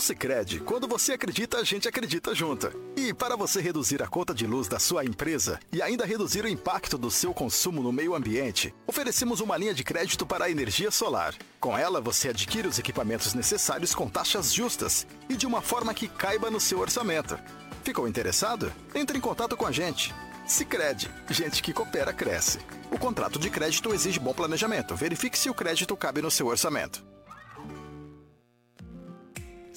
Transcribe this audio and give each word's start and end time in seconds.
No 0.00 0.06
Sicredi, 0.06 0.60
quando 0.60 0.88
você 0.88 1.12
acredita, 1.12 1.58
a 1.58 1.62
gente 1.62 1.86
acredita 1.86 2.34
junto. 2.34 2.72
E 2.96 3.12
para 3.12 3.36
você 3.36 3.60
reduzir 3.60 4.02
a 4.02 4.06
conta 4.06 4.32
de 4.32 4.46
luz 4.46 4.66
da 4.66 4.78
sua 4.78 5.04
empresa 5.04 5.60
e 5.70 5.82
ainda 5.82 6.06
reduzir 6.06 6.42
o 6.42 6.48
impacto 6.48 6.96
do 6.96 7.10
seu 7.10 7.34
consumo 7.34 7.82
no 7.82 7.92
meio 7.92 8.14
ambiente, 8.14 8.74
oferecemos 8.86 9.40
uma 9.40 9.58
linha 9.58 9.74
de 9.74 9.84
crédito 9.84 10.24
para 10.24 10.46
a 10.46 10.50
energia 10.50 10.90
solar. 10.90 11.34
Com 11.60 11.76
ela, 11.76 12.00
você 12.00 12.30
adquire 12.30 12.66
os 12.66 12.78
equipamentos 12.78 13.34
necessários 13.34 13.94
com 13.94 14.08
taxas 14.08 14.54
justas 14.54 15.06
e 15.28 15.36
de 15.36 15.46
uma 15.46 15.60
forma 15.60 15.92
que 15.92 16.08
caiba 16.08 16.50
no 16.50 16.60
seu 16.60 16.78
orçamento. 16.78 17.38
Ficou 17.84 18.08
interessado? 18.08 18.72
Entre 18.94 19.18
em 19.18 19.20
contato 19.20 19.54
com 19.54 19.66
a 19.66 19.70
gente. 19.70 20.14
Sicredi, 20.46 21.10
gente 21.28 21.62
que 21.62 21.74
coopera 21.74 22.14
cresce. 22.14 22.58
O 22.90 22.98
contrato 22.98 23.38
de 23.38 23.50
crédito 23.50 23.92
exige 23.92 24.18
bom 24.18 24.32
planejamento. 24.32 24.96
Verifique 24.96 25.38
se 25.38 25.50
o 25.50 25.54
crédito 25.54 25.94
cabe 25.94 26.22
no 26.22 26.30
seu 26.30 26.46
orçamento. 26.46 27.09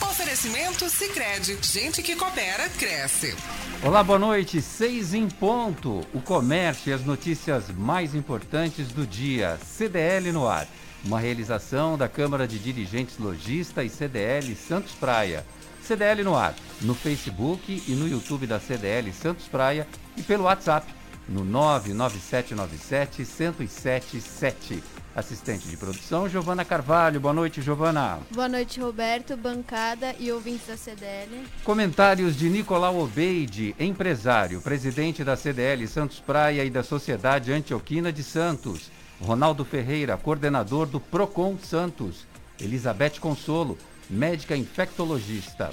Oferecimento 0.00 0.88
Sicredi, 0.90 1.58
gente 1.62 2.02
que 2.02 2.14
coopera 2.14 2.68
cresce. 2.68 3.34
Olá, 3.82 4.02
boa 4.04 4.18
noite. 4.18 4.60
Seis 4.60 5.14
em 5.14 5.28
ponto. 5.28 6.06
O 6.12 6.20
comércio 6.20 6.90
e 6.90 6.92
as 6.92 7.04
notícias 7.04 7.70
mais 7.70 8.14
importantes 8.14 8.88
do 8.88 9.06
dia. 9.06 9.58
CDL 9.64 10.32
no 10.32 10.46
ar. 10.46 10.68
Uma 11.04 11.18
realização 11.18 11.96
da 11.96 12.08
Câmara 12.08 12.46
de 12.46 12.58
Dirigentes 12.58 13.18
Logista 13.18 13.82
e 13.82 13.88
CDL 13.88 14.54
Santos 14.54 14.92
Praia. 14.92 15.46
CDL 15.82 16.24
no 16.24 16.36
ar, 16.36 16.54
no 16.82 16.94
Facebook 16.94 17.82
e 17.86 17.92
no 17.92 18.08
YouTube 18.08 18.46
da 18.46 18.58
CDL 18.58 19.12
Santos 19.12 19.46
Praia 19.46 19.86
e 20.16 20.22
pelo 20.22 20.44
WhatsApp 20.44 20.86
no 21.28 21.44
99797 21.44 23.24
1077. 23.24 24.82
Assistente 25.14 25.66
de 25.66 25.78
produção, 25.78 26.28
Giovana 26.28 26.62
Carvalho. 26.62 27.18
Boa 27.18 27.32
noite, 27.32 27.62
Giovana. 27.62 28.18
Boa 28.30 28.48
noite, 28.48 28.78
Roberto, 28.78 29.34
bancada 29.34 30.14
e 30.18 30.30
ouvintes 30.30 30.66
da 30.66 30.76
CDL. 30.76 31.42
Comentários 31.64 32.36
de 32.36 32.50
Nicolau 32.50 33.00
Obeide, 33.00 33.74
empresário, 33.80 34.60
presidente 34.60 35.24
da 35.24 35.34
CDL 35.34 35.88
Santos 35.88 36.20
Praia 36.20 36.62
e 36.66 36.70
da 36.70 36.82
Sociedade 36.82 37.50
Antioquina 37.50 38.12
de 38.12 38.22
Santos. 38.22 38.90
Ronaldo 39.18 39.64
Ferreira, 39.64 40.18
coordenador 40.18 40.86
do 40.86 41.00
Procon 41.00 41.56
Santos. 41.62 42.26
Elizabeth 42.60 43.18
Consolo, 43.18 43.78
médica 44.10 44.54
infectologista. 44.54 45.72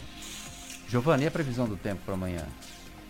Giovana, 0.87 1.23
e 1.23 1.27
a 1.27 1.31
previsão 1.31 1.67
do 1.67 1.75
tempo 1.75 2.01
para 2.05 2.13
amanhã? 2.13 2.45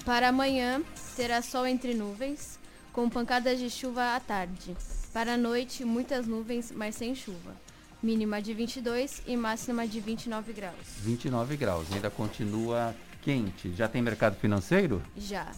Para 0.03 0.29
amanhã, 0.29 0.81
terá 1.15 1.41
sol 1.41 1.65
entre 1.65 1.93
nuvens, 1.93 2.59
com 2.91 3.09
pancadas 3.09 3.57
de 3.59 3.69
chuva 3.69 4.13
à 4.15 4.19
tarde. 4.19 4.75
Para 5.13 5.35
a 5.35 5.37
noite, 5.37 5.85
muitas 5.85 6.27
nuvens, 6.27 6.69
mas 6.71 6.95
sem 6.95 7.15
chuva. 7.15 7.55
Mínima 8.01 8.41
de 8.41 8.53
22 8.53 9.21
e 9.25 9.37
máxima 9.37 9.87
de 9.87 9.99
29 9.99 10.53
graus. 10.53 10.75
29 11.01 11.55
graus, 11.55 11.87
ainda 11.93 12.09
continua 12.09 12.95
quente. 13.21 13.71
Já 13.73 13.87
tem 13.87 14.01
mercado 14.01 14.35
financeiro? 14.35 15.01
Já. 15.15 15.51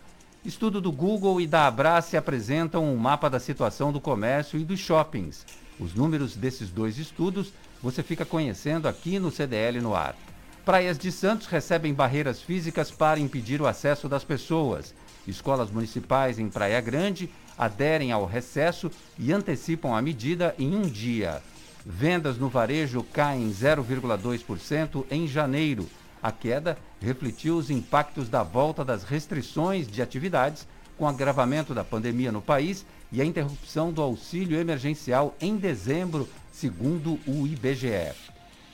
Estudo 0.44 0.81
do 0.81 0.91
Google 0.91 1.40
e 1.40 1.45
da 1.45 1.67
Abrace 1.67 2.17
apresentam 2.17 2.85
um 2.85 2.95
mapa 2.97 3.29
da 3.29 3.40
situação 3.40 3.91
do 3.91 4.01
comércio 4.01 4.59
e 4.59 4.63
dos 4.63 4.79
shoppings. 4.79 5.45
Os 5.79 5.94
números 5.94 6.35
desses 6.35 6.69
dois 6.69 6.97
estudos 6.97 7.53
você 7.81 8.03
fica 8.03 8.25
conhecendo 8.25 8.88
aqui 8.88 9.19
no 9.19 9.31
CDL 9.31 9.81
no 9.81 9.96
ar. 9.96 10.16
Praias 10.64 10.97
de 10.97 11.12
Santos 11.12 11.47
recebem 11.47 11.94
barreiras 11.94 12.42
físicas 12.42 12.92
para 12.92 13.19
impedir 13.19 13.62
o 13.62 13.68
acesso 13.68 14.08
das 14.08 14.24
pessoas. 14.24 14.94
Escolas 15.28 15.72
municipais 15.72 16.38
em 16.38 16.50
Praia 16.50 16.80
Grande 16.80 17.30
aderem 17.58 18.12
ao 18.12 18.25
recesso 18.25 18.91
e 19.18 19.34
antecipam 19.34 19.96
a 19.96 20.02
medida 20.02 20.56
em 20.59 20.75
um 20.75 20.81
dia. 20.81 21.41
Vendas 21.86 22.38
no 22.38 22.47
varejo 22.47 23.03
caem 23.12 23.50
0,2% 23.50 25.03
em 25.09 25.28
janeiro. 25.28 25.90
A 26.22 26.31
queda 26.31 26.78
refletiu 27.02 27.58
os 27.58 27.72
impactos 27.72 28.30
da 28.30 28.44
volta 28.44 28.86
das 28.86 29.03
restrições 29.03 29.88
de 29.88 30.02
atividades 30.02 30.68
com 30.96 31.08
agravamento 31.08 31.74
da 31.74 31.84
pandemia 31.84 32.31
no 32.31 32.41
país 32.41 32.86
e 33.12 33.20
a 33.20 33.25
interrupção 33.25 33.91
do 33.91 34.03
auxílio 34.03 34.59
emergencial 34.59 35.36
em 35.41 35.58
dezembro 35.58 36.30
segundo 36.51 37.17
o 37.25 37.47
IBGE. 37.47 38.12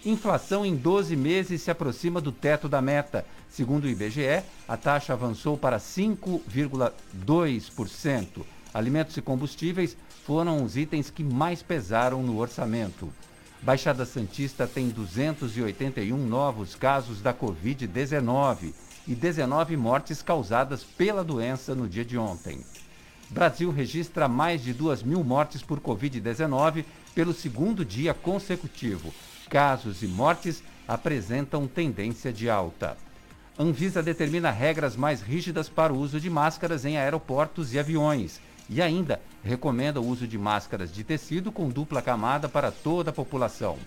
Inflação 0.05 0.63
em 0.65 0.75
12 0.75 1.15
meses 1.15 1.61
se 1.61 1.71
aproxima 1.71 2.19
do 2.21 2.31
teto 2.31 2.69
da 2.69 2.79
meta. 2.81 3.25
Segundo 3.49 3.85
o 3.85 3.89
IBGE, 3.89 4.43
a 4.67 4.77
taxa 4.77 5.13
avançou 5.13 5.57
para 5.57 5.79
5,2%. 5.79 8.45
Alimentos 8.73 9.15
e 9.17 9.21
combustíveis 9.21 9.97
foram 10.25 10.63
os 10.63 10.77
itens 10.77 11.09
que 11.09 11.23
mais 11.23 11.63
pesaram 11.63 12.21
no 12.21 12.37
orçamento. 12.37 13.11
Baixada 13.61 14.05
Santista 14.05 14.67
tem 14.67 14.89
281 14.89 16.15
novos 16.15 16.75
casos 16.75 17.21
da 17.21 17.33
Covid-19 17.33 18.73
e 19.07 19.15
19 19.15 19.75
mortes 19.75 20.21
causadas 20.21 20.83
pela 20.83 21.23
doença 21.23 21.73
no 21.73 21.89
dia 21.89 22.05
de 22.05 22.15
ontem. 22.17 22.63
Brasil 23.29 23.71
registra 23.71 24.27
mais 24.27 24.63
de 24.63 24.73
2 24.73 25.03
mil 25.03 25.23
mortes 25.23 25.61
por 25.61 25.79
Covid-19 25.79 26.85
pelo 27.17 27.33
segundo 27.33 27.83
dia 27.83 28.13
consecutivo. 28.13 29.11
Casos 29.49 30.03
e 30.03 30.07
mortes 30.07 30.61
apresentam 30.87 31.65
tendência 31.65 32.31
de 32.31 32.47
alta. 32.47 32.95
Anvisa 33.57 34.03
determina 34.03 34.51
regras 34.51 34.95
mais 34.95 35.19
rígidas 35.19 35.67
para 35.67 35.91
o 35.91 35.97
uso 35.97 36.19
de 36.19 36.29
máscaras 36.29 36.85
em 36.85 36.95
aeroportos 36.95 37.73
e 37.73 37.79
aviões 37.79 38.39
e 38.69 38.83
ainda 38.83 39.19
recomenda 39.43 39.99
o 39.99 40.05
uso 40.05 40.27
de 40.27 40.37
máscaras 40.37 40.93
de 40.93 41.03
tecido 41.03 41.51
com 41.51 41.69
dupla 41.69 42.03
camada 42.03 42.47
para 42.47 42.69
toda 42.69 43.09
a 43.09 43.13
população. 43.13 43.79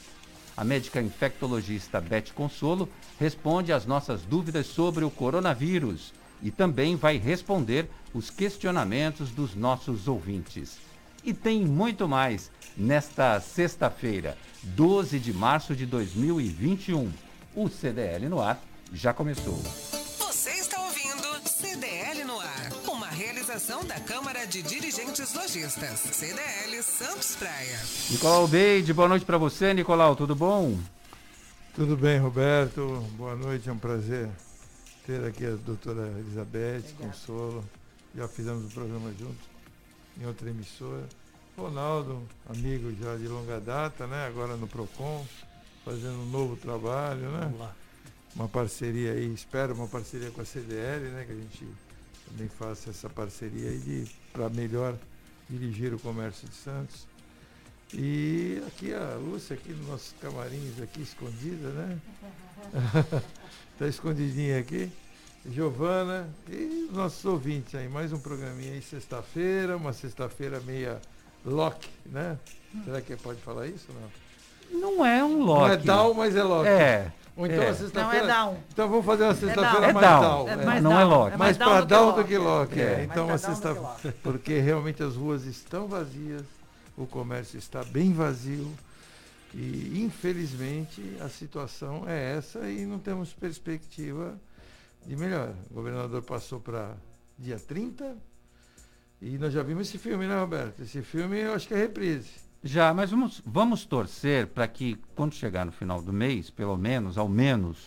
A 0.57 0.65
médica 0.65 1.01
infectologista 1.01 2.01
Beth 2.01 2.33
Consolo 2.35 2.89
responde 3.17 3.73
às 3.73 3.87
nossas 3.87 4.23
dúvidas 4.23 4.67
sobre 4.67 5.05
o 5.05 5.11
coronavírus 5.11 6.13
e 6.43 6.51
também 6.51 6.97
vai 6.97 7.17
responder 7.17 7.89
os 8.13 8.29
questionamentos 8.29 9.31
dos 9.31 9.55
nossos 9.55 10.09
ouvintes. 10.09 10.79
E 11.23 11.33
tem 11.33 11.65
muito 11.65 12.09
mais 12.09 12.51
nesta 12.81 13.39
sexta-feira, 13.41 14.37
12 14.63 15.19
de 15.19 15.33
março 15.33 15.77
de 15.77 15.85
2021. 15.85 17.13
O 17.55 17.69
CDL 17.69 18.29
no 18.29 18.41
ar 18.41 18.61
já 18.93 19.13
começou. 19.13 19.55
Você 20.19 20.51
está 20.51 20.81
ouvindo 20.81 21.49
CDL 21.49 22.25
no 22.25 22.41
ar, 22.41 22.73
uma 22.89 23.09
realização 23.09 23.85
da 23.85 24.01
Câmara 24.01 24.47
de 24.47 24.63
Dirigentes 24.63 25.35
Lojistas, 25.35 26.01
CDL 26.01 26.83
Santos 26.83 27.37
Praia. 27.37 27.79
Nicolau 28.11 28.49
Beide, 28.49 28.93
boa 28.95 29.09
noite 29.09 29.27
para 29.27 29.37
você, 29.37 29.75
Nicolau, 29.75 30.17
tudo 30.17 30.35
bom? 30.35 30.79
Tudo 31.75 31.97
bem, 31.97 32.19
Roberto. 32.19 33.07
Boa 33.17 33.37
noite, 33.37 33.69
é 33.69 33.73
um 33.73 33.79
prazer 33.79 34.29
ter 35.07 35.23
aqui 35.25 35.45
a 35.45 35.57
doutora 35.57 36.13
Elizabeth 36.19 36.95
Consolo. 36.99 37.65
Já 38.17 38.27
fizemos 38.27 38.65
o 38.65 38.67
um 38.67 38.71
programa 38.71 39.13
juntos 39.19 39.49
em 40.21 40.27
outra 40.27 40.49
emissora. 40.49 41.20
Ronaldo, 41.61 42.23
amigo 42.49 42.91
já 42.99 43.17
de 43.17 43.29
longa 43.29 43.61
data, 43.61 44.07
né? 44.07 44.27
Agora 44.27 44.57
no 44.57 44.67
PROCON, 44.67 45.27
fazendo 45.85 46.15
um 46.23 46.31
novo 46.31 46.57
trabalho, 46.57 47.31
né? 47.31 47.41
Vamos 47.43 47.61
lá. 47.61 47.77
Uma 48.35 48.49
parceria 48.49 49.13
aí, 49.13 49.31
espero 49.35 49.75
uma 49.75 49.87
parceria 49.87 50.31
com 50.31 50.41
a 50.41 50.45
CDL, 50.45 51.11
né? 51.11 51.25
Que 51.27 51.33
a 51.33 51.35
gente 51.35 51.69
também 52.27 52.49
faça 52.49 52.89
essa 52.89 53.11
parceria 53.11 53.69
aí 53.69 54.09
para 54.33 54.49
melhor 54.49 54.97
dirigir 55.51 55.93
o 55.93 55.99
comércio 55.99 56.49
de 56.49 56.55
Santos. 56.55 57.07
E 57.93 58.63
aqui 58.67 58.95
a 58.95 59.17
Lúcia, 59.17 59.55
aqui 59.55 59.73
nos 59.73 59.87
nossos 59.87 60.15
camarins 60.19 60.81
aqui, 60.81 61.03
escondida, 61.03 61.69
né? 61.71 61.99
Está 63.75 63.85
escondidinha 63.89 64.59
aqui. 64.59 64.91
Giovana 65.45 66.29
e 66.49 66.87
os 66.89 66.97
nossos 66.97 67.25
ouvintes 67.25 67.75
aí. 67.75 67.89
Mais 67.89 68.13
um 68.13 68.19
programinha 68.19 68.73
aí, 68.73 68.83
sexta-feira, 68.83 69.77
uma 69.77 69.93
sexta-feira 69.93 70.61
meia 70.61 71.01
lock, 71.45 71.89
né? 72.07 72.39
Será 72.85 73.01
que 73.01 73.17
pode 73.17 73.41
falar 73.41 73.67
isso? 73.67 73.87
Não, 74.71 74.81
Não 74.81 75.07
é 75.07 75.25
um 75.25 75.43
lock. 75.43 75.61
não 75.61 75.69
é 75.69 75.77
down, 75.77 76.15
mas 76.15 76.37
é 76.37 76.43
lock. 76.43 76.69
É. 76.69 77.13
Ou 77.37 77.47
então 77.47 77.63
é. 77.63 77.69
a 77.69 77.75
sexta-feira. 77.75 78.27
Não 78.27 78.33
é 78.33 78.37
down. 78.37 78.57
Então 78.73 78.89
vamos 78.89 79.07
fazer 79.07 79.25
uma 79.25 79.35
sexta-feira 79.35 79.87
É 79.87 79.93
mais 79.93 80.07
down. 80.07 80.21
down. 80.23 80.49
É 80.49 80.57
né? 80.57 80.65
mais 80.65 80.83
Não 80.83 80.91
down. 80.91 81.01
é 81.01 81.05
lock. 81.05 81.33
É 81.33 81.37
mais 81.37 81.57
down 81.57 81.71
para 81.71 81.81
do 81.81 81.87
que 81.87 81.95
down 81.95 82.07
lock. 82.07 82.19
do 82.23 82.29
que 82.29 82.39
lock. 82.39 82.81
É. 82.81 82.83
é. 82.83 82.97
Mais 82.97 83.11
Então 83.11 83.31
a 83.31 83.39
sexta 83.39 83.75
porque 84.23 84.61
realmente 84.61 85.03
as 85.03 85.17
ruas 85.17 85.45
estão 85.45 85.87
vazias, 85.89 86.43
o 86.97 87.07
comércio 87.07 87.59
está 87.59 87.83
bem 87.85 88.13
vazio 88.13 88.71
e 89.55 90.03
infelizmente 90.05 91.17
a 91.21 91.29
situação 91.29 92.05
é 92.07 92.37
essa 92.37 92.69
e 92.69 92.85
não 92.87 92.99
temos 92.99 93.33
perspectiva 93.33 94.35
de 95.07 95.17
melhor. 95.17 95.53
O 95.71 95.75
governador 95.75 96.23
passou 96.23 96.61
para 96.61 96.93
dia 97.39 97.59
30 97.59 98.17
e 99.21 99.37
nós 99.39 99.53
já 99.53 99.63
vimos 99.63 99.89
esse 99.89 99.99
filme, 99.99 100.27
né, 100.27 100.39
Roberto? 100.39 100.81
Esse 100.81 101.03
filme 101.03 101.39
eu 101.39 101.55
acho 101.55 101.69
que 101.69 101.75
é 101.75 101.77
reprise. 101.77 102.31
Já, 102.63 102.93
mas 102.93 103.11
vamos, 103.11 103.43
vamos 103.45 103.85
torcer 103.85 104.47
para 104.47 104.67
que 104.69 104.99
quando 105.15 105.35
chegar 105.35 105.65
no 105.65 105.73
final 105.73 106.03
do 106.03 106.13
mês, 106.13 106.51
pelo 106.51 106.77
menos, 106.77 107.17
ao 107.17 107.29
menos, 107.29 107.79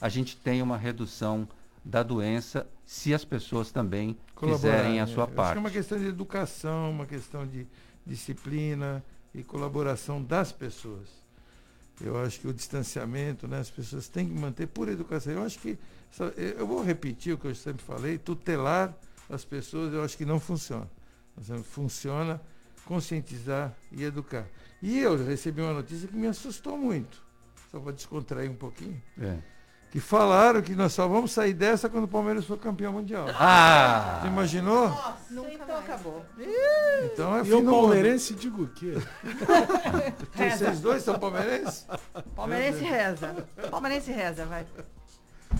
a 0.00 0.08
gente 0.08 0.36
tenha 0.36 0.62
uma 0.62 0.76
redução 0.76 1.48
da 1.84 2.02
doença 2.02 2.66
se 2.84 3.14
as 3.14 3.24
pessoas 3.24 3.70
também 3.70 4.16
fizerem 4.38 5.00
a 5.00 5.06
né? 5.06 5.12
sua 5.12 5.24
Eu 5.24 5.26
Acho 5.26 5.34
parte. 5.34 5.52
que 5.52 5.58
é 5.58 5.60
uma 5.60 5.70
questão 5.70 5.98
de 5.98 6.06
educação, 6.06 6.90
uma 6.90 7.06
questão 7.06 7.46
de 7.46 7.66
disciplina 8.06 9.02
e 9.34 9.42
colaboração 9.42 10.22
das 10.22 10.52
pessoas. 10.52 11.08
Eu 12.00 12.20
acho 12.22 12.40
que 12.40 12.48
o 12.48 12.52
distanciamento, 12.52 13.46
né, 13.46 13.58
as 13.58 13.70
pessoas 13.70 14.08
têm 14.08 14.26
que 14.26 14.34
manter 14.34 14.66
por 14.66 14.88
educação. 14.88 15.32
Eu 15.34 15.42
acho 15.42 15.58
que, 15.58 15.78
eu 16.36 16.66
vou 16.66 16.82
repetir 16.82 17.34
o 17.34 17.38
que 17.38 17.46
eu 17.46 17.54
sempre 17.54 17.82
falei, 17.82 18.18
tutelar 18.18 18.94
as 19.30 19.44
pessoas, 19.44 19.92
eu 19.94 20.02
acho 20.04 20.16
que 20.16 20.24
não 20.24 20.38
funciona. 20.40 20.88
Funciona 21.64 22.40
conscientizar 22.84 23.72
e 23.92 24.02
educar. 24.02 24.46
E 24.82 24.98
eu 24.98 25.16
recebi 25.24 25.60
uma 25.62 25.72
notícia 25.74 26.08
que 26.08 26.16
me 26.16 26.26
assustou 26.26 26.76
muito, 26.76 27.22
só 27.70 27.78
para 27.78 27.92
descontrair 27.92 28.50
um 28.50 28.54
pouquinho, 28.56 29.00
É. 29.20 29.36
que 29.90 30.00
falaram 30.00 30.60
que 30.62 30.74
nós 30.74 30.92
só 30.92 31.06
vamos 31.06 31.30
sair 31.32 31.52
dessa 31.54 31.88
quando 31.88 32.04
o 32.04 32.08
Palmeiras 32.08 32.44
for 32.44 32.58
campeão 32.58 32.92
mundial. 32.92 33.26
Ah! 33.38 34.18
Você 34.22 34.28
imaginou? 34.28 34.88
Nunca 35.30 35.52
então 35.54 35.78
acabou. 35.78 36.24
Então 37.04 37.36
é 37.36 37.40
E 37.42 37.44
fim 37.44 37.52
o 37.52 37.56
do 37.58 37.62
mundo. 37.64 37.70
palmeirense 37.80 38.34
digo 38.34 38.64
o 38.64 38.68
quê? 38.68 38.94
Vocês 40.34 40.80
dois 40.80 41.02
são 41.02 41.18
palmeirenses? 41.18 41.86
Palmeirense 42.34 42.82
reza. 42.84 43.46
Palmeirense 43.70 44.10
reza, 44.10 44.44
vai. 44.46 44.66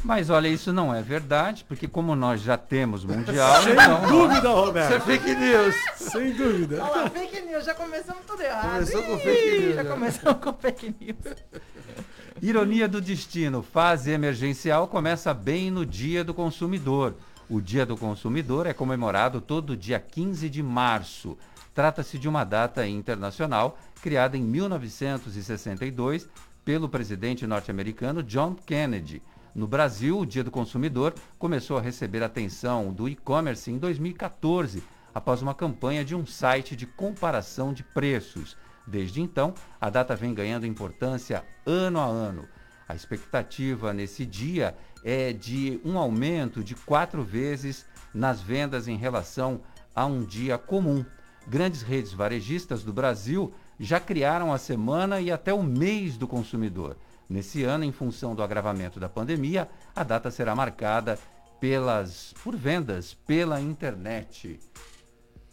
Mas 0.02 0.30
olha, 0.30 0.48
isso 0.48 0.72
não 0.72 0.94
é 0.94 1.02
verdade, 1.02 1.64
porque 1.68 1.86
como 1.86 2.16
nós 2.16 2.40
já 2.40 2.56
temos 2.56 3.04
Mundial, 3.04 3.62
Sem 3.62 3.72
então 3.72 4.06
dúvida, 4.08 4.38
Isso 4.38 4.46
é 4.46 4.50
Roberto. 4.54 5.00
fake 5.04 5.34
news. 5.34 5.74
Sem 5.96 6.32
dúvida. 6.32 6.82
Olha 6.82 7.02
lá, 7.02 7.10
fake 7.10 7.40
news, 7.42 7.64
já 7.66 7.74
começamos 7.74 8.22
tudo 8.26 8.42
errado. 8.42 8.72
Começou 8.72 9.02
com 9.02 9.14
Ih, 9.14 9.18
fake 9.20 9.60
news, 9.60 9.74
Já 9.74 9.82
já. 9.84 9.90
começamos 9.90 10.42
com 10.42 10.52
fake 10.54 10.94
news. 11.00 11.36
Ironia 12.42 12.88
do 12.88 13.00
destino, 13.02 13.62
fase 13.62 14.10
emergencial 14.10 14.88
começa 14.88 15.34
bem 15.34 15.70
no 15.70 15.84
Dia 15.84 16.24
do 16.24 16.32
Consumidor. 16.32 17.14
O 17.50 17.60
Dia 17.60 17.84
do 17.84 17.96
Consumidor 17.96 18.66
é 18.66 18.72
comemorado 18.72 19.40
todo 19.40 19.76
dia 19.76 20.00
15 20.00 20.48
de 20.48 20.62
março. 20.62 21.36
Trata-se 21.74 22.18
de 22.18 22.26
uma 22.28 22.42
data 22.44 22.86
internacional 22.86 23.78
criada 24.00 24.38
em 24.38 24.42
1962 24.42 26.26
pelo 26.64 26.88
presidente 26.88 27.46
norte-americano 27.46 28.22
John 28.22 28.54
Kennedy. 28.54 29.20
No 29.54 29.66
Brasil, 29.66 30.20
o 30.20 30.26
Dia 30.26 30.44
do 30.44 30.50
Consumidor 30.50 31.12
começou 31.36 31.76
a 31.76 31.80
receber 31.80 32.22
atenção 32.22 32.92
do 32.92 33.08
e-commerce 33.08 33.68
em 33.70 33.78
2014, 33.78 34.82
após 35.12 35.42
uma 35.42 35.54
campanha 35.54 36.04
de 36.04 36.14
um 36.14 36.24
site 36.24 36.76
de 36.76 36.86
comparação 36.86 37.72
de 37.72 37.82
preços. 37.82 38.56
Desde 38.86 39.20
então, 39.20 39.52
a 39.80 39.90
data 39.90 40.14
vem 40.14 40.32
ganhando 40.32 40.66
importância 40.66 41.44
ano 41.66 41.98
a 41.98 42.04
ano. 42.04 42.48
A 42.88 42.94
expectativa 42.94 43.92
nesse 43.92 44.24
dia 44.24 44.76
é 45.04 45.32
de 45.32 45.80
um 45.84 45.98
aumento 45.98 46.62
de 46.62 46.76
quatro 46.76 47.24
vezes 47.24 47.86
nas 48.14 48.40
vendas 48.40 48.86
em 48.86 48.96
relação 48.96 49.60
a 49.94 50.06
um 50.06 50.24
dia 50.24 50.58
comum. 50.58 51.04
Grandes 51.46 51.82
redes 51.82 52.12
varejistas 52.12 52.84
do 52.84 52.92
Brasil 52.92 53.52
já 53.80 53.98
criaram 53.98 54.52
a 54.52 54.58
semana 54.58 55.20
e 55.20 55.30
até 55.30 55.52
o 55.52 55.62
mês 55.62 56.16
do 56.16 56.28
consumidor. 56.28 56.96
Nesse 57.30 57.62
ano, 57.62 57.84
em 57.84 57.92
função 57.92 58.34
do 58.34 58.42
agravamento 58.42 58.98
da 58.98 59.08
pandemia, 59.08 59.68
a 59.94 60.02
data 60.02 60.32
será 60.32 60.52
marcada 60.52 61.16
pelas 61.60 62.34
por 62.42 62.56
vendas 62.56 63.14
pela 63.14 63.60
internet. 63.60 64.58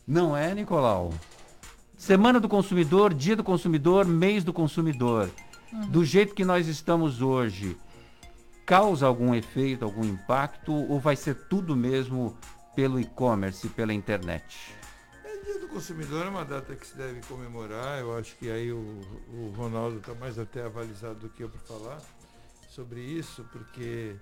Não 0.08 0.36
é, 0.36 0.56
Nicolau? 0.56 1.14
Semana 1.96 2.40
do 2.40 2.50
consumidor, 2.50 3.14
dia 3.14 3.36
do 3.36 3.44
consumidor, 3.44 4.08
mês 4.08 4.44
do 4.44 4.52
consumidor. 4.52 5.30
Do 5.90 6.04
jeito 6.04 6.34
que 6.34 6.44
nós 6.44 6.68
estamos 6.68 7.22
hoje, 7.22 7.78
causa 8.66 9.06
algum 9.06 9.36
efeito, 9.36 9.86
algum 9.86 10.04
impacto 10.04 10.74
ou 10.74 11.00
vai 11.00 11.16
ser 11.16 11.36
tudo 11.48 11.76
mesmo 11.76 12.36
pelo 12.76 13.00
e-commerce, 13.00 13.70
pela 13.70 13.94
internet? 13.94 14.74
Consumidor, 15.78 16.26
é 16.26 16.30
uma 16.30 16.44
data 16.44 16.76
que 16.76 16.88
se 16.88 16.98
deve 16.98 17.22
comemorar. 17.28 18.00
Eu 18.00 18.18
acho 18.18 18.36
que 18.38 18.50
aí 18.50 18.72
o, 18.72 19.00
o 19.30 19.54
Ronaldo 19.56 20.00
está 20.00 20.16
mais 20.16 20.40
até 20.40 20.64
avalizado 20.64 21.20
do 21.20 21.30
que 21.30 21.44
eu 21.44 21.50
para 21.50 21.60
falar 21.60 22.02
sobre 22.68 23.00
isso, 23.00 23.46
porque 23.52 24.16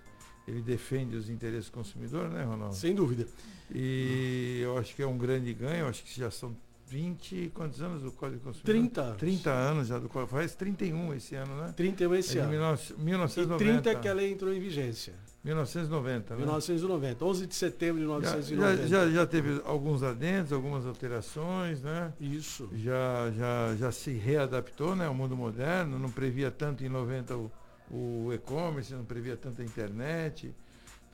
ele 0.45 0.61
defende 0.61 1.15
os 1.15 1.29
interesses 1.29 1.69
do 1.69 1.71
consumidor, 1.71 2.27
né, 2.29 2.43
Ronaldo? 2.43 2.75
Sem 2.75 2.93
dúvida. 2.93 3.25
E 3.73 4.59
eu 4.61 4.77
acho 4.77 4.93
que 4.93 5.01
é 5.01 5.07
um 5.07 5.17
grande 5.17 5.53
ganho, 5.53 5.85
eu 5.85 5.87
acho 5.87 6.03
que 6.03 6.19
já 6.19 6.29
são 6.29 6.53
20, 6.95 7.51
quantos 7.53 7.81
anos 7.81 8.01
do 8.01 8.11
Código 8.11 8.39
do 8.39 8.43
Consumidor? 8.45 8.73
30 8.73 9.01
anos. 9.01 9.17
30 9.17 9.49
anos 9.51 9.87
já 9.89 9.99
do 9.99 10.07
Código, 10.07 10.31
faz 10.31 10.55
31 10.55 11.13
esse 11.13 11.35
ano, 11.35 11.53
né? 11.57 11.73
31 11.75 12.13
É 12.13 12.19
esse 12.19 12.31
de 12.31 12.39
ano. 12.39 12.53
19- 12.53 12.93
E 12.97 13.03
1990. 13.03 13.81
30 13.81 13.99
que 13.99 14.07
a 14.07 14.13
lei 14.13 14.31
entrou 14.31 14.53
em 14.53 14.59
vigência. 14.61 15.13
1990, 15.43 16.33
né? 16.33 16.39
1990. 16.39 17.25
11 17.25 17.47
de 17.47 17.53
setembro 17.53 18.01
de 18.01 18.07
Já, 18.07 18.37
1990. 18.37 18.77
já, 18.77 18.87
já, 18.87 19.11
já 19.11 19.27
teve 19.27 19.61
alguns 19.65 20.03
adendos, 20.03 20.53
algumas 20.53 20.85
alterações, 20.85 21.81
né? 21.81 22.13
Isso. 22.19 22.69
Já, 22.73 23.29
já, 23.37 23.75
já 23.75 23.91
se 23.91 24.11
readaptou 24.13 24.95
né, 24.95 25.05
ao 25.05 25.13
mundo 25.13 25.35
moderno, 25.35 25.99
não 25.99 26.09
previa 26.09 26.49
tanto 26.49 26.85
em 26.85 26.89
90 26.89 27.35
o, 27.35 27.51
o 27.91 28.33
e-commerce, 28.33 28.93
não 28.93 29.03
previa 29.03 29.35
tanto 29.35 29.61
a 29.61 29.65
internet. 29.65 30.55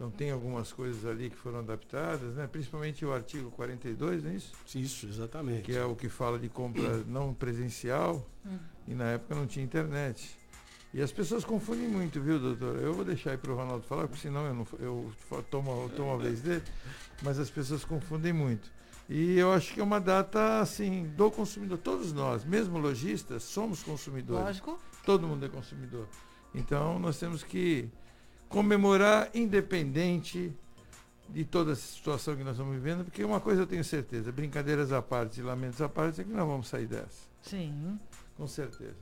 Então 0.01 0.09
tem 0.09 0.31
algumas 0.31 0.73
coisas 0.73 1.05
ali 1.05 1.29
que 1.29 1.35
foram 1.35 1.59
adaptadas, 1.59 2.33
né? 2.33 2.47
principalmente 2.51 3.05
o 3.05 3.13
artigo 3.13 3.51
42, 3.51 4.23
não 4.23 4.31
é 4.31 4.33
isso? 4.33 4.51
Isso, 4.73 5.05
exatamente. 5.05 5.61
Que 5.61 5.77
é 5.77 5.85
o 5.85 5.95
que 5.95 6.09
fala 6.09 6.39
de 6.39 6.49
compra 6.49 7.03
não 7.05 7.35
presencial, 7.35 8.27
e 8.87 8.95
na 8.95 9.11
época 9.11 9.35
não 9.35 9.45
tinha 9.45 9.63
internet. 9.63 10.35
E 10.91 11.03
as 11.03 11.11
pessoas 11.11 11.45
confundem 11.45 11.87
muito, 11.87 12.19
viu, 12.19 12.39
doutor? 12.39 12.81
Eu 12.81 12.95
vou 12.95 13.05
deixar 13.05 13.29
aí 13.29 13.37
para 13.37 13.51
o 13.51 13.55
Ronaldo 13.55 13.83
falar, 13.83 14.07
porque 14.07 14.23
senão 14.23 14.43
eu, 14.43 14.55
não, 14.55 14.67
eu 14.79 15.13
tomo, 15.51 15.83
eu 15.83 15.89
tomo 15.95 16.13
a 16.15 16.17
vez 16.17 16.41
dele, 16.41 16.63
mas 17.21 17.37
as 17.37 17.51
pessoas 17.51 17.85
confundem 17.85 18.33
muito. 18.33 18.71
E 19.07 19.37
eu 19.37 19.53
acho 19.53 19.71
que 19.71 19.81
é 19.81 19.83
uma 19.83 20.01
data, 20.01 20.61
assim, 20.61 21.13
do 21.15 21.29
consumidor. 21.29 21.77
Todos 21.77 22.11
nós, 22.11 22.43
mesmo 22.43 22.79
lojistas, 22.79 23.43
somos 23.43 23.83
consumidores. 23.83 24.45
Lógico. 24.45 24.79
Todo 25.05 25.27
mundo 25.27 25.45
é 25.45 25.49
consumidor. 25.49 26.07
Então, 26.55 26.97
nós 26.97 27.19
temos 27.19 27.43
que 27.43 27.87
comemorar 28.51 29.29
independente 29.33 30.53
de 31.29 31.45
toda 31.45 31.71
essa 31.71 31.87
situação 31.87 32.35
que 32.35 32.43
nós 32.43 32.53
estamos 32.53 32.73
vivendo, 32.73 33.05
porque 33.05 33.23
uma 33.23 33.39
coisa 33.39 33.61
eu 33.61 33.67
tenho 33.67 33.83
certeza, 33.83 34.31
brincadeiras 34.31 34.91
à 34.91 35.01
parte 35.01 35.39
e 35.39 35.43
lamentos 35.43 35.81
à 35.81 35.87
parte, 35.87 36.21
é 36.21 36.23
que 36.23 36.29
nós 36.29 36.45
vamos 36.45 36.67
sair 36.67 36.85
dessa. 36.85 37.31
Sim. 37.41 37.97
Com 38.37 38.45
certeza. 38.47 38.95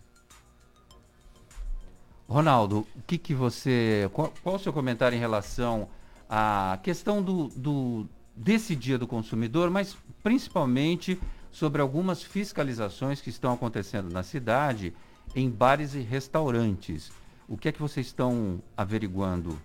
Ronaldo, 2.27 2.85
o 2.95 3.01
que, 3.07 3.17
que 3.17 3.33
você. 3.33 4.07
Qual, 4.13 4.31
qual 4.43 4.55
o 4.55 4.59
seu 4.59 4.71
comentário 4.71 5.15
em 5.15 5.19
relação 5.19 5.89
à 6.29 6.77
questão 6.83 7.23
do, 7.23 7.47
do, 7.49 8.07
desse 8.35 8.75
dia 8.75 8.99
do 8.99 9.07
consumidor, 9.07 9.71
mas 9.71 9.97
principalmente 10.21 11.19
sobre 11.51 11.81
algumas 11.81 12.21
fiscalizações 12.21 13.19
que 13.19 13.31
estão 13.31 13.53
acontecendo 13.53 14.11
na 14.11 14.21
cidade 14.21 14.93
em 15.35 15.49
bares 15.49 15.95
e 15.95 16.01
restaurantes. 16.01 17.11
O 17.49 17.57
que 17.57 17.67
é 17.67 17.71
que 17.71 17.81
vocês 17.81 18.05
estão 18.05 18.61
averiguando 18.77 19.59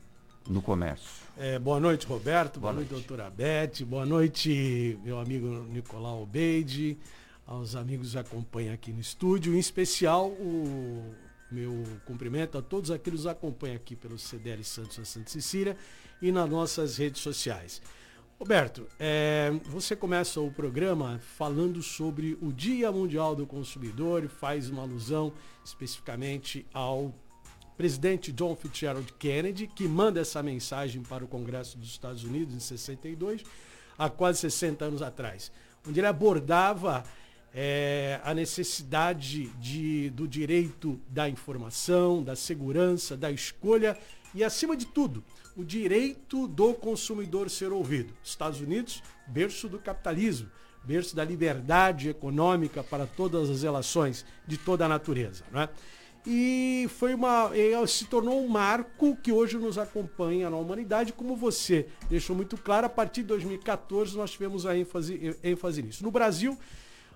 no 0.49 0.62
comércio? 0.62 1.07
É, 1.37 1.59
boa 1.59 1.79
noite, 1.79 2.07
Roberto. 2.07 2.59
Boa, 2.59 2.73
Boa 2.73 2.81
noite, 2.81 2.93
noite. 2.93 3.07
doutora 3.07 3.29
Beth. 3.31 3.85
Boa 3.87 4.07
noite, 4.07 4.99
meu 5.05 5.19
amigo 5.19 5.47
Nicolau 5.71 6.23
Obeide. 6.23 6.97
aos 7.47 7.76
amigos 7.76 8.12
que 8.12 8.19
acompanham 8.19 8.73
aqui 8.73 8.91
no 8.91 9.00
estúdio, 9.00 9.55
em 9.55 9.59
especial 9.59 10.29
o 10.31 11.14
meu 11.53 11.85
cumprimento 12.07 12.57
a 12.57 12.62
todos 12.62 12.91
aqueles 12.91 13.21
que 13.21 13.26
nos 13.26 13.26
acompanham 13.26 13.76
aqui 13.76 13.95
pelo 13.95 14.19
CDL 14.19 14.64
Santos 14.64 14.99
a 14.99 15.05
Santa 15.05 15.29
Cecília 15.31 15.76
e 16.23 16.33
nas 16.33 16.49
nossas 16.49 16.97
redes 16.97 17.21
sociais. 17.21 17.83
Roberto, 18.38 18.87
é, 18.99 19.53
você 19.67 19.95
começa 19.95 20.41
o 20.41 20.50
programa 20.50 21.21
falando 21.37 21.83
sobre 21.83 22.37
o 22.41 22.50
Dia 22.50 22.91
Mundial 22.91 23.37
do 23.37 23.47
Consumidor 23.47 24.25
e 24.25 24.29
faz 24.29 24.71
uma 24.71 24.81
alusão 24.83 25.31
especificamente 25.62 26.67
ao 26.73 27.14
presidente 27.76 28.33
John 28.33 28.54
Fitzgerald 28.54 29.12
Kennedy, 29.19 29.66
que 29.66 29.87
manda 29.88 30.21
essa 30.21 30.43
mensagem 30.43 31.02
para 31.02 31.25
o 31.25 31.28
Congresso 31.28 31.76
dos 31.76 31.88
Estados 31.88 32.25
Unidos 32.25 32.54
em 32.54 32.61
62, 32.61 33.43
há 33.99 34.09
quase 34.09 34.40
60 34.40 34.85
anos 34.85 35.02
atrás, 35.02 35.50
onde 35.87 36.00
ele 36.00 36.07
abordava 36.07 37.04
é, 37.54 38.21
a 38.25 38.35
necessidade 38.35 39.47
de, 39.61 40.11
do 40.11 40.26
direito 40.26 41.00
da 41.09 41.28
informação, 41.28 42.23
da 42.23 42.35
segurança, 42.35 43.16
da 43.16 43.31
escolha 43.31 43.97
e, 44.35 44.43
acima 44.43 44.76
de 44.76 44.87
tudo, 44.87 45.23
o 45.57 45.64
direito 45.64 46.49
do 46.49 46.75
consumidor 46.75 47.49
ser 47.49 47.71
ouvido. 47.73 48.12
Estados 48.25 48.61
Unidos, 48.61 49.02
berço 49.28 49.69
do 49.69 49.78
capitalismo, 49.78 50.50
berço 50.83 51.14
da 51.14 51.25
liberdade 51.25 52.09
econômica 52.09 52.83
para 52.83 53.07
todas 53.07 53.49
as 53.49 53.62
relações 53.62 54.26
de 54.47 54.59
toda 54.59 54.85
a 54.85 54.88
natureza. 54.88 55.45
Não 55.52 55.61
é? 55.61 55.69
E 56.26 56.87
foi 56.97 57.14
uma. 57.14 57.50
se 57.87 58.07
tornou 58.07 58.43
um 58.43 58.49
marco 58.49 59.14
que 59.16 59.31
hoje 59.31 59.59
nos 59.59 59.76
acompanha 59.76 60.49
na 60.49 60.57
humanidade, 60.57 61.12
como 61.12 61.37
você 61.37 61.87
deixou 62.09 62.35
muito 62.35 62.57
claro, 62.57 62.87
a 62.87 62.88
partir 62.88 63.21
de 63.21 63.28
2014 63.28 64.16
nós 64.16 64.31
tivemos 64.31 64.64
a 64.64 64.76
ênfase, 64.76 65.37
ênfase 65.43 65.83
nisso. 65.83 66.02
No 66.02 66.11
Brasil, 66.11 66.59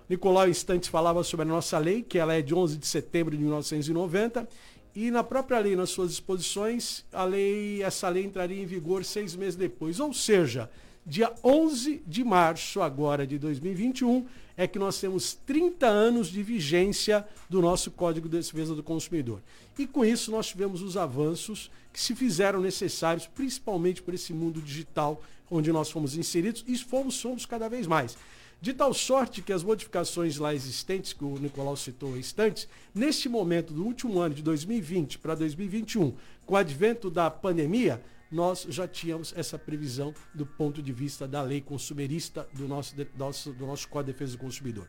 Nicolau 0.07 0.47
Instantes 0.47 0.89
falava 0.89 1.23
sobre 1.23 1.43
a 1.43 1.49
nossa 1.49 1.77
lei, 1.79 2.03
que 2.03 2.19
ela 2.19 2.35
é 2.35 2.41
de 2.41 2.53
11 2.53 2.77
de 2.77 2.85
setembro 2.85 3.35
de 3.35 3.41
1990, 3.41 4.47
e 4.95 5.09
na 5.09 5.23
própria 5.23 5.59
lei, 5.59 5.75
nas 5.75 5.89
suas 5.89 6.11
disposições, 6.11 7.05
a 7.11 7.23
lei, 7.23 7.81
essa 7.81 8.09
lei 8.09 8.25
entraria 8.25 8.61
em 8.61 8.65
vigor 8.65 9.03
seis 9.03 9.35
meses 9.35 9.55
depois. 9.55 9.99
Ou 9.99 10.13
seja, 10.13 10.69
dia 11.09 11.33
11 11.43 12.03
de 12.05 12.23
março 12.23 12.81
agora 12.81 13.25
de 13.25 13.39
2021 13.39 14.27
é 14.55 14.67
que 14.67 14.77
nós 14.77 14.99
temos 14.99 15.33
30 15.33 15.87
anos 15.87 16.27
de 16.27 16.43
vigência 16.43 17.25
do 17.49 17.61
nosso 17.61 17.89
Código 17.89 18.29
de 18.29 18.37
Defesa 18.37 18.75
do 18.75 18.83
Consumidor. 18.83 19.41
E 19.77 19.87
com 19.87 20.05
isso 20.05 20.29
nós 20.29 20.47
tivemos 20.47 20.83
os 20.83 20.95
avanços 20.95 21.71
que 21.91 21.99
se 21.99 22.13
fizeram 22.13 22.61
necessários, 22.61 23.25
principalmente 23.25 24.03
por 24.03 24.13
esse 24.13 24.31
mundo 24.33 24.61
digital 24.61 25.19
onde 25.49 25.71
nós 25.71 25.89
fomos 25.89 26.15
inseridos 26.15 26.63
e 26.67 26.77
fomos, 26.77 27.15
somos 27.15 27.43
cada 27.43 27.67
vez 27.67 27.87
mais. 27.87 28.15
De 28.61 28.71
tal 28.71 28.93
sorte 28.93 29.41
que 29.41 29.53
as 29.53 29.63
modificações 29.63 30.37
lá 30.37 30.53
existentes, 30.53 31.13
que 31.13 31.23
o 31.23 31.39
Nicolau 31.39 31.75
citou 31.75 32.15
instantes, 32.17 32.67
neste 32.93 33.27
momento 33.27 33.73
do 33.73 33.83
último 33.83 34.19
ano 34.19 34.35
de 34.35 34.43
2020 34.43 35.17
para 35.17 35.33
2021, 35.33 36.13
com 36.45 36.53
o 36.53 36.57
advento 36.57 37.09
da 37.09 37.31
pandemia, 37.31 37.99
nós 38.31 38.65
já 38.69 38.87
tínhamos 38.87 39.33
essa 39.35 39.57
previsão 39.57 40.13
do 40.33 40.45
ponto 40.45 40.81
de 40.81 40.93
vista 40.93 41.27
da 41.27 41.41
lei 41.41 41.61
consumerista 41.61 42.47
do 42.53 42.67
nosso, 42.67 42.95
do 42.95 43.07
nosso, 43.17 43.53
do 43.53 43.65
nosso 43.65 43.87
Código 43.87 44.11
de 44.11 44.13
Defesa 44.13 44.37
do 44.37 44.39
Consumidor. 44.39 44.87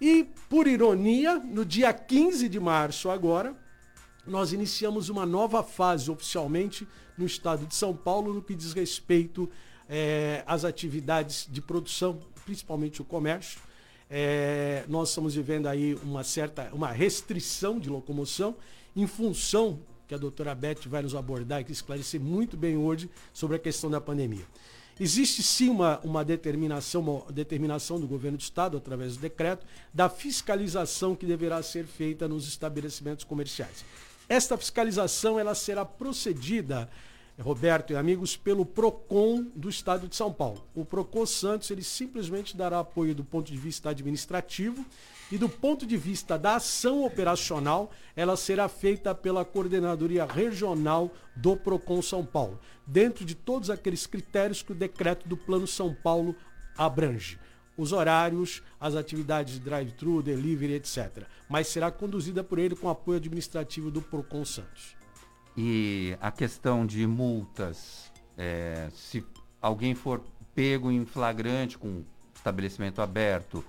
E, 0.00 0.24
por 0.48 0.66
ironia, 0.66 1.38
no 1.38 1.64
dia 1.64 1.92
15 1.92 2.48
de 2.48 2.58
março 2.58 3.10
agora, 3.10 3.54
nós 4.26 4.52
iniciamos 4.52 5.08
uma 5.08 5.26
nova 5.26 5.62
fase 5.62 6.10
oficialmente 6.10 6.88
no 7.16 7.26
estado 7.26 7.66
de 7.66 7.74
São 7.74 7.94
Paulo 7.94 8.32
no 8.32 8.42
que 8.42 8.54
diz 8.54 8.72
respeito 8.72 9.50
é, 9.88 10.42
às 10.46 10.64
atividades 10.64 11.46
de 11.50 11.60
produção 11.60 12.20
principalmente 12.44 13.02
o 13.02 13.04
comércio. 13.04 13.60
É, 14.08 14.84
nós 14.88 15.10
estamos 15.10 15.34
vivendo 15.34 15.66
aí 15.66 15.94
uma 16.02 16.24
certa 16.24 16.68
uma 16.72 16.90
restrição 16.90 17.78
de 17.78 17.88
locomoção 17.88 18.56
em 18.96 19.06
função 19.06 19.80
que 20.10 20.14
a 20.16 20.18
doutora 20.18 20.56
Beth 20.56 20.88
vai 20.88 21.02
nos 21.02 21.14
abordar 21.14 21.60
e 21.60 21.70
esclarecer 21.70 22.20
muito 22.20 22.56
bem 22.56 22.76
hoje 22.76 23.08
sobre 23.32 23.54
a 23.54 23.60
questão 23.60 23.88
da 23.88 24.00
pandemia. 24.00 24.44
Existe 24.98 25.40
sim 25.40 25.68
uma, 25.68 26.00
uma, 26.00 26.24
determinação, 26.24 27.00
uma 27.00 27.30
determinação 27.30 28.00
do 28.00 28.08
governo 28.08 28.36
do 28.36 28.40
Estado, 28.40 28.76
através 28.76 29.14
do 29.14 29.20
decreto, 29.20 29.64
da 29.94 30.08
fiscalização 30.08 31.14
que 31.14 31.24
deverá 31.24 31.62
ser 31.62 31.86
feita 31.86 32.26
nos 32.26 32.48
estabelecimentos 32.48 33.24
comerciais. 33.24 33.84
Esta 34.28 34.58
fiscalização 34.58 35.38
ela 35.38 35.54
será 35.54 35.84
procedida 35.84 36.90
Roberto 37.38 37.92
e 37.92 37.96
amigos, 37.96 38.36
pelo 38.36 38.66
PROCON 38.66 39.46
do 39.54 39.68
Estado 39.68 40.08
de 40.08 40.16
São 40.16 40.32
Paulo. 40.32 40.66
O 40.74 40.84
PROCON 40.84 41.24
Santos, 41.24 41.70
ele 41.70 41.84
simplesmente 41.84 42.56
dará 42.56 42.80
apoio 42.80 43.14
do 43.14 43.24
ponto 43.24 43.50
de 43.50 43.56
vista 43.56 43.90
administrativo 43.90 44.84
e 45.30 45.38
do 45.38 45.48
ponto 45.48 45.86
de 45.86 45.96
vista 45.96 46.36
da 46.36 46.56
ação 46.56 47.04
operacional, 47.04 47.90
ela 48.16 48.36
será 48.36 48.68
feita 48.68 49.14
pela 49.14 49.44
Coordenadoria 49.44 50.24
Regional 50.24 51.10
do 51.36 51.56
PROCON 51.56 52.02
São 52.02 52.24
Paulo, 52.24 52.58
dentro 52.86 53.24
de 53.24 53.34
todos 53.34 53.70
aqueles 53.70 54.06
critérios 54.06 54.62
que 54.62 54.72
o 54.72 54.74
decreto 54.74 55.28
do 55.28 55.36
Plano 55.36 55.66
São 55.66 55.94
Paulo 55.94 56.34
abrange. 56.76 57.38
Os 57.76 57.92
horários, 57.92 58.62
as 58.78 58.94
atividades 58.94 59.54
de 59.54 59.60
drive-thru, 59.60 60.22
delivery, 60.22 60.74
etc. 60.74 61.24
Mas 61.48 61.68
será 61.68 61.90
conduzida 61.90 62.42
por 62.42 62.58
ele 62.58 62.74
com 62.74 62.88
apoio 62.88 63.18
administrativo 63.18 63.90
do 63.90 64.02
PROCON 64.02 64.44
Santos. 64.44 64.96
E 65.56 66.16
a 66.20 66.30
questão 66.30 66.84
de 66.84 67.06
multas, 67.06 68.12
é, 68.36 68.90
se 68.92 69.24
alguém 69.62 69.94
for 69.94 70.20
pego 70.54 70.90
em 70.90 71.04
flagrante 71.04 71.78
com 71.78 72.02
estabelecimento 72.34 73.00
aberto, 73.00 73.64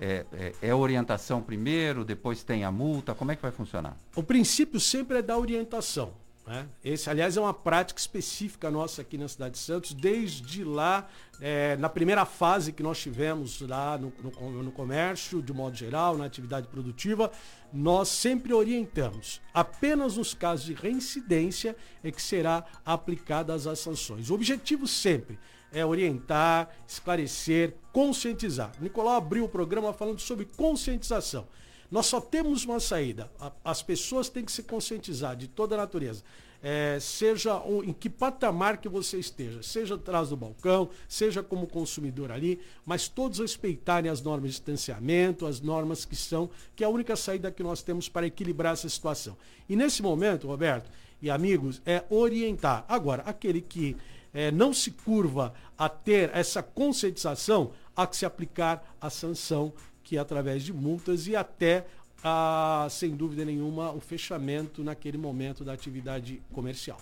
é, 0.00 0.24
é, 0.32 0.52
é, 0.62 0.74
orientação 0.74 1.42
primeiro, 1.42 2.04
depois 2.04 2.42
tem 2.42 2.64
a 2.64 2.70
multa? 2.70 3.14
Como 3.14 3.32
é 3.32 3.36
que 3.36 3.42
vai 3.42 3.50
funcionar? 3.50 3.96
O 4.14 4.22
princípio 4.22 4.78
sempre 4.78 5.18
é 5.18 5.22
da 5.22 5.36
orientação. 5.36 6.12
Né? 6.48 6.66
Esse, 6.82 7.10
aliás, 7.10 7.36
é 7.36 7.40
uma 7.40 7.52
prática 7.52 8.00
específica 8.00 8.70
nossa 8.70 9.02
aqui 9.02 9.18
na 9.18 9.28
cidade 9.28 9.52
de 9.52 9.58
Santos, 9.58 9.92
desde 9.92 10.64
lá, 10.64 11.06
é, 11.42 11.76
na 11.76 11.90
primeira 11.90 12.24
fase 12.24 12.72
que 12.72 12.82
nós 12.82 12.98
tivemos 12.98 13.60
lá 13.60 13.98
no, 13.98 14.10
no, 14.22 14.62
no, 14.62 14.72
comércio, 14.72 15.42
de 15.42 15.52
modo 15.52 15.76
geral, 15.76 16.16
na 16.16 16.24
atividade 16.24 16.66
produtiva, 16.68 17.30
nós 17.70 18.08
sempre 18.08 18.54
orientamos. 18.54 19.42
Apenas 19.52 20.16
nos 20.16 20.32
casos 20.32 20.64
de 20.64 20.72
reincidência 20.72 21.76
é 22.02 22.10
que 22.10 22.22
será 22.22 22.64
aplicadas 22.82 23.66
as 23.66 23.78
sanções. 23.78 24.30
O 24.30 24.34
objetivo 24.34 24.86
sempre 24.86 25.38
é 25.72 25.84
orientar, 25.84 26.70
esclarecer, 26.86 27.74
conscientizar. 27.92 28.72
O 28.78 28.82
Nicolau 28.82 29.16
abriu 29.16 29.44
o 29.44 29.48
programa 29.48 29.92
falando 29.92 30.20
sobre 30.20 30.44
conscientização. 30.56 31.46
Nós 31.90 32.06
só 32.06 32.20
temos 32.20 32.64
uma 32.64 32.80
saída. 32.80 33.30
As 33.64 33.82
pessoas 33.82 34.28
têm 34.28 34.44
que 34.44 34.52
se 34.52 34.62
conscientizar 34.62 35.36
de 35.36 35.48
toda 35.48 35.74
a 35.74 35.78
natureza. 35.78 36.22
É, 36.60 36.98
seja 37.00 37.62
em 37.84 37.92
que 37.92 38.10
patamar 38.10 38.78
que 38.78 38.88
você 38.88 39.16
esteja, 39.16 39.62
seja 39.62 39.94
atrás 39.94 40.30
do 40.30 40.36
balcão, 40.36 40.90
seja 41.08 41.40
como 41.40 41.68
consumidor 41.68 42.32
ali, 42.32 42.60
mas 42.84 43.06
todos 43.06 43.38
respeitarem 43.38 44.10
as 44.10 44.20
normas 44.20 44.50
de 44.50 44.56
distanciamento, 44.56 45.46
as 45.46 45.60
normas 45.60 46.04
que 46.04 46.16
são, 46.16 46.50
que 46.74 46.82
é 46.82 46.86
a 46.88 46.90
única 46.90 47.14
saída 47.14 47.52
que 47.52 47.62
nós 47.62 47.80
temos 47.80 48.08
para 48.08 48.26
equilibrar 48.26 48.72
essa 48.72 48.88
situação. 48.88 49.36
E 49.68 49.76
nesse 49.76 50.02
momento, 50.02 50.48
Roberto 50.48 50.90
e 51.22 51.30
amigos, 51.30 51.80
é 51.86 52.02
orientar. 52.10 52.84
Agora, 52.88 53.22
aquele 53.22 53.60
que 53.60 53.96
é, 54.32 54.50
não 54.50 54.72
se 54.72 54.90
curva 54.90 55.52
a 55.76 55.88
ter 55.88 56.30
essa 56.34 56.62
conscientização, 56.62 57.72
há 57.96 58.06
que 58.06 58.16
se 58.16 58.26
aplicar 58.26 58.84
a 59.00 59.10
sanção 59.10 59.72
que 60.02 60.16
é 60.16 60.20
através 60.20 60.62
de 60.62 60.72
multas 60.72 61.26
e 61.26 61.36
até, 61.36 61.86
ah, 62.24 62.86
sem 62.90 63.14
dúvida 63.14 63.44
nenhuma, 63.44 63.92
o 63.92 64.00
fechamento 64.00 64.82
naquele 64.82 65.18
momento 65.18 65.62
da 65.62 65.74
atividade 65.74 66.40
comercial. 66.50 66.98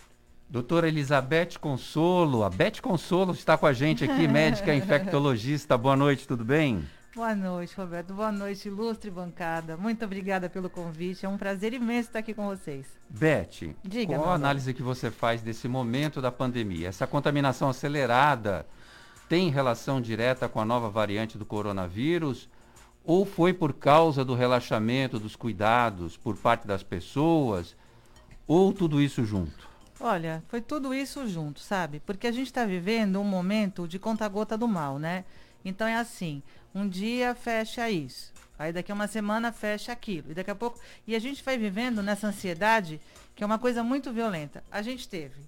Doutora 0.48 0.88
Elizabeth 0.88 1.58
Consolo, 1.60 2.42
a 2.42 2.50
Beth 2.50 2.80
Consolo 2.80 3.32
está 3.32 3.56
com 3.56 3.66
a 3.66 3.72
gente 3.72 4.04
aqui, 4.04 4.26
médica 4.26 4.74
infectologista. 4.74 5.78
Boa 5.78 5.96
noite, 5.96 6.26
tudo 6.26 6.44
bem? 6.44 6.84
Boa 7.16 7.34
noite, 7.34 7.74
Roberto. 7.74 8.12
Boa 8.12 8.30
noite, 8.30 8.68
ilustre 8.68 9.10
bancada. 9.10 9.74
Muito 9.74 10.04
obrigada 10.04 10.50
pelo 10.50 10.68
convite. 10.68 11.24
É 11.24 11.28
um 11.30 11.38
prazer 11.38 11.72
imenso 11.72 12.10
estar 12.10 12.18
aqui 12.18 12.34
com 12.34 12.44
vocês. 12.44 12.86
Beth, 13.08 13.74
Diga, 13.82 14.18
qual 14.18 14.28
a 14.28 14.34
análise 14.34 14.74
que 14.74 14.82
você 14.82 15.10
faz 15.10 15.40
desse 15.40 15.66
momento 15.66 16.20
da 16.20 16.30
pandemia? 16.30 16.88
Essa 16.88 17.06
contaminação 17.06 17.70
acelerada 17.70 18.66
tem 19.30 19.48
relação 19.48 19.98
direta 19.98 20.46
com 20.46 20.60
a 20.60 20.64
nova 20.66 20.90
variante 20.90 21.38
do 21.38 21.46
coronavírus? 21.46 22.50
Ou 23.02 23.24
foi 23.24 23.54
por 23.54 23.72
causa 23.72 24.22
do 24.22 24.34
relaxamento 24.34 25.18
dos 25.18 25.34
cuidados 25.34 26.18
por 26.18 26.36
parte 26.36 26.66
das 26.66 26.82
pessoas? 26.82 27.74
Ou 28.46 28.74
tudo 28.74 29.00
isso 29.00 29.24
junto? 29.24 29.66
Olha, 29.98 30.44
foi 30.48 30.60
tudo 30.60 30.92
isso 30.92 31.26
junto, 31.26 31.60
sabe? 31.60 31.98
Porque 31.98 32.26
a 32.26 32.32
gente 32.32 32.48
está 32.48 32.66
vivendo 32.66 33.18
um 33.18 33.24
momento 33.24 33.88
de 33.88 33.98
conta-gota 33.98 34.58
do 34.58 34.68
mal, 34.68 34.98
né? 34.98 35.24
Então 35.64 35.86
é 35.86 35.96
assim, 35.96 36.42
um 36.76 36.86
dia 36.86 37.34
fecha 37.34 37.88
isso, 37.88 38.34
aí 38.58 38.70
daqui 38.70 38.92
a 38.92 38.94
uma 38.94 39.08
semana 39.08 39.50
fecha 39.50 39.92
aquilo, 39.92 40.30
e 40.30 40.34
daqui 40.34 40.50
a 40.50 40.54
pouco. 40.54 40.78
E 41.06 41.16
a 41.16 41.18
gente 41.18 41.42
vai 41.42 41.56
vivendo 41.56 42.02
nessa 42.02 42.26
ansiedade, 42.26 43.00
que 43.34 43.42
é 43.42 43.46
uma 43.46 43.58
coisa 43.58 43.82
muito 43.82 44.12
violenta. 44.12 44.62
A 44.70 44.82
gente 44.82 45.08
teve 45.08 45.40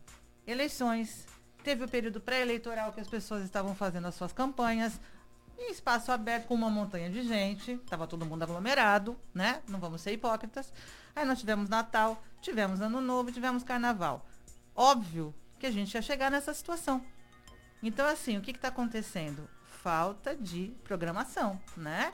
eleições, 0.47 1.27
teve 1.63 1.85
o 1.85 1.89
período 1.89 2.19
pré-eleitoral 2.19 2.95
que 2.95 3.01
as 3.01 3.09
pessoas 3.09 3.45
estavam 3.45 3.75
fazendo 3.75 4.09
as 4.09 4.15
suas 4.15 4.33
campanhas, 4.33 4.99
em 5.59 5.71
espaço 5.71 6.11
aberto 6.11 6.47
com 6.47 6.55
uma 6.55 6.71
montanha 6.71 7.11
de 7.11 7.23
gente, 7.23 7.73
estava 7.73 8.07
todo 8.07 8.25
mundo 8.25 8.45
aglomerado, 8.45 9.15
né? 9.35 9.61
Não 9.69 9.79
vamos 9.79 10.01
ser 10.01 10.13
hipócritas. 10.13 10.73
Aí 11.15 11.27
nós 11.27 11.41
tivemos 11.41 11.69
Natal, 11.69 12.23
tivemos 12.41 12.81
Ano 12.81 13.03
Novo, 13.03 13.31
tivemos 13.31 13.63
Carnaval. 13.63 14.27
Óbvio 14.75 15.35
que 15.59 15.67
a 15.67 15.71
gente 15.71 15.93
ia 15.93 16.01
chegar 16.01 16.31
nessa 16.31 16.55
situação. 16.55 17.05
Então, 17.83 18.07
assim, 18.07 18.39
o 18.39 18.41
que 18.41 18.53
está 18.53 18.69
acontecendo? 18.69 19.47
Falta 19.83 20.37
de 20.37 20.75
programação, 20.85 21.61
né? 21.77 22.13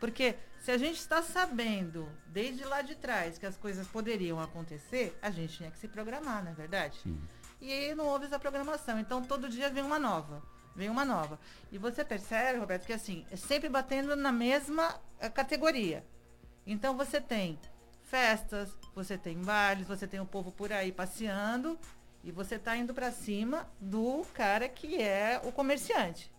Porque 0.00 0.36
se 0.60 0.70
a 0.70 0.78
gente 0.78 0.98
está 0.98 1.22
sabendo, 1.22 2.08
desde 2.26 2.64
lá 2.64 2.82
de 2.82 2.94
trás, 2.94 3.38
que 3.38 3.46
as 3.46 3.56
coisas 3.56 3.86
poderiam 3.86 4.40
acontecer, 4.40 5.16
a 5.20 5.30
gente 5.30 5.56
tinha 5.56 5.70
que 5.70 5.78
se 5.78 5.86
programar, 5.88 6.42
não 6.42 6.52
é 6.52 6.54
verdade? 6.54 6.98
Sim. 7.02 7.20
E 7.60 7.72
aí 7.72 7.94
não 7.94 8.06
houve 8.06 8.26
essa 8.26 8.38
programação. 8.38 8.98
Então, 8.98 9.22
todo 9.22 9.48
dia 9.48 9.70
vem 9.70 9.82
uma 9.82 9.98
nova. 9.98 10.42
Vem 10.74 10.90
uma 10.90 11.04
nova. 11.04 11.38
E 11.70 11.78
você 11.78 12.04
percebe, 12.04 12.58
Roberto, 12.58 12.84
que 12.84 12.92
assim, 12.92 13.24
é 13.30 13.36
sempre 13.36 13.68
batendo 13.68 14.16
na 14.16 14.32
mesma 14.32 15.00
eh, 15.20 15.28
categoria. 15.28 16.04
Então, 16.66 16.96
você 16.96 17.20
tem 17.20 17.58
festas, 18.02 18.76
você 18.94 19.16
tem 19.16 19.40
bailes, 19.40 19.86
você 19.86 20.06
tem 20.06 20.20
o 20.20 20.26
povo 20.26 20.50
por 20.50 20.72
aí 20.72 20.92
passeando 20.92 21.78
e 22.22 22.32
você 22.32 22.56
está 22.56 22.76
indo 22.76 22.92
para 22.92 23.12
cima 23.12 23.66
do 23.80 24.24
cara 24.34 24.68
que 24.68 25.00
é 25.00 25.40
o 25.44 25.52
comerciante. 25.52 26.33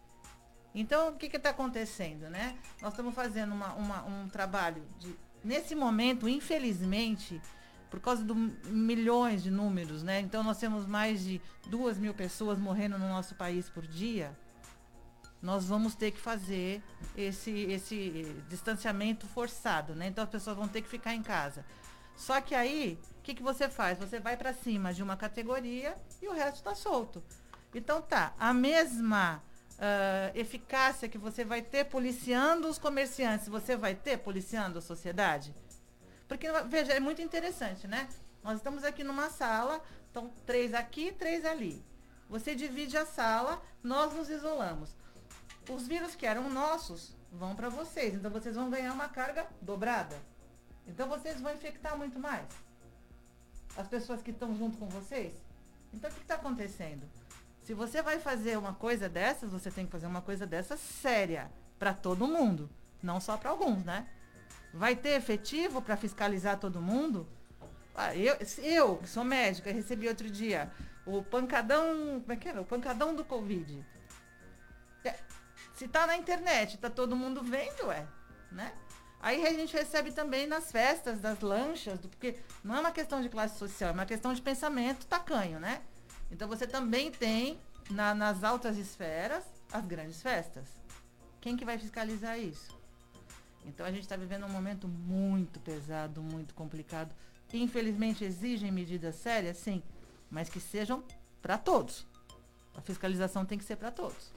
Então, 0.78 1.10
o 1.10 1.14
que 1.14 1.28
está 1.28 1.52
acontecendo, 1.52 2.30
né? 2.30 2.58
Nós 2.82 2.92
estamos 2.92 3.16
fazendo 3.16 3.54
uma, 3.54 3.74
uma, 3.76 4.04
um 4.04 4.28
trabalho 4.28 4.84
de, 5.00 5.16
nesse 5.42 5.74
momento, 5.74 6.28
infelizmente, 6.28 7.42
por 7.90 8.02
causa 8.02 8.26
de 8.26 8.34
milhões 8.70 9.42
de 9.42 9.50
números, 9.50 10.04
né? 10.04 10.20
Então, 10.20 10.44
nós 10.44 10.58
temos 10.58 10.86
mais 10.86 11.24
de 11.24 11.42
duas 11.68 11.98
mil 11.98 12.14
pessoas 12.14 12.60
morrendo 12.60 13.00
no 13.00 13.08
nosso 13.08 13.36
país 13.36 13.70
por 13.70 13.88
dia. 13.88 14.38
Nós 15.42 15.64
vamos 15.66 15.96
ter 15.96 16.12
que 16.12 16.20
fazer 16.20 16.84
esse, 17.16 17.52
esse 17.52 18.36
distanciamento 18.50 19.26
forçado, 19.28 19.96
né? 19.96 20.08
Então, 20.08 20.26
as 20.26 20.30
pessoas 20.30 20.58
vão 20.58 20.68
ter 20.68 20.82
que 20.82 20.90
ficar 20.90 21.16
em 21.16 21.24
casa. 21.24 21.66
Só 22.18 22.42
que 22.42 22.54
aí, 22.54 23.00
o 23.20 23.22
que, 23.22 23.34
que 23.34 23.44
você 23.44 23.70
faz? 23.70 23.98
Você 23.98 24.20
vai 24.20 24.36
para 24.36 24.52
cima 24.52 24.94
de 24.94 25.02
uma 25.02 25.16
categoria 25.16 25.96
e 26.22 26.28
o 26.28 26.34
resto 26.34 26.58
está 26.58 26.76
solto. 26.76 27.24
Então, 27.74 28.02
tá, 28.02 28.34
a 28.38 28.54
mesma 28.54 29.42
uh, 29.78 30.38
eficácia 30.38 31.10
que 31.10 31.18
você 31.18 31.44
vai 31.44 31.62
ter 31.62 31.86
policiando 31.86 32.68
os 32.68 32.78
comerciantes, 32.78 33.48
você 33.48 33.76
vai 33.76 33.96
ter 33.96 34.18
policiando 34.18 34.80
a 34.80 34.82
sociedade? 34.82 35.54
Porque, 36.28 36.48
veja, 36.68 36.94
é 36.94 37.00
muito 37.00 37.22
interessante, 37.22 37.88
né? 37.88 38.08
Nós 38.44 38.58
estamos 38.58 38.84
aqui 38.84 39.04
numa 39.04 39.30
sala, 39.30 39.82
então 40.10 40.32
três 40.46 40.74
aqui, 40.74 41.12
três 41.12 41.46
ali. 41.46 41.84
Você 42.30 42.56
divide 42.56 42.98
a 42.98 43.06
sala, 43.06 43.62
nós 43.84 44.14
nos 44.14 44.30
isolamos. 44.30 44.96
Os 45.70 45.88
vírus 45.88 46.16
que 46.16 46.26
eram 46.26 46.50
nossos 46.50 47.16
vão 47.32 47.56
para 47.56 47.70
vocês, 47.70 48.14
então 48.14 48.32
vocês 48.32 48.56
vão 48.56 48.70
ganhar 48.70 48.94
uma 48.94 49.10
carga 49.10 49.48
dobrada. 49.62 50.16
Então 50.88 51.08
vocês 51.08 51.42
vão 51.42 51.54
infectar 51.54 51.98
muito 51.98 52.20
mais. 52.20 52.48
As 53.76 53.88
pessoas 53.88 54.22
que 54.22 54.32
estão 54.32 54.56
junto 54.56 54.78
com 54.78 54.88
vocês. 54.88 55.34
Então 55.94 56.10
o 56.10 56.14
que 56.14 56.22
está 56.22 56.36
acontecendo? 56.36 57.08
Se 57.66 57.74
você 57.74 58.00
vai 58.00 58.20
fazer 58.20 58.60
uma 58.60 58.76
coisa 58.76 59.10
dessas, 59.10 59.52
você 59.52 59.72
tem 59.72 59.88
que 59.88 59.92
fazer 59.92 60.06
uma 60.06 60.22
coisa 60.22 60.46
dessa 60.46 60.78
séria 60.78 61.52
para 61.80 61.96
todo 61.96 62.28
mundo, 62.28 62.70
não 63.02 63.20
só 63.20 63.38
para 63.38 63.50
alguns, 63.50 63.84
né? 63.84 64.08
Vai 64.72 64.96
ter 64.96 65.18
efetivo 65.18 65.82
para 65.82 65.98
fiscalizar 65.98 66.60
todo 66.60 66.80
mundo? 66.80 67.28
Ah, 67.96 68.16
eu, 68.16 68.38
eu, 68.60 68.98
que 68.98 69.10
sou 69.10 69.24
médica, 69.24 69.72
recebi 69.72 70.08
outro 70.08 70.30
dia 70.30 70.72
o 71.08 71.24
pancadão, 71.24 72.20
como 72.22 72.34
é 72.34 72.36
que 72.36 72.48
era? 72.48 72.62
O 72.62 72.66
pancadão 72.66 73.16
do 73.16 73.26
Covid. 73.26 73.84
É, 75.04 75.16
se 75.74 75.88
tá 75.88 76.06
na 76.06 76.16
internet, 76.16 76.78
tá 76.78 76.90
todo 76.92 77.16
mundo 77.16 77.42
vendo, 77.42 77.92
é, 77.92 78.06
né? 78.52 78.74
Aí 79.20 79.44
a 79.44 79.54
gente 79.54 79.74
recebe 79.76 80.12
também 80.12 80.46
nas 80.46 80.72
festas, 80.72 81.20
das 81.20 81.40
lanchas, 81.40 82.00
porque 82.00 82.38
não 82.64 82.76
é 82.76 82.80
uma 82.80 82.92
questão 82.92 83.24
de 83.24 83.30
classe 83.30 83.58
social, 83.58 83.90
é 83.90 83.94
uma 83.94 84.06
questão 84.06 84.36
de 84.36 84.42
pensamento 84.44 85.08
tacanho, 85.08 85.60
né? 85.60 85.82
Então 86.32 86.48
você 86.48 86.68
também 86.68 87.12
tem 87.12 87.60
na, 87.90 88.14
nas 88.14 88.44
altas 88.44 88.78
esferas 88.78 89.44
as 89.72 89.86
grandes 89.86 90.22
festas. 90.22 90.66
Quem 91.42 91.56
que 91.56 91.66
vai 91.66 91.78
fiscalizar 91.78 92.40
isso? 92.40 92.76
Então 93.66 93.86
a 93.86 93.92
gente 93.92 94.04
está 94.04 94.16
vivendo 94.16 94.46
um 94.46 94.50
momento 94.50 94.88
muito 94.88 95.60
pesado, 95.60 96.22
muito 96.22 96.54
complicado. 96.54 97.14
Infelizmente 97.54 98.24
exigem 98.24 98.72
medidas 98.72 99.16
sérias, 99.16 99.58
sim, 99.58 99.82
mas 100.30 100.50
que 100.50 100.60
sejam 100.60 101.04
para 101.42 101.58
todos. 101.58 102.06
A 102.76 102.82
fiscalização 102.82 103.46
tem 103.46 103.58
que 103.58 103.64
ser 103.64 103.78
para 103.78 103.92
todos. 103.92 104.32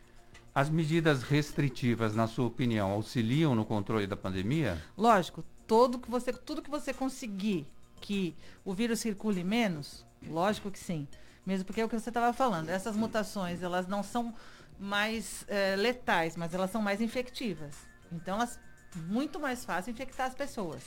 As 0.55 0.71
medidas 0.71 1.23
restritivas, 1.23 2.15
na 2.15 2.27
sua 2.27 2.47
opinião, 2.47 2.91
auxiliam 2.91 3.55
no 3.55 3.65
controle 3.65 4.07
da 4.07 4.17
pandemia? 4.17 4.83
Lógico, 4.97 5.45
todo 5.67 5.99
que 5.99 6.11
você, 6.11 6.33
tudo 6.33 6.63
que 6.63 6.71
você 6.71 6.93
conseguir 6.93 7.67
que 8.01 8.35
o 8.65 8.73
vírus 8.73 9.01
circule 9.01 9.43
menos, 9.43 10.07
lógico 10.27 10.71
que 10.71 10.79
sim. 10.79 11.07
Mesmo 11.49 11.65
porque 11.65 11.81
é 11.81 11.85
o 11.87 11.89
que 11.89 11.99
você 11.99 12.11
estava 12.11 12.31
falando. 12.35 12.69
Essas 12.69 12.95
mutações, 12.95 13.63
elas 13.63 13.87
não 13.87 14.03
são 14.03 14.35
mais 14.79 15.47
é, 15.49 15.75
letais, 15.77 16.37
mas 16.37 16.53
elas 16.53 16.71
são 16.71 16.83
mais 16.83 17.01
infectivas. 17.01 17.75
Então, 18.13 18.35
elas 18.35 18.61
muito 18.95 19.41
mais 19.41 19.65
fácil 19.65 19.91
infectar 19.91 20.27
as 20.27 20.35
pessoas. 20.35 20.83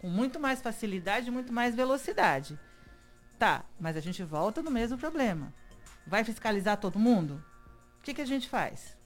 Com 0.00 0.08
muito 0.08 0.40
mais 0.40 0.60
facilidade 0.60 1.30
muito 1.30 1.52
mais 1.52 1.76
velocidade. 1.76 2.58
Tá, 3.38 3.64
mas 3.78 3.96
a 3.96 4.00
gente 4.00 4.24
volta 4.24 4.60
no 4.60 4.72
mesmo 4.72 4.98
problema. 4.98 5.54
Vai 6.04 6.24
fiscalizar 6.24 6.78
todo 6.78 6.98
mundo? 6.98 7.40
O 8.00 8.02
que, 8.02 8.12
que 8.12 8.22
a 8.22 8.26
gente 8.26 8.48
faz? 8.48 8.96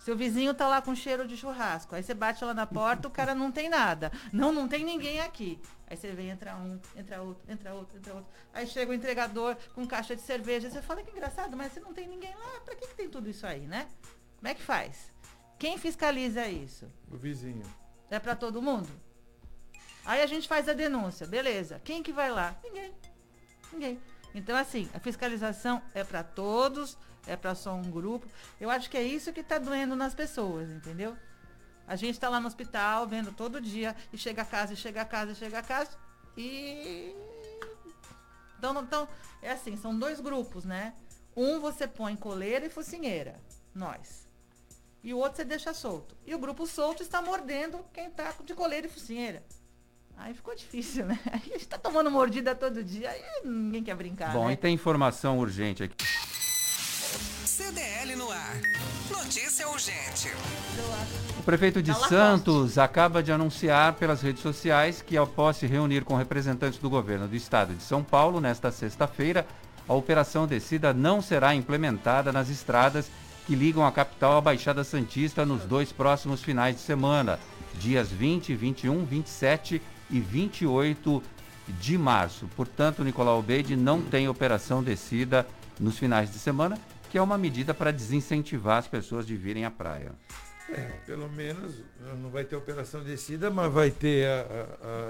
Seu 0.00 0.16
vizinho 0.16 0.54
tá 0.54 0.66
lá 0.66 0.80
com 0.80 0.94
cheiro 0.94 1.28
de 1.28 1.36
churrasco. 1.36 1.94
Aí 1.94 2.02
você 2.02 2.14
bate 2.14 2.42
lá 2.42 2.54
na 2.54 2.66
porta, 2.66 3.06
o 3.06 3.10
cara 3.10 3.34
não 3.34 3.52
tem 3.52 3.68
nada. 3.68 4.10
Não, 4.32 4.50
não 4.50 4.66
tem 4.66 4.82
ninguém 4.82 5.20
aqui. 5.20 5.60
Aí 5.86 5.94
você 5.94 6.10
vem, 6.12 6.30
entra 6.30 6.56
um, 6.56 6.80
entra 6.96 7.20
outro, 7.20 7.52
entra 7.52 7.74
outro, 7.74 7.98
entra 7.98 8.14
outro. 8.14 8.30
Aí 8.52 8.66
chega 8.66 8.90
o 8.90 8.94
entregador 8.94 9.56
com 9.74 9.86
caixa 9.86 10.16
de 10.16 10.22
cerveja. 10.22 10.70
Você 10.70 10.80
fala 10.80 11.02
que 11.02 11.10
engraçado, 11.10 11.54
mas 11.54 11.72
você 11.72 11.80
não 11.80 11.92
tem 11.92 12.08
ninguém 12.08 12.34
lá. 12.34 12.60
Pra 12.64 12.74
que, 12.74 12.86
que 12.86 12.94
tem 12.94 13.10
tudo 13.10 13.28
isso 13.28 13.46
aí, 13.46 13.66
né? 13.66 13.88
Como 14.38 14.48
é 14.48 14.54
que 14.54 14.62
faz? 14.62 15.12
Quem 15.58 15.76
fiscaliza 15.76 16.48
isso? 16.48 16.90
O 17.10 17.16
vizinho. 17.18 17.64
É 18.10 18.18
para 18.18 18.34
todo 18.34 18.62
mundo? 18.62 18.88
Aí 20.06 20.22
a 20.22 20.26
gente 20.26 20.48
faz 20.48 20.66
a 20.66 20.72
denúncia, 20.72 21.26
beleza. 21.26 21.78
Quem 21.84 22.02
que 22.02 22.10
vai 22.12 22.30
lá? 22.30 22.56
Ninguém. 22.64 22.94
Ninguém. 23.70 24.00
Então, 24.34 24.56
assim, 24.56 24.88
a 24.94 24.98
fiscalização 24.98 25.82
é 25.92 26.02
para 26.02 26.22
todos 26.22 26.96
é 27.26 27.36
para 27.36 27.54
só 27.54 27.74
um 27.74 27.90
grupo. 27.90 28.26
Eu 28.60 28.70
acho 28.70 28.90
que 28.90 28.96
é 28.96 29.02
isso 29.02 29.32
que 29.32 29.40
está 29.40 29.58
doendo 29.58 29.96
nas 29.96 30.14
pessoas, 30.14 30.70
entendeu? 30.70 31.16
A 31.86 31.96
gente 31.96 32.14
está 32.14 32.28
lá 32.28 32.38
no 32.38 32.46
hospital 32.46 33.06
vendo 33.06 33.32
todo 33.32 33.60
dia 33.60 33.96
e 34.12 34.18
chega 34.18 34.42
a 34.42 34.44
casa, 34.44 34.74
e 34.74 34.76
chega 34.76 35.02
a 35.02 35.04
casa, 35.04 35.32
e 35.32 35.34
chega 35.34 35.58
a 35.58 35.62
casa 35.62 35.90
e 36.36 37.14
então, 38.58 38.82
então 38.82 39.08
é 39.42 39.50
assim, 39.50 39.76
são 39.76 39.98
dois 39.98 40.20
grupos, 40.20 40.64
né? 40.64 40.94
Um 41.34 41.60
você 41.60 41.88
põe 41.88 42.14
coleira 42.14 42.66
e 42.66 42.70
focinheira, 42.70 43.40
nós. 43.74 44.28
E 45.02 45.14
o 45.14 45.18
outro 45.18 45.36
você 45.36 45.44
deixa 45.44 45.72
solto. 45.72 46.14
E 46.26 46.34
o 46.34 46.38
grupo 46.38 46.66
solto 46.66 47.02
está 47.02 47.22
mordendo 47.22 47.82
quem 47.92 48.08
está 48.08 48.34
de 48.44 48.54
coleira 48.54 48.86
e 48.86 48.90
focinheira. 48.90 49.42
Aí 50.14 50.34
ficou 50.34 50.54
difícil, 50.54 51.06
né? 51.06 51.18
A 51.32 51.38
gente 51.38 51.66
tá 51.66 51.78
tomando 51.78 52.10
mordida 52.10 52.54
todo 52.54 52.84
dia, 52.84 53.10
aí 53.10 53.22
ninguém 53.42 53.82
quer 53.82 53.96
brincar. 53.96 54.34
Bom, 54.34 54.48
né? 54.48 54.52
e 54.52 54.56
tem 54.56 54.74
informação 54.74 55.38
urgente 55.38 55.82
aqui. 55.82 55.96
CDL 57.44 58.16
no 58.16 58.30
ar. 58.30 58.60
Notícia 59.10 59.68
urgente. 59.68 60.32
O 61.38 61.42
prefeito 61.42 61.82
de 61.82 61.92
Santos 61.94 62.78
acaba 62.78 63.22
de 63.22 63.32
anunciar 63.32 63.94
pelas 63.94 64.22
redes 64.22 64.42
sociais 64.42 65.02
que, 65.02 65.16
após 65.16 65.56
se 65.56 65.66
reunir 65.66 66.04
com 66.04 66.16
representantes 66.16 66.78
do 66.78 66.88
governo 66.88 67.28
do 67.28 67.36
estado 67.36 67.74
de 67.74 67.82
São 67.82 68.02
Paulo 68.02 68.40
nesta 68.40 68.70
sexta-feira, 68.70 69.46
a 69.88 69.94
Operação 69.94 70.46
Descida 70.46 70.94
não 70.94 71.20
será 71.20 71.54
implementada 71.54 72.32
nas 72.32 72.48
estradas 72.48 73.10
que 73.46 73.54
ligam 73.54 73.84
a 73.84 73.90
capital 73.90 74.36
à 74.36 74.40
Baixada 74.40 74.84
Santista 74.84 75.44
nos 75.44 75.64
dois 75.64 75.90
próximos 75.90 76.42
finais 76.42 76.76
de 76.76 76.82
semana, 76.82 77.38
dias 77.74 78.08
20, 78.08 78.54
21, 78.54 79.04
27 79.04 79.82
e 80.10 80.20
28 80.20 81.22
de 81.80 81.98
março. 81.98 82.48
Portanto, 82.56 83.02
Nicolau 83.02 83.42
Beide 83.42 83.76
não 83.76 84.00
tem 84.00 84.28
Operação 84.28 84.82
Descida 84.82 85.46
nos 85.78 85.98
finais 85.98 86.30
de 86.30 86.38
semana 86.38 86.78
que 87.10 87.18
é 87.18 87.22
uma 87.22 87.36
medida 87.36 87.74
para 87.74 87.90
desincentivar 87.90 88.78
as 88.78 88.86
pessoas 88.86 89.26
de 89.26 89.36
virem 89.36 89.64
à 89.64 89.70
praia. 89.70 90.12
É, 90.68 90.84
pelo 91.04 91.28
menos 91.28 91.82
não 92.22 92.30
vai 92.30 92.44
ter 92.44 92.54
operação 92.54 93.02
descida, 93.02 93.50
mas 93.50 93.72
vai 93.72 93.90
ter 93.90 94.28
a, 94.28 94.46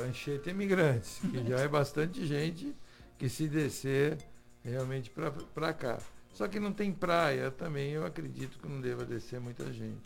a, 0.00 0.04
a 0.04 0.08
enchente 0.08 0.48
imigrantes, 0.48 1.20
que 1.30 1.46
já 1.46 1.58
é 1.58 1.68
bastante 1.68 2.26
gente 2.26 2.74
que 3.18 3.28
se 3.28 3.46
descer 3.46 4.16
realmente 4.64 5.12
para 5.54 5.74
cá. 5.74 5.98
Só 6.32 6.48
que 6.48 6.58
não 6.58 6.72
tem 6.72 6.90
praia 6.90 7.50
também, 7.50 7.90
eu 7.90 8.06
acredito 8.06 8.58
que 8.58 8.66
não 8.66 8.80
deva 8.80 9.04
descer 9.04 9.38
muita 9.38 9.70
gente. 9.70 10.00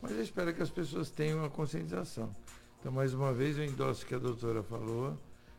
Mas 0.00 0.12
eu 0.12 0.22
espero 0.22 0.54
que 0.54 0.62
as 0.62 0.70
pessoas 0.70 1.10
tenham 1.10 1.44
a 1.44 1.50
conscientização. 1.50 2.34
Então, 2.80 2.90
mais 2.90 3.12
uma 3.12 3.34
vez, 3.34 3.58
eu 3.58 3.64
endosso 3.64 4.04
o 4.04 4.06
que 4.06 4.14
a 4.14 4.18
doutora 4.18 4.62
falou 4.62 5.18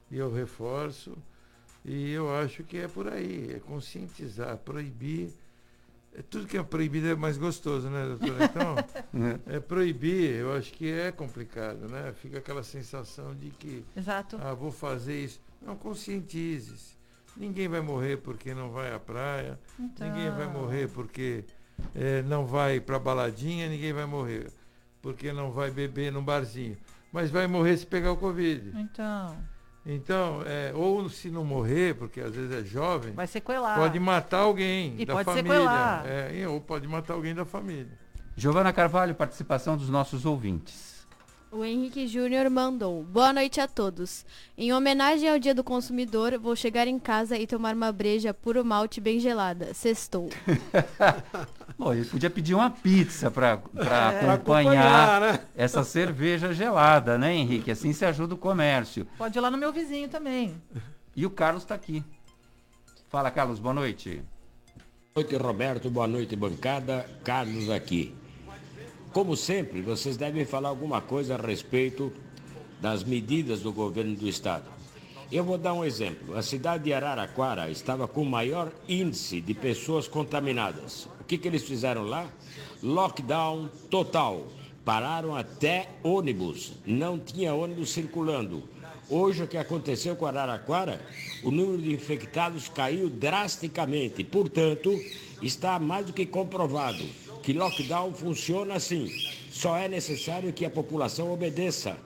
e 0.09 0.17
eu 0.17 0.33
reforço. 0.33 1.15
E 1.85 2.11
eu 2.11 2.33
acho 2.33 2.63
que 2.63 2.77
é 2.77 2.87
por 2.87 3.07
aí, 3.07 3.53
é 3.53 3.59
conscientizar, 3.59 4.57
proibir 4.57 5.31
tudo 6.23 6.47
que 6.47 6.57
é 6.57 6.63
proibido 6.63 7.07
é 7.07 7.15
mais 7.15 7.37
gostoso, 7.37 7.89
né, 7.89 8.05
doutora? 8.05 8.45
Então, 8.49 8.75
é 9.47 9.59
proibir, 9.59 10.35
eu 10.35 10.53
acho 10.53 10.71
que 10.73 10.89
é 10.91 11.11
complicado, 11.11 11.87
né? 11.87 12.13
Fica 12.13 12.39
aquela 12.39 12.63
sensação 12.63 13.35
de 13.35 13.49
que, 13.51 13.83
Exato. 13.95 14.37
ah, 14.41 14.53
vou 14.53 14.71
fazer 14.71 15.23
isso. 15.23 15.39
Não, 15.61 15.75
conscientize-se. 15.75 16.97
Ninguém 17.37 17.67
vai 17.67 17.79
morrer 17.81 18.17
porque 18.17 18.53
não 18.53 18.69
vai 18.71 18.93
à 18.93 18.99
praia, 18.99 19.59
ninguém 19.77 20.29
vai 20.31 20.45
Então. 20.47 20.51
morrer 20.61 20.87
porque 20.89 21.45
eh, 21.95 22.21
não 22.23 22.45
vai 22.45 22.79
para 22.79 22.99
baladinha, 22.99 23.69
ninguém 23.69 23.93
vai 23.93 24.05
morrer 24.05 24.47
porque 25.01 25.31
não 25.31 25.51
vai 25.51 25.71
beber 25.71 26.11
num 26.11 26.23
barzinho. 26.23 26.75
Mas 27.11 27.31
vai 27.31 27.47
morrer 27.47 27.77
se 27.77 27.85
pegar 27.85 28.11
o 28.11 28.17
Covid. 28.17 28.71
Então, 28.77 29.37
Então, 29.91 30.43
é, 30.45 30.71
ou 30.75 31.09
se 31.09 31.31
não 31.31 31.43
morrer, 31.43 31.95
porque 31.95 32.21
às 32.21 32.35
vezes 32.35 32.51
é 32.55 32.63
jovem, 32.63 33.11
vai 33.13 33.25
sequelar. 33.25 33.75
pode 33.75 33.99
matar 33.99 34.41
alguém 34.41 34.93
E 34.99 35.03
da 35.05 35.13
pode 35.13 35.25
família. 35.25 35.51
sequelar. 35.51 36.05
É, 36.05 36.47
ou 36.47 36.61
pode 36.61 36.87
matar 36.87 37.13
alguém 37.15 37.33
da 37.33 37.43
família. 37.43 37.89
Giovana 38.35 38.71
Carvalho, 38.71 39.15
participação 39.15 39.75
dos 39.75 39.89
nossos 39.89 40.25
ouvintes. 40.27 40.98
O 41.51 41.65
Henrique 41.65 42.05
Júnior 42.07 42.47
mandou. 42.49 43.03
Boa 43.03 43.33
noite 43.33 43.59
a 43.59 43.67
todos. 43.67 44.23
Em 44.55 44.71
homenagem 44.71 45.27
ao 45.27 45.39
Dia 45.39 45.55
do 45.55 45.63
Consumidor, 45.63 46.37
vou 46.37 46.55
chegar 46.55 46.87
em 46.87 46.99
casa 46.99 47.37
e 47.39 47.47
tomar 47.47 47.73
uma 47.73 47.91
breja 47.91 48.33
puro 48.35 48.63
malte 48.63 49.01
bem 49.01 49.19
gelada. 49.19 49.73
Sextou. 49.73 50.29
Bom, 51.77 51.91
ele 51.91 52.05
podia 52.05 52.29
pedir 52.29 52.53
uma 52.53 52.69
pizza 52.69 53.31
para 53.31 53.53
É, 53.53 53.83
Pra 53.83 54.33
acompanhar 54.33 54.33
acompanhar, 54.33 55.21
né? 55.21 55.39
essa 55.55 55.83
cerveja 55.83 56.53
gelada, 56.53 57.17
né, 57.17 57.33
Henrique? 57.33 57.71
Assim 57.71 57.93
se 57.93 58.05
ajuda 58.05 58.35
o 58.35 58.37
comércio. 58.37 59.07
Pode 59.17 59.35
ir 59.35 59.41
lá 59.41 59.49
no 59.49 59.57
meu 59.57 59.73
vizinho 59.73 60.07
também. 60.07 60.53
E 61.15 61.25
o 61.25 61.31
Carlos 61.31 61.63
está 61.63 61.73
aqui. 61.73 62.03
Fala, 63.09 63.31
Carlos, 63.31 63.57
boa 63.59 63.73
noite. 63.73 64.21
Boa 65.15 65.23
noite, 65.25 65.35
Roberto. 65.35 65.89
Boa 65.89 66.07
noite, 66.07 66.35
bancada. 66.35 67.09
Carlos 67.23 67.71
aqui. 67.71 68.13
Como 69.11 69.35
sempre, 69.35 69.81
vocês 69.81 70.17
devem 70.17 70.45
falar 70.45 70.69
alguma 70.69 71.01
coisa 71.01 71.33
a 71.33 71.41
respeito 71.41 72.13
das 72.79 73.03
medidas 73.03 73.59
do 73.59 73.73
governo 73.73 74.15
do 74.15 74.29
estado. 74.29 74.65
Eu 75.31 75.43
vou 75.43 75.57
dar 75.57 75.73
um 75.73 75.83
exemplo. 75.83 76.37
A 76.37 76.43
cidade 76.43 76.83
de 76.83 76.93
Araraquara 76.93 77.71
estava 77.71 78.07
com 78.07 78.21
o 78.21 78.25
maior 78.25 78.71
índice 78.87 79.41
de 79.41 79.55
pessoas 79.55 80.07
contaminadas. 80.07 81.07
O 81.19 81.23
que, 81.23 81.39
que 81.39 81.47
eles 81.47 81.63
fizeram 81.63 82.03
lá? 82.03 82.27
Lockdown 82.83 83.67
total. 83.89 84.45
Pararam 84.85 85.35
até 85.35 85.89
ônibus. 86.03 86.73
Não 86.85 87.17
tinha 87.17 87.53
ônibus 87.55 87.89
circulando. 87.89 88.63
Hoje, 89.09 89.41
o 89.41 89.47
que 89.47 89.57
aconteceu 89.57 90.15
com 90.15 90.27
Araraquara, 90.27 91.01
o 91.43 91.49
número 91.49 91.81
de 91.81 91.91
infectados 91.91 92.69
caiu 92.69 93.09
drasticamente. 93.09 94.23
Portanto, 94.23 94.91
está 95.41 95.79
mais 95.79 96.05
do 96.05 96.13
que 96.13 96.27
comprovado 96.27 97.03
que 97.43 97.53
lockdown 97.53 98.13
funciona 98.13 98.75
assim. 98.75 99.09
Só 99.51 99.77
é 99.77 99.87
necessário 99.87 100.51
que 100.53 100.65
a 100.65 100.69
população 100.69 101.31
obedeça. 101.31 101.97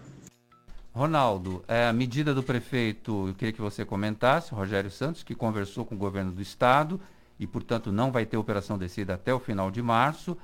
Ronaldo, 0.93 1.63
é, 1.67 1.87
a 1.87 1.93
medida 1.93 2.33
do 2.33 2.43
prefeito, 2.43 3.27
eu 3.29 3.33
queria 3.33 3.51
que 3.51 3.61
você 3.61 3.83
comentasse, 3.83 4.53
Rogério 4.53 4.91
Santos, 4.91 5.23
que 5.23 5.33
conversou 5.33 5.83
com 5.85 5.95
o 5.95 5.97
governo 5.97 6.31
do 6.31 6.41
estado 6.41 7.01
e, 7.39 7.47
portanto, 7.47 7.91
não 7.91 8.11
vai 8.11 8.25
ter 8.25 8.37
operação 8.37 8.77
descida 8.77 9.15
até 9.15 9.33
o 9.33 9.39
final 9.39 9.71
de 9.71 9.81
março. 9.81 10.37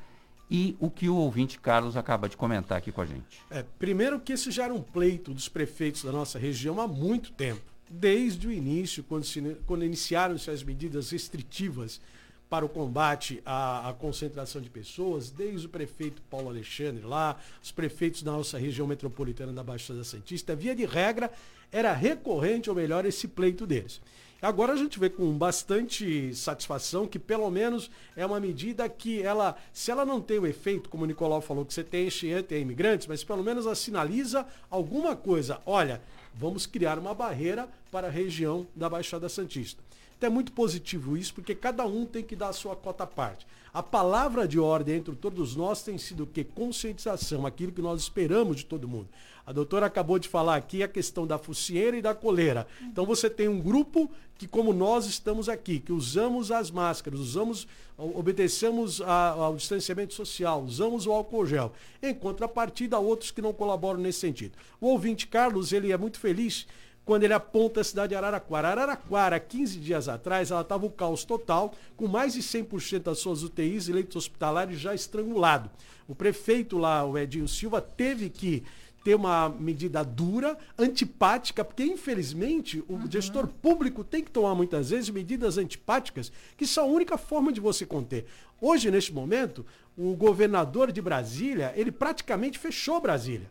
E 0.52 0.75
o 0.80 0.89
que 0.89 1.08
o 1.08 1.15
ouvinte 1.15 1.60
Carlos 1.60 1.95
acaba 1.95 2.28
de 2.28 2.36
comentar 2.36 2.80
aqui 2.80 2.91
com 2.91 3.02
a 3.02 3.06
gente. 3.06 3.39
É, 3.52 3.63
primeiro 3.78 4.19
que 4.19 4.34
isso 4.34 4.49
já 4.49 4.63
era 4.63 4.73
um 4.73 4.82
pleito 4.82 5.32
dos 5.32 5.47
prefeitos 5.47 6.04
da 6.04 6.12
nossa 6.12 6.39
região 6.39 6.82
há 6.82 6.88
muito 6.88 7.32
tempo. 7.32 7.62
Desde 7.88 8.47
o 8.47 8.52
início, 8.52 9.04
quando, 9.04 9.25
se- 9.25 9.58
quando 9.67 9.86
iniciaram-se 9.86 10.49
as 10.49 10.63
medidas 10.63 11.12
restritivas 11.12 12.02
para 12.49 12.65
o 12.65 12.69
combate 12.69 13.41
à, 13.45 13.89
à 13.89 13.93
concentração 13.93 14.62
de 14.62 14.69
pessoas, 14.69 15.29
desde 15.29 15.67
o 15.67 15.69
prefeito 15.69 16.21
Paulo 16.23 16.49
Alexandre 16.49 17.05
lá, 17.05 17.38
os 17.62 17.71
prefeitos 17.71 18.23
da 18.23 18.31
nossa 18.31 18.57
região 18.57 18.88
metropolitana 18.88 19.53
da 19.53 19.63
Baixada 19.63 20.03
Santista, 20.03 20.55
via 20.55 20.75
de 20.75 20.85
regra, 20.85 21.31
era 21.71 21.93
recorrente, 21.93 22.69
ou 22.69 22.75
melhor, 22.75 23.05
esse 23.05 23.27
pleito 23.27 23.67
deles. 23.67 24.01
Agora 24.41 24.71
a 24.71 24.75
gente 24.77 24.97
vê 24.97 25.09
com 25.09 25.38
bastante 25.38 26.33
satisfação 26.33 27.05
que 27.05 27.19
pelo 27.19 27.51
menos 27.51 27.91
é 28.15 28.25
uma 28.25 28.39
medida 28.39 28.88
que 28.88 29.21
ela, 29.21 29.57
se 29.73 29.91
ela 29.91 30.05
não 30.05 30.21
tem 30.21 30.39
o 30.39 30.47
efeito, 30.47 30.89
como 30.89 31.03
o 31.03 31.05
Nicolau 31.05 31.41
falou, 31.41 31.65
que 31.65 31.73
você 31.73 31.83
tem 31.83 32.07
enchente, 32.07 32.43
tem 32.43 32.62
imigrantes, 32.62 33.05
mas 33.05 33.21
pelo 33.21 33.43
menos 33.43 33.65
ela 33.65 33.75
sinaliza 33.75 34.47
alguma 34.69 35.13
coisa. 35.13 35.59
Olha, 35.65 36.01
vamos 36.33 36.65
criar 36.65 36.97
uma 36.97 37.13
barreira 37.13 37.67
para 37.91 38.07
a 38.07 38.12
região 38.12 38.65
da 38.73 38.89
Baixada 38.89 39.27
Santista. 39.27 39.83
Então 40.19 40.27
é 40.27 40.34
muito 40.34 40.51
positivo 40.51 41.15
isso, 41.15 41.34
porque 41.34 41.55
cada 41.55 41.86
um 41.86 42.05
tem 42.05 42.21
que 42.21 42.36
dar 42.36 42.49
a 42.49 42.53
sua 42.53 42.75
cota 42.75 43.05
à 43.05 43.08
parte. 43.08 43.47
A 43.73 43.82
palavra 43.82 44.45
de 44.45 44.60
ordem 44.60 44.97
entre 44.97 45.15
todos 45.15 45.55
nós 45.55 45.82
tem 45.82 45.97
sido 45.97 46.23
o 46.23 46.27
quê? 46.27 46.43
Conscientização, 46.43 47.45
aquilo 47.45 47.71
que 47.71 47.82
nós 47.82 48.01
esperamos 48.01 48.58
de 48.58 48.65
todo 48.65 48.86
mundo. 48.86 49.08
A 49.45 49.53
doutora 49.53 49.86
acabou 49.86 50.19
de 50.19 50.27
falar 50.27 50.58
aqui 50.58 50.84
a 50.84 50.89
questão 50.89 51.25
da 51.25 51.38
focinheira 51.38 51.95
e 51.95 52.01
da 52.01 52.13
coleira. 52.13 52.67
Então 52.82 53.05
você 53.05 53.29
tem 53.29 53.47
um 53.47 53.62
grupo 53.62 54.12
que, 54.38 54.45
como 54.45 54.73
nós 54.73 55.05
estamos 55.05 55.47
aqui, 55.47 55.79
que 55.79 55.93
usamos 55.93 56.51
as 56.51 56.69
máscaras, 56.69 57.17
usamos, 57.17 57.65
obedecemos 57.97 58.99
ao 58.99 59.55
distanciamento 59.55 60.13
social, 60.13 60.62
usamos 60.62 61.08
o 61.08 61.13
álcool 61.13 61.45
gel. 61.45 61.71
Em 62.03 62.13
contrapartida, 62.13 62.99
outros 62.99 63.32
que 63.32 63.41
não 63.41 63.53
colaboram 63.53 64.01
nesse 64.01 64.19
sentido. 64.19 64.58
O 64.82 64.88
ouvinte 64.88 65.27
Carlos, 65.27 65.71
ele 65.71 65.93
é 65.93 65.97
muito 65.97 66.19
feliz 66.19 66.67
quando 67.09 67.23
ele 67.23 67.33
aponta 67.33 67.81
a 67.81 67.83
cidade 67.83 68.09
de 68.09 68.15
Araraquara. 68.15 68.67
Araraquara, 68.67 69.39
15 69.39 69.79
dias 69.79 70.07
atrás, 70.07 70.51
ela 70.51 70.61
estava 70.61 70.85
o 70.85 70.91
caos 70.91 71.23
total, 71.23 71.73
com 71.97 72.07
mais 72.07 72.33
de 72.33 72.41
100% 72.43 72.99
das 72.99 73.17
suas 73.17 73.41
UTIs 73.41 73.87
e 73.87 73.91
leitos 73.91 74.15
hospitalares 74.15 74.79
já 74.79 74.93
estrangulado. 74.93 75.71
O 76.07 76.13
prefeito 76.13 76.77
lá, 76.77 77.03
o 77.03 77.17
Edinho 77.17 77.47
Silva, 77.47 77.81
teve 77.81 78.29
que 78.29 78.63
ter 79.03 79.15
uma 79.15 79.49
medida 79.49 80.03
dura, 80.03 80.55
antipática, 80.77 81.65
porque 81.65 81.81
infelizmente 81.83 82.83
o 82.87 82.99
gestor 83.09 83.47
público 83.47 84.03
tem 84.03 84.23
que 84.23 84.29
tomar 84.29 84.53
muitas 84.53 84.91
vezes 84.91 85.09
medidas 85.09 85.57
antipáticas, 85.57 86.31
que 86.55 86.67
são 86.67 86.83
a 86.83 86.93
única 86.93 87.17
forma 87.17 87.51
de 87.51 87.59
você 87.59 87.87
conter. 87.87 88.27
Hoje, 88.61 88.91
neste 88.91 89.11
momento, 89.11 89.65
o 89.97 90.15
governador 90.15 90.91
de 90.91 91.01
Brasília, 91.01 91.73
ele 91.75 91.91
praticamente 91.91 92.59
fechou 92.59 93.01
Brasília. 93.01 93.49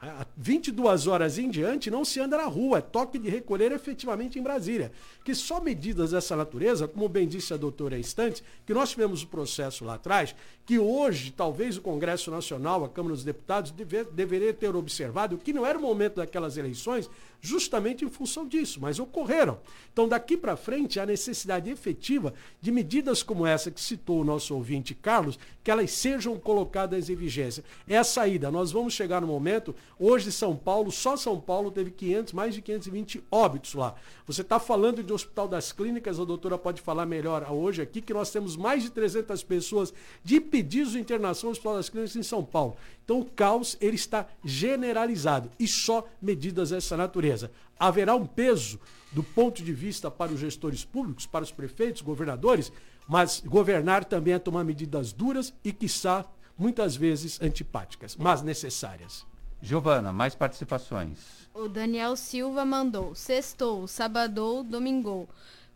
Há 0.00 0.24
22 0.36 1.08
horas 1.08 1.38
em 1.38 1.50
diante 1.50 1.90
não 1.90 2.04
se 2.04 2.20
anda 2.20 2.36
na 2.36 2.44
rua, 2.44 2.78
é 2.78 2.80
toque 2.80 3.18
de 3.18 3.28
recolher 3.28 3.72
efetivamente 3.72 4.38
em 4.38 4.42
Brasília. 4.42 4.92
Que 5.28 5.34
só 5.34 5.60
medidas 5.60 6.12
dessa 6.12 6.34
natureza, 6.34 6.88
como 6.88 7.06
bem 7.06 7.28
disse 7.28 7.52
a 7.52 7.58
doutora 7.58 7.98
há 7.98 8.42
que 8.64 8.72
nós 8.72 8.88
tivemos 8.88 9.22
o 9.22 9.26
processo 9.26 9.84
lá 9.84 9.96
atrás, 9.96 10.34
que 10.64 10.78
hoje 10.78 11.30
talvez 11.30 11.76
o 11.76 11.82
Congresso 11.82 12.30
Nacional, 12.30 12.82
a 12.82 12.88
Câmara 12.88 13.14
dos 13.14 13.24
Deputados, 13.24 13.70
deve, 13.70 14.04
deveria 14.04 14.54
ter 14.54 14.74
observado 14.74 15.36
que 15.36 15.52
não 15.52 15.66
era 15.66 15.78
o 15.78 15.82
momento 15.82 16.16
daquelas 16.16 16.56
eleições, 16.56 17.10
justamente 17.40 18.04
em 18.04 18.08
função 18.10 18.46
disso, 18.46 18.80
mas 18.80 18.98
ocorreram. 18.98 19.58
Então 19.92 20.08
daqui 20.08 20.36
para 20.36 20.56
frente 20.56 20.98
há 20.98 21.06
necessidade 21.06 21.70
efetiva 21.70 22.34
de 22.60 22.72
medidas 22.72 23.22
como 23.22 23.46
essa 23.46 23.70
que 23.70 23.80
citou 23.80 24.20
o 24.20 24.24
nosso 24.24 24.54
ouvinte 24.54 24.94
Carlos, 24.94 25.38
que 25.62 25.70
elas 25.70 25.90
sejam 25.90 26.38
colocadas 26.38 27.08
em 27.08 27.14
vigência. 27.14 27.64
É 27.86 27.96
a 27.96 28.04
saída. 28.04 28.50
Nós 28.50 28.72
vamos 28.72 28.94
chegar 28.94 29.20
no 29.20 29.26
momento, 29.26 29.74
hoje 29.98 30.32
São 30.32 30.56
Paulo, 30.56 30.90
só 30.90 31.16
São 31.16 31.38
Paulo 31.40 31.70
teve 31.70 31.90
500, 31.90 32.32
mais 32.32 32.54
de 32.54 32.62
520 32.62 33.22
óbitos 33.30 33.74
lá. 33.74 33.94
Você 34.26 34.42
está 34.42 34.58
falando 34.58 35.02
de 35.02 35.12
Hospital 35.18 35.48
das 35.48 35.72
Clínicas, 35.72 36.18
a 36.18 36.24
doutora 36.24 36.56
pode 36.56 36.80
falar 36.80 37.04
melhor 37.04 37.46
hoje 37.50 37.82
aqui, 37.82 38.00
que 38.00 38.14
nós 38.14 38.30
temos 38.30 38.56
mais 38.56 38.82
de 38.82 38.90
300 38.90 39.42
pessoas 39.42 39.92
de 40.22 40.40
pedidos 40.40 40.92
de 40.92 41.00
internação 41.00 41.48
no 41.48 41.52
Hospital 41.52 41.76
das 41.76 41.88
Clínicas 41.88 42.16
em 42.16 42.22
São 42.22 42.44
Paulo. 42.44 42.76
Então 43.04 43.20
o 43.20 43.24
caos 43.24 43.76
ele 43.80 43.96
está 43.96 44.26
generalizado 44.44 45.50
e 45.58 45.66
só 45.66 46.06
medidas 46.22 46.70
dessa 46.70 46.96
natureza. 46.96 47.50
Haverá 47.78 48.14
um 48.14 48.26
peso 48.26 48.80
do 49.12 49.22
ponto 49.22 49.62
de 49.62 49.72
vista 49.72 50.10
para 50.10 50.32
os 50.32 50.40
gestores 50.40 50.84
públicos, 50.84 51.26
para 51.26 51.44
os 51.44 51.52
prefeitos, 51.52 52.02
governadores, 52.02 52.72
mas 53.08 53.42
governar 53.44 54.04
também 54.04 54.34
é 54.34 54.38
tomar 54.38 54.64
medidas 54.64 55.12
duras 55.12 55.52
e, 55.64 55.72
quiçá, 55.72 56.24
muitas 56.56 56.96
vezes 56.96 57.40
antipáticas, 57.40 58.16
mas 58.16 58.42
necessárias. 58.42 59.27
Giovana, 59.60 60.12
mais 60.12 60.34
participações. 60.34 61.48
O 61.54 61.68
Daniel 61.68 62.16
Silva 62.16 62.64
mandou. 62.64 63.14
Sextou, 63.14 63.86
sabadou, 63.86 64.62
domingou. 64.62 65.28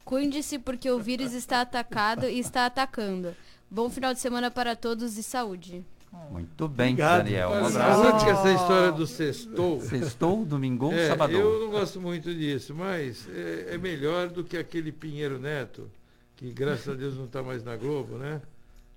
Cuide-se 0.04 0.58
porque 0.58 0.90
o 0.90 0.98
vírus 0.98 1.32
está 1.32 1.60
atacado 1.60 2.28
e 2.28 2.38
está 2.38 2.66
atacando. 2.66 3.34
Bom 3.70 3.88
final 3.88 4.12
de 4.12 4.20
semana 4.20 4.50
para 4.50 4.76
todos 4.76 5.16
e 5.16 5.22
saúde. 5.22 5.84
Muito 6.30 6.68
bem, 6.68 6.92
Obrigado. 6.92 7.24
Daniel. 7.24 7.50
Um 7.50 7.66
abraço. 7.66 8.02
antes 8.02 8.24
que 8.24 8.30
essa 8.30 8.52
história 8.52 8.92
do 8.92 9.06
sextou. 9.06 9.80
Sextou, 9.80 10.44
domingou, 10.44 10.92
É, 10.92 11.08
sabadou. 11.08 11.40
Eu 11.40 11.60
não 11.60 11.70
gosto 11.70 12.00
muito 12.00 12.34
disso, 12.34 12.74
mas 12.74 13.26
é, 13.30 13.74
é 13.74 13.78
melhor 13.78 14.28
do 14.28 14.44
que 14.44 14.58
aquele 14.58 14.92
Pinheiro 14.92 15.38
Neto, 15.38 15.90
que 16.36 16.52
graças 16.52 16.88
a 16.88 16.94
Deus 16.94 17.16
não 17.16 17.24
está 17.24 17.42
mais 17.42 17.64
na 17.64 17.76
Globo, 17.76 18.18
né? 18.18 18.42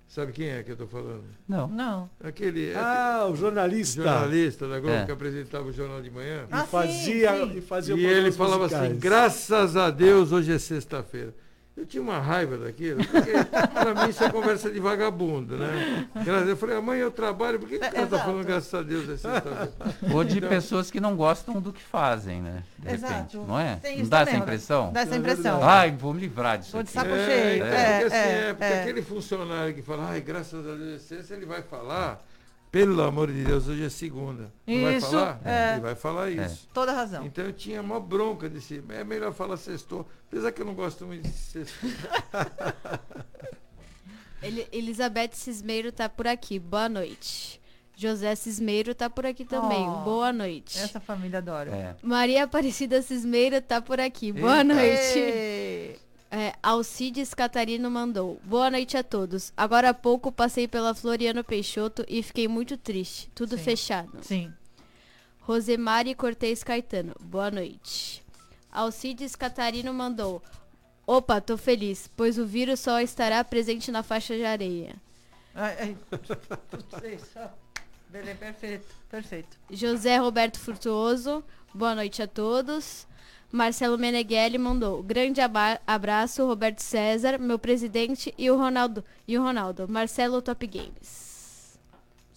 Sabe 0.08 0.32
quem 0.32 0.48
é 0.48 0.62
que 0.62 0.70
eu 0.70 0.74
estou 0.74 0.86
falando? 0.88 1.24
Não. 1.48 1.66
Não. 1.68 2.08
Aquele 2.22 2.72
Ah, 2.74 3.26
o 3.30 3.34
jornalista. 3.36 4.02
jornalista 4.02 4.68
da 4.68 4.78
Globo 4.78 4.96
É. 4.96 5.04
que 5.04 5.12
apresentava 5.12 5.66
o 5.66 5.72
Jornal 5.72 6.00
de 6.00 6.10
Manhã. 6.10 6.44
E 6.44 6.46
Ah, 6.50 6.60
sim, 6.62 6.66
fazia, 6.68 7.36
sim. 7.46 7.52
e 7.56 7.60
fazia 7.60 7.94
E 7.96 8.04
ele 8.06 8.30
falava 8.32 8.62
musicais. 8.64 8.90
assim, 8.90 8.98
graças 9.00 9.76
a 9.76 9.90
Deus 9.90 10.30
hoje 10.32 10.52
é 10.52 10.58
sexta-feira. 10.58 11.34
Eu 11.76 11.84
tinha 11.84 12.02
uma 12.02 12.18
raiva 12.18 12.56
daquilo, 12.56 13.04
porque 13.04 13.32
para 13.74 13.94
mim 13.94 14.08
isso 14.08 14.24
é 14.24 14.30
conversa 14.30 14.70
de 14.70 14.80
vagabundo, 14.80 15.58
né? 15.58 16.08
Eu 16.48 16.56
falei, 16.56 16.80
mãe, 16.80 16.98
eu 16.98 17.10
trabalho, 17.10 17.58
por 17.58 17.68
que, 17.68 17.78
que 17.78 17.86
o 17.86 17.92
cara 17.92 18.06
tá 18.06 18.18
falando, 18.18 18.46
graças 18.46 18.72
a 18.72 18.80
Deus, 18.80 19.06
assim, 19.10 19.28
Ou 20.10 20.24
de 20.24 20.38
então, 20.38 20.48
pessoas 20.48 20.90
que 20.90 20.98
não 20.98 21.14
gostam 21.14 21.60
do 21.60 21.74
que 21.74 21.82
fazem, 21.82 22.40
né? 22.40 22.62
De 22.78 22.94
Exato. 22.94 23.12
repente, 23.12 23.36
não 23.36 23.60
é? 23.60 23.76
Tem 23.76 23.98
não 23.98 24.08
dá 24.08 24.20
essa 24.20 24.36
impressão? 24.36 24.90
Dá 24.90 25.00
essa 25.00 25.16
impressão. 25.16 25.62
Ai, 25.62 25.90
vou 25.90 26.14
me 26.14 26.20
livrar 26.20 26.56
disso. 26.56 26.72
Tô 26.72 26.82
de 26.82 26.90
saco 26.90 27.10
é, 27.10 27.26
cheio. 27.26 27.56
Então, 27.56 27.68
é, 27.68 28.00
porque, 28.00 28.06
assim, 28.06 28.16
é, 28.16 28.48
é, 28.48 28.52
porque 28.54 28.72
é. 28.72 28.80
aquele 28.80 29.02
funcionário 29.02 29.74
que 29.74 29.82
fala, 29.82 30.08
ai, 30.08 30.20
graças 30.22 30.66
a 30.66 30.74
Deus, 30.74 31.30
ele 31.30 31.44
vai 31.44 31.60
falar 31.60 32.24
pelo 32.84 33.02
amor 33.02 33.32
de 33.32 33.44
Deus, 33.44 33.66
hoje 33.68 33.84
é 33.84 33.88
segunda. 33.88 34.52
Não 34.66 34.82
vai 34.82 34.96
Isso, 34.96 35.10
falar? 35.10 35.40
é. 35.44 35.72
Ele 35.72 35.80
vai 35.80 35.94
falar 35.94 36.30
isso. 36.30 36.68
Toda 36.74 36.92
razão. 36.92 37.24
Então 37.24 37.44
eu 37.44 37.52
tinha 37.52 37.80
uma 37.80 37.98
bronca 37.98 38.48
desse. 38.48 38.82
É 38.90 39.02
melhor 39.04 39.32
falar 39.32 39.56
sextou. 39.56 40.06
Apesar 40.28 40.52
que 40.52 40.60
eu 40.60 40.66
não 40.66 40.74
gosto 40.74 41.06
muito 41.06 41.22
de 41.26 41.34
sextou. 41.34 41.90
Ele- 44.42 44.66
Elizabeth 44.70 45.30
Cismeiro 45.32 45.90
tá 45.90 46.08
por 46.08 46.26
aqui. 46.26 46.58
Boa 46.58 46.88
noite. 46.88 47.60
José 47.96 48.34
Cismeiro 48.34 48.94
tá 48.94 49.08
por 49.08 49.24
aqui 49.24 49.44
também. 49.46 49.88
Oh, 49.88 50.02
Boa 50.04 50.30
noite. 50.32 50.78
Essa 50.78 51.00
família 51.00 51.38
adora. 51.38 51.70
É. 51.70 51.96
Maria 52.02 52.44
Aparecida 52.44 53.00
Cismeiro 53.00 53.60
tá 53.62 53.80
por 53.80 53.98
aqui. 53.98 54.32
Boa 54.32 54.58
Eita. 54.60 54.74
noite. 54.74 55.18
Ei, 55.18 55.98
É, 56.30 56.54
Alcides 56.62 57.32
Catarino 57.34 57.90
mandou. 57.90 58.40
Boa 58.44 58.70
noite 58.70 58.96
a 58.96 59.02
todos. 59.02 59.52
Agora 59.56 59.90
há 59.90 59.94
pouco 59.94 60.32
passei 60.32 60.66
pela 60.66 60.94
Floriano 60.94 61.44
Peixoto 61.44 62.04
e 62.08 62.22
fiquei 62.22 62.48
muito 62.48 62.76
triste. 62.76 63.30
Tudo 63.34 63.56
Sim. 63.56 63.62
fechado. 63.62 64.18
Sim. 64.22 64.52
Rosemary 65.40 66.14
Cortez 66.14 66.64
Caetano. 66.64 67.14
Boa 67.20 67.50
noite. 67.50 68.24
Alcides 68.72 69.36
Catarino 69.36 69.94
mandou. 69.94 70.42
Opa, 71.06 71.40
tô 71.40 71.56
feliz, 71.56 72.10
pois 72.16 72.36
o 72.36 72.44
vírus 72.44 72.80
só 72.80 73.00
estará 73.00 73.42
presente 73.44 73.92
na 73.92 74.02
faixa 74.02 74.36
de 74.36 74.44
areia. 74.44 74.96
Ai, 75.54 75.76
ai. 75.80 75.96
Perfeito. 78.38 78.86
Perfeito. 79.08 79.56
José 79.70 80.16
Roberto 80.18 80.58
Furtuoso. 80.58 81.44
Boa 81.72 81.94
noite 81.94 82.22
a 82.22 82.26
todos. 82.26 83.06
Marcelo 83.56 83.96
Meneghelli 83.96 84.58
mandou. 84.58 85.02
Grande 85.02 85.40
abraço, 85.86 86.46
Roberto 86.46 86.80
César, 86.80 87.38
meu 87.38 87.58
presidente 87.58 88.34
e 88.36 88.50
o 88.50 88.56
Ronaldo. 88.56 89.02
E 89.26 89.38
o 89.38 89.42
Ronaldo. 89.42 89.88
Marcelo 89.88 90.42
Top 90.42 90.66
Games. 90.66 91.78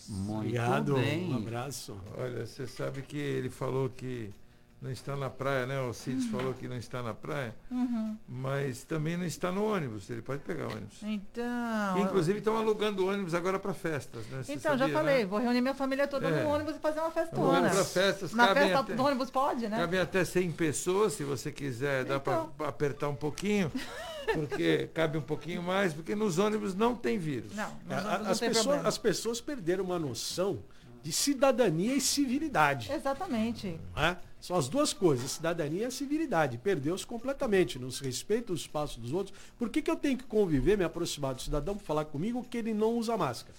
Muito 0.08 0.38
Obrigado, 0.38 0.94
bem. 0.96 1.30
um 1.32 1.36
abraço. 1.36 1.96
Olha, 2.18 2.46
você 2.46 2.66
sabe 2.66 3.02
que 3.02 3.18
ele 3.18 3.50
falou 3.50 3.90
que 3.90 4.32
não 4.82 4.90
está 4.92 5.16
na 5.16 5.30
praia, 5.30 5.66
né? 5.66 5.80
O 5.82 5.92
Cides 5.94 6.28
falou 6.28 6.54
que 6.54 6.68
não 6.68 6.78
está 6.78 7.04
na 7.04 7.14
praia, 7.14 7.54
Uhum. 7.70 8.18
mas 8.28 8.84
também 8.86 9.18
não 9.18 9.26
está 9.26 9.52
no 9.52 9.66
ônibus. 9.66 10.10
Ele 10.10 10.22
pode 10.22 10.42
pegar 10.44 10.68
ônibus. 10.68 11.04
Então. 11.04 12.00
Inclusive 12.00 12.40
estão 12.40 12.56
alugando 12.58 13.06
ônibus 13.06 13.34
agora 13.34 13.60
para 13.60 13.74
festas, 13.74 14.26
né? 14.28 14.42
Você 14.44 14.54
Então, 14.54 14.74
já 14.78 14.86
sabia, 14.86 14.94
falei, 14.96 15.18
né? 15.20 15.26
vou 15.26 15.40
reunir 15.40 15.60
minha 15.62 15.74
família 15.76 16.08
toda 16.08 16.30
É. 16.30 16.44
no 16.44 16.50
ônibus 16.50 16.76
e 16.78 16.80
fazer 16.80 17.00
uma 17.02 17.10
Vamos 17.10 17.30
festona. 17.30 17.70
para 17.70 17.84
festas, 17.84 18.34
Na 18.34 18.54
festa 18.54 18.80
até- 18.80 18.96
do 18.96 19.04
ônibus 19.04 19.30
pode, 19.30 19.68
né? 19.68 19.78
Cabem 19.78 20.00
até 20.00 20.24
100 20.24 20.52
pessoas, 20.52 21.12
se 21.14 21.24
você 21.26 21.52
quiser, 21.52 22.06
dá 22.06 22.16
Então. 22.16 22.50
para 22.58 22.68
apertar 22.70 23.10
um 23.10 23.16
pouquinho, 23.16 23.70
porque 24.34 24.90
cabe 24.94 25.18
um 25.18 25.22
pouquinho 25.22 25.62
mais, 25.62 25.94
porque 25.94 26.16
nos 26.16 26.38
ônibus 26.40 26.74
não 26.74 26.96
tem 26.96 27.18
vírus. 27.18 27.54
Não, 27.56 27.66
É, 27.90 27.96
nos 27.96 28.06
a- 28.06 28.18
não 28.20 28.32
as, 28.32 28.40
tem 28.40 28.48
pessoas, 28.50 28.66
problema. 28.66 28.88
as 28.90 28.98
pessoas 28.98 29.42
perderam 29.42 29.84
uma 29.84 30.00
noção 30.00 30.60
de 31.02 31.12
cidadania 31.12 31.96
e 31.96 32.02
civilidade. 32.02 32.92
Exatamente. 32.92 33.80
né? 33.96 34.18
São 34.40 34.56
as 34.56 34.70
duas 34.70 34.94
coisas, 34.94 35.32
cidadania 35.32 35.88
e 35.88 35.92
civilidade. 35.92 36.58
Perdeu-se 36.58 37.06
completamente, 37.06 37.78
não 37.78 37.92
se 37.92 38.04
respeita 38.04 38.54
o 38.54 38.56
espaço 38.56 39.00
dos 39.00 39.12
outros. 39.12 39.38
Por 39.58 39.70
que, 39.70 39.82
que 39.82 39.92
eu 39.92 39.96
tenho 39.96 40.18
que 40.18 40.24
conviver, 40.24 40.78
me 40.78 40.84
aproximar 40.84 41.36
do 41.36 41.42
cidadão 41.42 41.76
para 41.76 41.86
falar 41.86 42.06
comigo 42.06 42.46
que 42.50 42.58
ele 42.58 42.74
não 42.74 42.94
usa 42.94 43.18
máscara? 43.18 43.58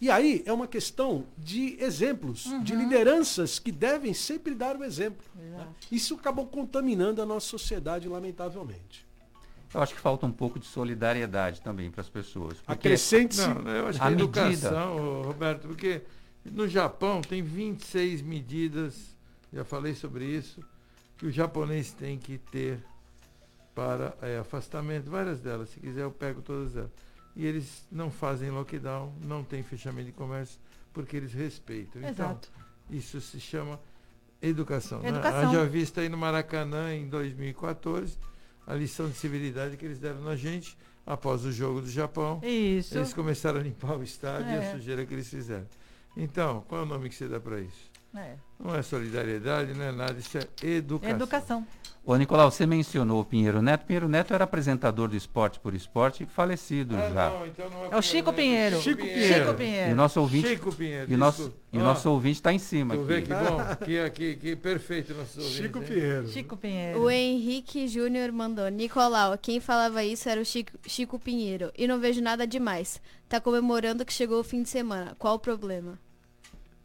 E 0.00 0.10
aí 0.10 0.42
é 0.46 0.52
uma 0.52 0.68
questão 0.68 1.24
de 1.36 1.76
exemplos, 1.82 2.44
de 2.62 2.74
lideranças 2.74 3.58
que 3.58 3.72
devem 3.72 4.14
sempre 4.14 4.54
dar 4.54 4.76
o 4.76 4.84
exemplo. 4.84 5.26
né? 5.34 5.66
Isso 5.90 6.14
acabou 6.14 6.46
contaminando 6.46 7.20
a 7.20 7.26
nossa 7.26 7.46
sociedade, 7.48 8.08
lamentavelmente. 8.08 9.06
Eu 9.74 9.82
acho 9.82 9.94
que 9.94 10.00
falta 10.00 10.24
um 10.24 10.32
pouco 10.32 10.58
de 10.58 10.66
solidariedade 10.66 11.60
também 11.60 11.90
para 11.90 12.00
as 12.00 12.08
pessoas. 12.08 12.56
Acrescente-se 12.66 13.42
A 13.42 14.08
medida. 14.10 14.46
educação, 14.46 15.22
Roberto, 15.22 15.68
porque 15.68 16.00
no 16.50 16.66
Japão 16.68 17.20
tem 17.22 17.42
26 17.42 18.22
medidas, 18.22 19.16
já 19.52 19.64
falei 19.64 19.94
sobre 19.94 20.24
isso, 20.24 20.62
que 21.16 21.26
o 21.26 21.30
japonês 21.30 21.92
tem 21.92 22.18
que 22.18 22.38
ter 22.38 22.78
para 23.74 24.14
é, 24.22 24.38
afastamento, 24.38 25.10
várias 25.10 25.40
delas, 25.40 25.68
se 25.70 25.80
quiser 25.80 26.02
eu 26.02 26.10
pego 26.10 26.42
todas 26.42 26.76
elas. 26.76 26.90
E 27.36 27.46
eles 27.46 27.86
não 27.90 28.10
fazem 28.10 28.50
lockdown, 28.50 29.12
não 29.24 29.44
tem 29.44 29.62
fechamento 29.62 30.06
de 30.06 30.12
comércio, 30.12 30.58
porque 30.92 31.16
eles 31.16 31.32
respeitam. 31.32 32.02
Exato. 32.02 32.50
Então, 32.52 32.98
isso 32.98 33.20
se 33.20 33.38
chama 33.38 33.78
educação. 34.42 35.00
né? 35.00 35.10
Educação. 35.10 35.48
Haja 35.50 35.64
vista 35.66 36.00
aí 36.00 36.08
no 36.08 36.16
Maracanã 36.18 36.92
em 36.94 37.08
2014, 37.08 38.18
a 38.66 38.74
lição 38.74 39.08
de 39.08 39.14
civilidade 39.16 39.76
que 39.76 39.84
eles 39.84 39.98
deram 39.98 40.20
na 40.22 40.34
gente 40.34 40.76
após 41.06 41.44
o 41.44 41.52
jogo 41.52 41.80
do 41.80 41.90
Japão. 41.90 42.40
Isso. 42.42 42.96
Eles 42.98 43.14
começaram 43.14 43.60
a 43.60 43.62
limpar 43.62 43.96
o 43.96 44.02
estádio 44.02 44.50
e 44.50 44.54
É. 44.54 44.68
a 44.68 44.72
sujeira 44.72 45.06
que 45.06 45.14
eles 45.14 45.28
fizeram. 45.28 45.66
Então, 46.18 46.64
qual 46.68 46.80
é 46.80 46.84
o 46.84 46.86
nome 46.86 47.08
que 47.08 47.14
você 47.14 47.28
dá 47.28 47.38
para 47.38 47.60
isso? 47.60 47.88
É. 48.16 48.34
Não 48.58 48.74
é 48.74 48.82
solidariedade, 48.82 49.72
não 49.74 49.84
é 49.84 49.92
nada, 49.92 50.18
isso 50.18 50.36
é 50.38 50.42
educação. 50.66 51.14
Educação. 51.16 51.66
Ô, 52.04 52.16
Nicolau, 52.16 52.50
você 52.50 52.64
mencionou 52.64 53.20
o 53.20 53.24
Pinheiro 53.24 53.60
Neto. 53.60 53.84
Pinheiro 53.84 54.08
Neto 54.08 54.32
era 54.32 54.44
apresentador 54.44 55.08
do 55.08 55.14
Esporte 55.16 55.60
por 55.60 55.74
Esporte, 55.74 56.24
falecido 56.24 56.96
Ah, 56.96 57.10
já. 57.10 57.30
não, 57.30 57.46
então 57.46 57.68
não 57.68 57.84
É 57.92 57.96
o 57.98 58.00
Chico 58.02 58.32
Pinheiro. 58.32 58.80
Chico 58.80 59.02
Chico 59.02 59.12
Pinheiro. 59.12 59.34
Chico 59.34 59.46
E 59.46 59.50
o 59.50 59.54
Pinheiro. 59.54 59.94
nosso 59.94 60.20
ouvinte, 60.22 60.48
Chico 60.48 60.74
Pinheiro. 60.74 61.12
e 61.12 61.14
o 61.14 61.18
nosso, 61.18 61.54
e 61.70 61.76
o 61.76 61.80
Ah, 61.80 61.84
nosso 61.84 62.10
ouvinte 62.10 62.36
está 62.38 62.50
em 62.50 62.58
cima. 62.58 62.94
Tu 62.96 63.02
vê 63.04 63.20
que 63.20 63.28
bom, 63.28 63.58
que, 63.84 64.10
que, 64.10 64.36
que 64.36 64.56
perfeito 64.56 65.12
nosso 65.14 65.38
ouvinte. 65.38 65.56
Chico 65.62 65.78
hein? 65.80 65.84
Pinheiro. 65.84 66.28
Chico 66.28 66.56
Pinheiro. 66.56 67.00
O 67.02 67.10
Henrique 67.10 67.86
Júnior 67.86 68.32
mandou. 68.32 68.68
Nicolau, 68.70 69.36
quem 69.36 69.60
falava 69.60 70.02
isso 70.02 70.30
era 70.30 70.40
o 70.40 70.44
Chico, 70.46 70.72
Chico 70.86 71.18
Pinheiro. 71.18 71.70
E 71.76 71.86
não 71.86 72.00
vejo 72.00 72.22
nada 72.22 72.46
demais. 72.46 73.02
Tá 73.28 73.38
comemorando 73.38 74.02
que 74.06 74.12
chegou 74.14 74.40
o 74.40 74.44
fim 74.44 74.62
de 74.62 74.70
semana. 74.70 75.14
Qual 75.18 75.34
o 75.34 75.38
problema? 75.38 75.98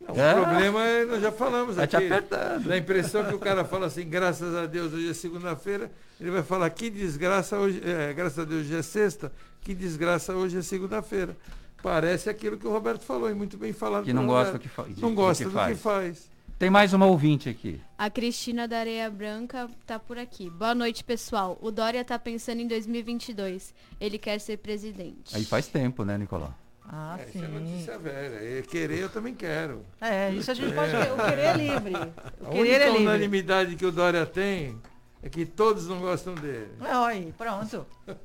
Não, 0.08 0.16
É. 0.16 0.34
O 0.39 0.44
problema 0.46 0.86
é, 0.86 1.06
nós 1.06 1.22
já 1.22 1.32
falamos 1.32 1.76
Tá 1.76 1.88
te 1.88 1.96
aqui. 1.96 2.06
apertando. 2.08 2.68
Dá 2.68 2.74
a 2.74 2.78
impressão 2.78 3.24
que 3.26 3.34
o 3.34 3.39
cara 3.39 3.63
fala 3.63 3.88
assim, 3.88 4.08
graças 4.08 4.54
a 4.56 4.66
Deus, 4.66 4.94
hoje 4.94 5.10
é 5.10 5.13
segunda-feira. 5.13 5.92
Ele 6.20 6.32
vai 6.32 6.44
falar, 6.44 6.70
que 6.70 6.89
desgraça 6.89 7.58
hoje, 7.58 7.82
é, 7.86 8.13
graças 8.13 8.39
a 8.39 8.44
Deus 8.46 8.62
hoje 8.62 8.76
é 8.76 8.82
sexta, 8.82 9.32
que 9.62 9.74
desgraça 9.74 10.34
hoje 10.36 10.58
é 10.58 10.62
segunda-feira. 10.62 11.36
Parece 11.82 12.30
aquilo 12.30 12.58
que 12.58 12.66
o 12.68 12.72
Roberto 12.72 13.04
falou, 13.04 13.30
e 13.30 13.34
muito 13.34 13.58
bem 13.58 13.74
falado. 13.74 14.06
Que 14.06 14.13
não 14.13 14.26
gosta 14.26 14.58
que 14.60 14.70
fa- 14.70 14.84
de- 14.84 15.02
Não 15.02 15.10
do 15.10 15.16
gosta 15.16 15.44
que 15.44 15.50
do 15.50 15.54
faz. 15.54 15.78
que 15.78 15.84
faz. 15.84 16.34
Tem 16.60 16.70
mais 16.70 16.94
uma 16.94 17.06
ouvinte 17.08 17.50
aqui. 17.50 17.82
A 17.98 18.10
Cristina 18.10 18.68
da 18.70 18.78
Areia 18.80 19.10
Branca 19.10 19.70
tá 19.86 20.00
por 20.00 20.18
aqui. 20.18 20.50
Boa 20.50 20.74
noite, 20.74 21.04
pessoal. 21.04 21.58
O 21.62 21.72
Dória 21.72 22.06
tá 22.06 22.18
pensando 22.18 22.62
em 22.62 22.68
2022. 22.68 23.74
Ele 24.00 24.18
quer 24.18 24.39
ser 24.39 24.58
presidente. 24.60 25.36
Aí 25.36 25.44
faz 25.44 25.68
tempo, 25.68 26.06
né, 26.06 26.18
Nicolau? 26.18 26.54
Ah, 26.86 27.15
É, 27.19 27.24
isso 27.24 27.32
sim. 27.39 27.43
é 27.46 27.48
notícia 27.48 27.98
velha. 27.98 28.36
É, 28.60 28.62
querer 28.62 29.00
eu 29.00 29.10
também 29.10 29.34
quero. 29.34 29.86
É, 30.02 30.30
isso 30.32 30.52
a 30.52 30.54
gente 30.54 30.74
pode 30.74 30.91
ter. 30.91 31.12
O 31.12 31.15
querer 31.17 31.41
é 31.41 31.54
livre. 31.58 31.93
O 32.41 32.48
A 32.48 32.50
querer 32.50 32.60
única 32.60 32.76
é 32.76 32.89
livre. 32.89 33.04
unanimidade 33.04 33.76
que 33.76 33.86
o 33.86 33.91
Dória 33.91 34.26
tem 34.26 34.80
é 35.22 35.30
que 35.30 35.46
todos 35.46 35.88
não 35.88 36.00
gostam 36.00 36.36
dele. 36.36 36.72
É, 36.82 36.96
olha 36.98 37.08
aí, 37.08 37.34
pronto. 37.38 37.86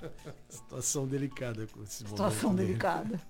Situação 0.48 1.06
delicada 1.06 1.66
com 1.72 1.82
esse 1.82 1.98
Situação 1.98 2.50
momento 2.50 2.56
dele. 2.56 2.66
delicada. 2.68 3.20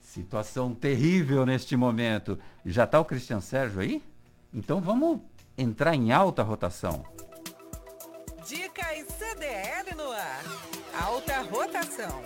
Situação 0.00 0.74
terrível 0.74 1.44
neste 1.44 1.76
momento. 1.76 2.38
Já 2.64 2.84
está 2.84 2.98
o 3.00 3.04
Cristian 3.04 3.40
Sérgio 3.40 3.80
aí? 3.80 4.02
Então 4.54 4.80
vamos 4.80 5.20
entrar 5.56 5.94
em 5.94 6.12
alta 6.12 6.42
rotação. 6.42 7.04
Dicas 8.46 9.06
CDL 9.18 9.94
no 9.96 10.10
ar. 10.10 10.42
Alta 11.02 11.40
rotação. 11.42 12.22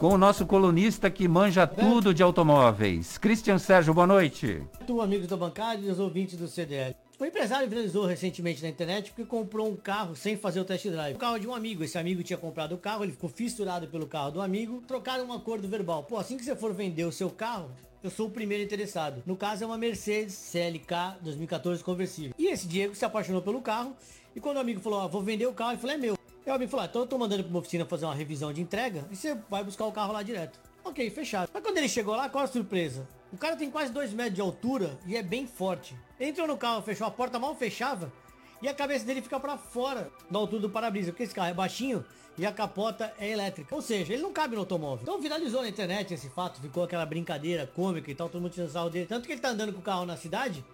Com 0.00 0.14
o 0.14 0.16
nosso 0.16 0.46
colunista 0.46 1.10
que 1.10 1.28
manja 1.28 1.66
tudo 1.66 2.14
de 2.14 2.22
automóveis. 2.22 3.18
Cristian 3.18 3.58
Sérgio, 3.58 3.92
boa 3.92 4.06
noite. 4.06 4.62
Tu, 4.86 4.98
amigos 4.98 5.26
da 5.26 5.36
bancada 5.36 5.78
e 5.78 5.90
os 5.90 6.00
ouvintes 6.00 6.38
do 6.38 6.48
CDL. 6.48 6.96
Um 7.20 7.26
empresário 7.26 7.68
viralizou 7.68 8.06
recentemente 8.06 8.62
na 8.62 8.70
internet 8.70 9.10
porque 9.10 9.26
comprou 9.26 9.68
um 9.68 9.76
carro 9.76 10.16
sem 10.16 10.38
fazer 10.38 10.58
o 10.58 10.64
test 10.64 10.86
drive. 10.86 11.16
O 11.16 11.18
carro 11.18 11.38
de 11.38 11.46
um 11.46 11.54
amigo. 11.54 11.84
Esse 11.84 11.98
amigo 11.98 12.22
tinha 12.22 12.38
comprado 12.38 12.74
o 12.74 12.78
carro, 12.78 13.04
ele 13.04 13.12
ficou 13.12 13.28
fissurado 13.28 13.88
pelo 13.88 14.06
carro 14.06 14.30
do 14.30 14.40
amigo. 14.40 14.82
Trocaram 14.88 15.26
um 15.26 15.34
acordo 15.34 15.68
verbal. 15.68 16.02
Pô, 16.04 16.16
assim 16.16 16.38
que 16.38 16.44
você 16.46 16.56
for 16.56 16.72
vender 16.72 17.04
o 17.04 17.12
seu 17.12 17.28
carro, 17.28 17.70
eu 18.02 18.08
sou 18.08 18.28
o 18.28 18.30
primeiro 18.30 18.64
interessado. 18.64 19.22
No 19.26 19.36
caso 19.36 19.64
é 19.64 19.66
uma 19.66 19.76
Mercedes 19.76 20.34
CLK 20.50 21.18
2014 21.20 21.84
conversível. 21.84 22.32
E 22.38 22.46
esse 22.46 22.66
Diego 22.66 22.94
se 22.94 23.04
apaixonou 23.04 23.42
pelo 23.42 23.60
carro. 23.60 23.94
E 24.34 24.40
quando 24.40 24.56
o 24.56 24.60
amigo 24.60 24.80
falou, 24.80 25.00
ó, 25.00 25.08
vou 25.08 25.20
vender 25.20 25.44
o 25.44 25.52
carro, 25.52 25.72
ele 25.72 25.78
falou, 25.78 25.94
é 25.94 25.98
meu. 25.98 26.20
E 26.50 26.52
o 26.52 26.56
amigo 26.56 26.68
falou, 26.68 26.82
ah, 26.82 26.88
então 26.90 27.02
eu 27.02 27.06
tô 27.06 27.16
mandando 27.16 27.44
pra 27.44 27.50
uma 27.50 27.60
oficina 27.60 27.86
fazer 27.86 28.06
uma 28.06 28.14
revisão 28.14 28.52
de 28.52 28.60
entrega 28.60 29.06
e 29.08 29.14
você 29.14 29.38
vai 29.48 29.62
buscar 29.62 29.86
o 29.86 29.92
carro 29.92 30.12
lá 30.12 30.20
direto. 30.20 30.58
Ok, 30.82 31.08
fechado. 31.10 31.48
Mas 31.54 31.62
quando 31.62 31.78
ele 31.78 31.88
chegou 31.88 32.16
lá, 32.16 32.28
qual 32.28 32.42
a 32.42 32.48
surpresa? 32.48 33.06
O 33.32 33.36
cara 33.36 33.54
tem 33.54 33.70
quase 33.70 33.92
2 33.92 34.12
metros 34.12 34.34
de 34.34 34.40
altura 34.40 34.98
e 35.06 35.16
é 35.16 35.22
bem 35.22 35.46
forte. 35.46 35.96
Entrou 36.18 36.48
no 36.48 36.56
carro, 36.56 36.82
fechou 36.82 37.06
a 37.06 37.10
porta, 37.12 37.38
mal 37.38 37.54
fechava. 37.54 38.12
e 38.60 38.66
a 38.66 38.74
cabeça 38.74 39.04
dele 39.04 39.22
fica 39.22 39.38
para 39.38 39.56
fora 39.56 40.10
da 40.28 40.40
altura 40.40 40.62
do 40.62 40.68
para-brisa, 40.68 41.12
porque 41.12 41.22
esse 41.22 41.32
carro 41.32 41.50
é 41.50 41.54
baixinho 41.54 42.04
e 42.36 42.44
a 42.44 42.50
capota 42.50 43.14
é 43.16 43.30
elétrica. 43.30 43.72
Ou 43.72 43.80
seja, 43.80 44.12
ele 44.12 44.22
não 44.22 44.32
cabe 44.32 44.56
no 44.56 44.62
automóvel. 44.62 45.02
Então 45.02 45.20
viralizou 45.20 45.62
na 45.62 45.68
internet 45.68 46.14
esse 46.14 46.28
fato, 46.30 46.60
ficou 46.60 46.82
aquela 46.82 47.06
brincadeira 47.06 47.64
cômica 47.64 48.10
e 48.10 48.14
tal, 48.16 48.28
todo 48.28 48.42
mundo 48.42 48.50
tirando 48.50 48.70
sarro 48.70 48.90
dele. 48.90 49.06
Tanto 49.06 49.24
que 49.24 49.32
ele 49.34 49.40
tá 49.40 49.50
andando 49.50 49.72
com 49.72 49.78
o 49.78 49.82
carro 49.82 50.04
na 50.04 50.16
cidade 50.16 50.64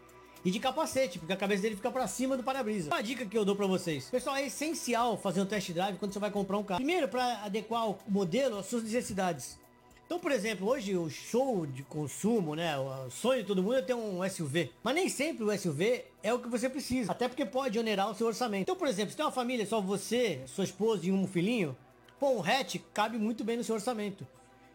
e 0.46 0.50
de 0.52 0.60
capacete, 0.60 1.18
porque 1.18 1.32
a 1.32 1.36
cabeça 1.36 1.62
dele 1.62 1.74
fica 1.74 1.90
para 1.90 2.06
cima 2.06 2.36
do 2.36 2.42
para-brisa. 2.44 2.88
Uma 2.88 3.02
dica 3.02 3.26
que 3.26 3.36
eu 3.36 3.44
dou 3.44 3.56
para 3.56 3.66
vocês. 3.66 4.08
Pessoal, 4.08 4.36
é 4.36 4.46
essencial 4.46 5.18
fazer 5.18 5.40
um 5.40 5.44
test 5.44 5.72
drive 5.72 5.98
quando 5.98 6.12
você 6.12 6.20
vai 6.20 6.30
comprar 6.30 6.56
um 6.56 6.62
carro. 6.62 6.78
Primeiro, 6.78 7.08
para 7.08 7.42
adequar 7.42 7.90
o 7.90 7.98
modelo 8.06 8.56
às 8.56 8.66
suas 8.66 8.84
necessidades. 8.84 9.58
Então, 10.06 10.20
por 10.20 10.30
exemplo, 10.30 10.68
hoje 10.68 10.96
o 10.96 11.10
show 11.10 11.66
de 11.66 11.82
consumo, 11.82 12.54
né? 12.54 12.78
O 12.78 13.10
sonho 13.10 13.42
de 13.42 13.48
todo 13.48 13.60
mundo 13.60 13.74
é 13.74 13.82
ter 13.82 13.94
um 13.94 14.20
SUV. 14.30 14.70
Mas 14.84 14.94
nem 14.94 15.08
sempre 15.08 15.42
o 15.42 15.58
SUV 15.58 16.04
é 16.22 16.32
o 16.32 16.38
que 16.38 16.48
você 16.48 16.70
precisa. 16.70 17.10
Até 17.10 17.26
porque 17.26 17.44
pode 17.44 17.76
onerar 17.76 18.08
o 18.08 18.14
seu 18.14 18.28
orçamento. 18.28 18.62
Então, 18.62 18.76
por 18.76 18.86
exemplo, 18.86 19.10
se 19.10 19.16
tem 19.16 19.26
uma 19.26 19.32
família, 19.32 19.66
só 19.66 19.80
você, 19.80 20.42
sua 20.46 20.62
esposa 20.62 21.04
e 21.06 21.10
um 21.10 21.26
filhinho, 21.26 21.76
pô, 22.20 22.30
um 22.30 22.40
hatch 22.40 22.76
cabe 22.94 23.18
muito 23.18 23.42
bem 23.42 23.56
no 23.56 23.64
seu 23.64 23.74
orçamento. 23.74 24.24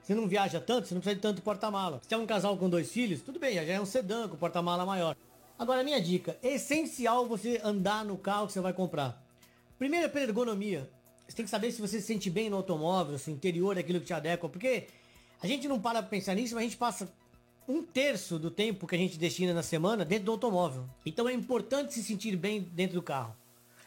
Você 0.03 0.13
não 0.13 0.27
viaja 0.27 0.59
tanto, 0.59 0.89
você 0.89 0.93
não 0.93 0.99
precisa 0.99 1.15
de 1.15 1.21
tanto 1.21 1.41
porta-mala. 1.41 2.01
Se 2.01 2.09
tem 2.09 2.17
um 2.17 2.25
casal 2.25 2.57
com 2.57 2.69
dois 2.69 2.91
filhos, 2.91 3.21
tudo 3.21 3.39
bem, 3.39 3.55
já 3.55 3.61
é 3.61 3.79
um 3.79 3.85
sedã 3.85 4.27
com 4.27 4.35
porta-mala 4.35 4.85
maior. 4.85 5.15
Agora, 5.61 5.83
minha 5.83 6.01
dica, 6.01 6.39
é 6.41 6.55
essencial 6.55 7.27
você 7.27 7.61
andar 7.63 8.03
no 8.03 8.17
carro 8.17 8.47
que 8.47 8.53
você 8.53 8.59
vai 8.59 8.73
comprar. 8.73 9.23
Primeiro 9.77 10.07
é 10.07 10.09
pela 10.09 10.25
ergonomia. 10.25 10.89
Você 11.27 11.35
tem 11.35 11.45
que 11.45 11.51
saber 11.51 11.71
se 11.71 11.79
você 11.79 12.01
se 12.01 12.07
sente 12.07 12.31
bem 12.31 12.49
no 12.49 12.55
automóvel, 12.57 13.15
se 13.19 13.29
o 13.29 13.31
interior 13.31 13.77
é 13.77 13.81
aquilo 13.81 13.99
que 13.99 14.07
te 14.07 14.13
adequa, 14.13 14.49
porque 14.49 14.87
a 15.39 15.45
gente 15.45 15.67
não 15.67 15.79
para 15.79 16.01
pra 16.01 16.09
pensar 16.09 16.33
nisso, 16.33 16.55
mas 16.55 16.63
a 16.63 16.67
gente 16.67 16.77
passa 16.77 17.13
um 17.67 17.83
terço 17.83 18.39
do 18.39 18.49
tempo 18.49 18.87
que 18.87 18.95
a 18.95 18.97
gente 18.97 19.19
destina 19.19 19.53
na 19.53 19.61
semana 19.61 20.03
dentro 20.03 20.25
do 20.25 20.31
automóvel. 20.31 20.89
Então 21.05 21.29
é 21.29 21.33
importante 21.33 21.93
se 21.93 22.01
sentir 22.01 22.35
bem 22.35 22.61
dentro 22.61 22.95
do 22.95 23.03
carro. 23.03 23.35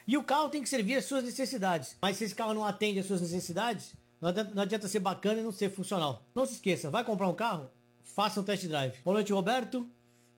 E 0.07 0.17
o 0.17 0.23
carro 0.23 0.51
tem 0.51 0.63
que 0.63 0.69
servir 0.69 0.95
às 0.95 1.07
suas 1.07 1.25
necessidades. 1.25 1.97
Mas 2.01 2.19
se 2.19 2.23
esse 2.23 2.37
carro 2.37 2.55
não 2.55 2.65
atende 2.65 3.01
às 3.01 3.07
suas 3.07 3.21
necessidades, 3.21 3.95
não 4.21 4.29
adianta, 4.29 4.55
não 4.55 4.63
adianta 4.63 4.87
ser 4.87 5.01
bacana 5.01 5.41
e 5.41 5.43
não 5.43 5.51
ser 5.51 5.71
funcional. 5.71 6.23
Não 6.37 6.47
se 6.47 6.53
esqueça, 6.53 6.89
vai 6.89 7.03
comprar 7.03 7.27
um 7.27 7.35
carro? 7.35 7.69
Faça 8.05 8.41
um 8.41 8.45
test 8.45 8.65
drive. 8.69 8.95
Boa 9.03 9.15
noite, 9.15 9.33
Roberto, 9.33 9.85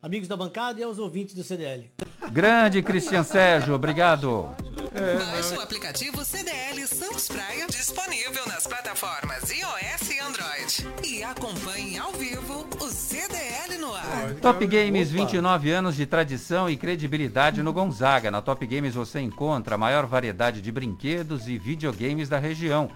amigos 0.03 0.29
da 0.29 0.37
bancada 0.37 0.81
e 0.81 0.83
aos 0.83 0.99
ouvintes 0.99 1.35
do 1.35 1.43
CDL. 1.43 1.91
Grande 2.31 2.83
Cristian 2.83 3.23
Sérgio, 3.23 3.75
obrigado. 3.75 4.55
Baixe 4.93 5.55
o 5.55 5.61
aplicativo 5.61 6.25
CDL 6.25 6.87
Santos 6.87 7.29
Praia, 7.29 7.67
disponível 7.67 8.47
nas 8.47 8.67
plataformas 8.67 9.51
iOS 9.51 10.11
e 10.11 10.19
Android. 10.21 11.07
E 11.07 11.23
acompanhe 11.23 11.99
ao 11.99 12.13
vivo 12.13 12.67
o 12.81 12.89
CDL 12.89 13.79
no 13.79 13.95
ar. 13.95 14.35
Top 14.41 14.67
Games, 14.67 15.11
29 15.11 15.71
anos 15.71 15.97
de 15.97 16.07
tradição 16.07 16.71
e 16.71 16.77
credibilidade 16.77 17.63
no 17.63 17.73
Gonzaga. 17.73 18.31
Na 18.31 18.41
Top 18.41 18.67
Games 18.67 18.95
você 18.95 19.21
encontra 19.21 19.75
a 19.75 19.79
maior 19.79 20.07
variedade 20.07 20.63
de 20.63 20.73
brinquedos 20.73 21.47
e 21.47 21.59
videogames 21.59 22.29
da 22.29 22.39
região. 22.39 22.91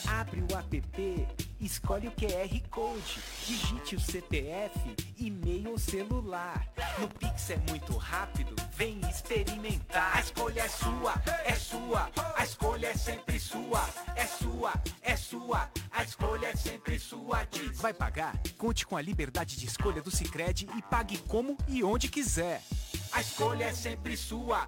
Abre 0.08 0.42
o 0.42 0.58
app, 0.58 1.28
escolhe 1.62 2.08
o 2.08 2.12
QR 2.12 2.70
Code, 2.70 3.20
digite 3.46 3.96
o 3.96 4.00
CPF, 4.00 4.96
e-mail 5.18 5.72
ou 5.72 5.78
celular. 5.78 6.68
No 7.00 7.08
Pix 7.08 7.52
é 7.52 7.58
muito 7.70 7.96
rápido, 7.96 8.56
vem 8.74 9.00
experimentar. 9.08 10.18
A 10.18 10.20
escolha 10.20 10.62
é 10.62 10.68
sua, 10.68 11.14
é 11.46 11.56
sua, 11.56 12.12
a 12.36 12.44
escolha 12.44 12.88
é 12.88 12.98
sempre 12.98 13.40
sua, 13.40 13.88
é 14.16 14.26
sua, 14.26 14.74
é 15.02 15.16
sua, 15.16 15.70
a 15.92 16.04
escolha 16.04 16.48
é 16.48 16.56
sempre 16.56 17.00
sua. 17.00 17.44
Diz. 17.46 17.80
Vai 17.80 17.94
pagar? 17.94 18.36
Conte 18.58 18.86
com 18.86 18.98
a 18.98 19.02
liberdade 19.02 19.58
de 19.58 19.68
escolha 19.68 20.02
do 20.02 20.12
Cicred 20.12 20.68
e 20.76 20.82
pague 20.82 21.20
como 21.20 21.56
e 21.68 21.84
onde 21.84 22.10
quiser. 22.10 22.64
A 23.12 23.22
escolha 23.22 23.66
é 23.66 23.74
sempre 23.74 24.18
sua. 24.18 24.68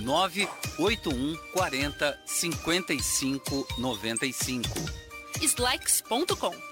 981 0.00 1.36
40 1.54 2.16
55 2.26 3.66
95. 3.78 4.66
Slex.com 5.40 6.71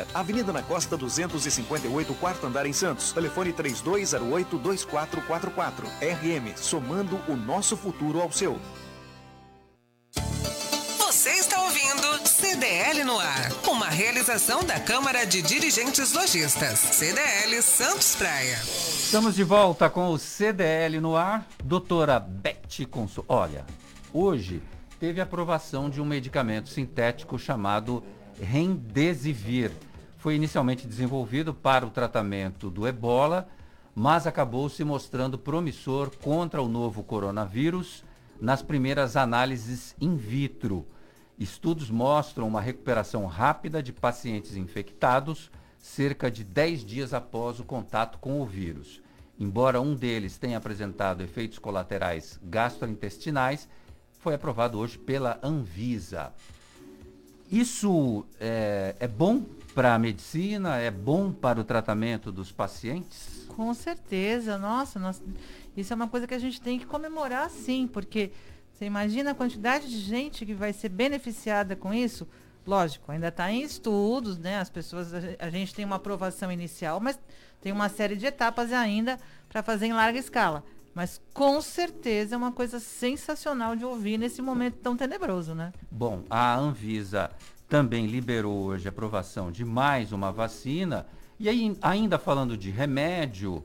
Avenida 0.13 0.53
na 0.53 0.61
Costa 0.61 0.97
258, 0.97 2.13
quarto 2.15 2.45
andar 2.45 2.65
em 2.65 2.73
Santos. 2.73 3.11
Telefone 3.11 3.53
3208-2444. 3.53 5.85
RM, 6.01 6.55
somando 6.55 7.19
o 7.27 7.35
nosso 7.35 7.77
futuro 7.77 8.21
ao 8.21 8.31
seu. 8.31 8.59
Você 10.97 11.29
está 11.31 11.61
ouvindo 11.61 12.27
CDL 12.27 13.03
no 13.03 13.19
ar, 13.19 13.51
uma 13.67 13.87
realização 13.87 14.63
da 14.63 14.79
Câmara 14.79 15.25
de 15.25 15.41
Dirigentes 15.41 16.13
Lojistas. 16.13 16.79
CDL 16.79 17.61
Santos 17.61 18.15
Praia. 18.15 18.57
Estamos 18.63 19.35
de 19.35 19.43
volta 19.43 19.89
com 19.89 20.09
o 20.09 20.17
CDL 20.17 20.99
no 20.99 21.15
ar. 21.15 21.47
Doutora 21.63 22.19
Beth 22.19 22.87
Consul. 22.89 23.25
Olha, 23.27 23.65
hoje 24.13 24.61
teve 24.99 25.21
aprovação 25.21 25.89
de 25.89 26.01
um 26.01 26.05
medicamento 26.05 26.69
sintético 26.69 27.37
chamado 27.37 28.03
Remdesivir 28.41 29.71
foi 30.21 30.35
inicialmente 30.35 30.85
desenvolvido 30.85 31.51
para 31.51 31.83
o 31.83 31.89
tratamento 31.89 32.69
do 32.69 32.87
ebola, 32.87 33.49
mas 33.95 34.27
acabou 34.27 34.69
se 34.69 34.83
mostrando 34.83 35.35
promissor 35.35 36.11
contra 36.17 36.61
o 36.61 36.69
novo 36.69 37.01
coronavírus 37.01 38.03
nas 38.39 38.61
primeiras 38.61 39.17
análises 39.17 39.95
in 39.99 40.15
vitro. 40.15 40.85
Estudos 41.39 41.89
mostram 41.89 42.47
uma 42.47 42.61
recuperação 42.61 43.25
rápida 43.25 43.81
de 43.81 43.91
pacientes 43.91 44.55
infectados 44.55 45.49
cerca 45.79 46.29
de 46.29 46.43
10 46.43 46.85
dias 46.85 47.13
após 47.15 47.59
o 47.59 47.63
contato 47.63 48.19
com 48.19 48.39
o 48.39 48.45
vírus. 48.45 49.01
Embora 49.39 49.81
um 49.81 49.95
deles 49.95 50.37
tenha 50.37 50.59
apresentado 50.59 51.23
efeitos 51.23 51.57
colaterais 51.57 52.39
gastrointestinais, 52.43 53.67
foi 54.19 54.35
aprovado 54.35 54.77
hoje 54.77 54.99
pela 54.99 55.39
Anvisa. 55.41 56.31
Isso 57.51 58.23
é, 58.39 58.95
é 58.99 59.07
bom 59.07 59.43
para 59.71 59.95
a 59.95 59.99
medicina? 59.99 60.77
É 60.77 60.91
bom 60.91 61.31
para 61.31 61.59
o 61.59 61.63
tratamento 61.63 62.31
dos 62.31 62.51
pacientes? 62.51 63.45
Com 63.47 63.73
certeza, 63.73 64.57
nossa, 64.57 64.99
nós... 64.99 65.21
Isso 65.75 65.93
é 65.93 65.95
uma 65.95 66.07
coisa 66.07 66.27
que 66.27 66.33
a 66.33 66.39
gente 66.39 66.61
tem 66.61 66.77
que 66.77 66.85
comemorar 66.85 67.49
sim, 67.49 67.87
porque 67.87 68.31
você 68.73 68.85
imagina 68.85 69.31
a 69.31 69.35
quantidade 69.35 69.89
de 69.89 69.99
gente 69.99 70.45
que 70.45 70.53
vai 70.53 70.73
ser 70.73 70.89
beneficiada 70.89 71.75
com 71.75 71.93
isso? 71.93 72.27
Lógico, 72.65 73.11
ainda 73.11 73.29
está 73.29 73.51
em 73.51 73.61
estudos, 73.61 74.37
né? 74.37 74.59
As 74.59 74.69
pessoas, 74.69 75.11
a 75.39 75.49
gente 75.49 75.73
tem 75.73 75.85
uma 75.85 75.95
aprovação 75.95 76.51
inicial, 76.51 76.99
mas 76.99 77.19
tem 77.61 77.71
uma 77.71 77.89
série 77.89 78.15
de 78.15 78.25
etapas 78.25 78.71
ainda 78.71 79.19
para 79.49 79.63
fazer 79.63 79.87
em 79.87 79.93
larga 79.93 80.19
escala. 80.19 80.63
Mas 80.93 81.21
com 81.33 81.61
certeza 81.61 82.35
é 82.35 82.37
uma 82.37 82.51
coisa 82.51 82.79
sensacional 82.79 83.75
de 83.75 83.85
ouvir 83.85 84.17
nesse 84.17 84.41
momento 84.41 84.75
tão 84.75 84.97
tenebroso, 84.97 85.55
né? 85.55 85.71
Bom, 85.89 86.23
a 86.29 86.55
Anvisa 86.55 87.31
também 87.71 88.05
liberou 88.05 88.65
hoje 88.65 88.85
a 88.85 88.91
aprovação 88.91 89.49
de 89.49 89.63
mais 89.63 90.11
uma 90.11 90.29
vacina. 90.29 91.07
E 91.39 91.47
aí, 91.47 91.73
ainda 91.81 92.19
falando 92.19 92.57
de 92.57 92.69
remédio, 92.69 93.63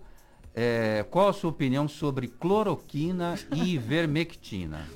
é, 0.54 1.04
qual 1.10 1.30
a 1.30 1.32
sua 1.32 1.50
opinião 1.50 1.88
sobre 1.88 2.28
cloroquina 2.28 3.34
e 3.52 3.74
ivermectina? 3.74 4.86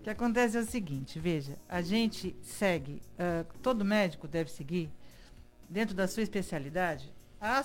O 0.00 0.04
que 0.04 0.08
acontece 0.08 0.56
é 0.56 0.60
o 0.60 0.64
seguinte, 0.64 1.20
veja, 1.20 1.58
a 1.68 1.82
gente 1.82 2.34
segue, 2.40 3.02
uh, 3.18 3.46
todo 3.60 3.84
médico 3.84 4.26
deve 4.26 4.50
seguir, 4.50 4.90
dentro 5.68 5.94
da 5.94 6.08
sua 6.08 6.22
especialidade, 6.22 7.12
a, 7.38 7.62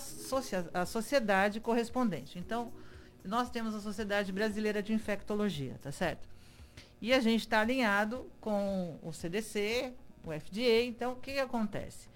a 0.74 0.86
sociedade 0.86 1.62
correspondente. 1.62 2.38
Então, 2.38 2.70
nós 3.24 3.50
temos 3.50 3.74
a 3.74 3.80
Sociedade 3.80 4.34
Brasileira 4.34 4.84
de 4.84 4.92
Infectologia, 4.92 5.80
tá 5.82 5.92
certo? 5.94 6.28
E 7.02 7.14
a 7.14 7.22
gente 7.22 7.42
está 7.42 7.62
alinhado 7.62 8.30
com 8.42 9.00
o 9.02 9.14
CDC, 9.14 9.94
o 10.24 10.32
FDA. 10.32 10.84
Então, 10.84 11.14
o 11.14 11.16
que, 11.16 11.34
que 11.34 11.40
acontece? 11.40 12.10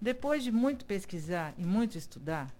Depois 0.00 0.42
de 0.42 0.52
muito 0.52 0.84
pesquisar 0.84 1.54
e 1.56 1.64
muito 1.64 1.96
estudar, 1.96 2.54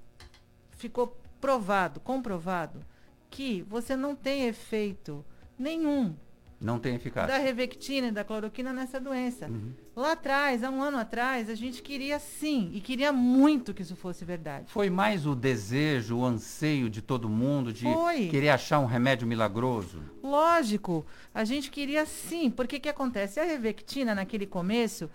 ficou 0.73 1.17
provado, 1.41 2.01
comprovado, 2.01 2.85
que 3.31 3.63
você 3.63 3.95
não 3.95 4.15
tem 4.17 4.47
efeito 4.47 5.25
nenhum 5.59 6.17
não 6.61 6.79
tem 6.79 6.95
eficácia. 6.95 7.29
Da 7.29 7.39
revectina 7.39 8.09
e 8.09 8.11
da 8.11 8.25
cloroquina 8.25 8.73
nessa 8.73 8.99
doença. 8.99 9.47
Uhum. 9.47 9.73
Lá 9.95 10.13
atrás, 10.13 10.65
há 10.65 10.71
um 10.71 10.83
ano 10.83 10.97
atrás, 10.99 11.51
a 11.51 11.55
gente 11.55 11.83
queria 11.83 12.19
sim, 12.19 12.71
e 12.73 12.81
queria 12.81 13.13
muito 13.13 13.75
que 13.75 13.83
isso 13.83 13.95
fosse 13.95 14.25
verdade. 14.25 14.67
Foi 14.69 14.89
mais 14.89 15.27
o 15.27 15.35
desejo, 15.35 16.17
o 16.17 16.25
anseio 16.25 16.89
de 16.89 17.03
todo 17.03 17.29
mundo 17.29 17.73
de 17.73 17.85
Foi. 17.85 18.29
querer 18.29 18.51
achar 18.51 18.79
um 18.79 18.87
remédio 18.87 19.27
milagroso? 19.27 20.03
Lógico, 20.23 21.05
a 21.35 21.45
gente 21.45 21.71
queria 21.71 22.07
sim, 22.07 22.51
porque 22.51 22.77
o 22.77 22.81
que 22.81 22.89
acontece? 22.89 23.39
A 23.39 23.45
revectina, 23.45 24.15
naquele 24.15 24.47
começo, 24.47 25.11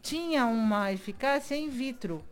tinha 0.00 0.46
uma 0.46 0.92
eficácia 0.92 1.56
in 1.56 1.68
vitro. 1.68 2.24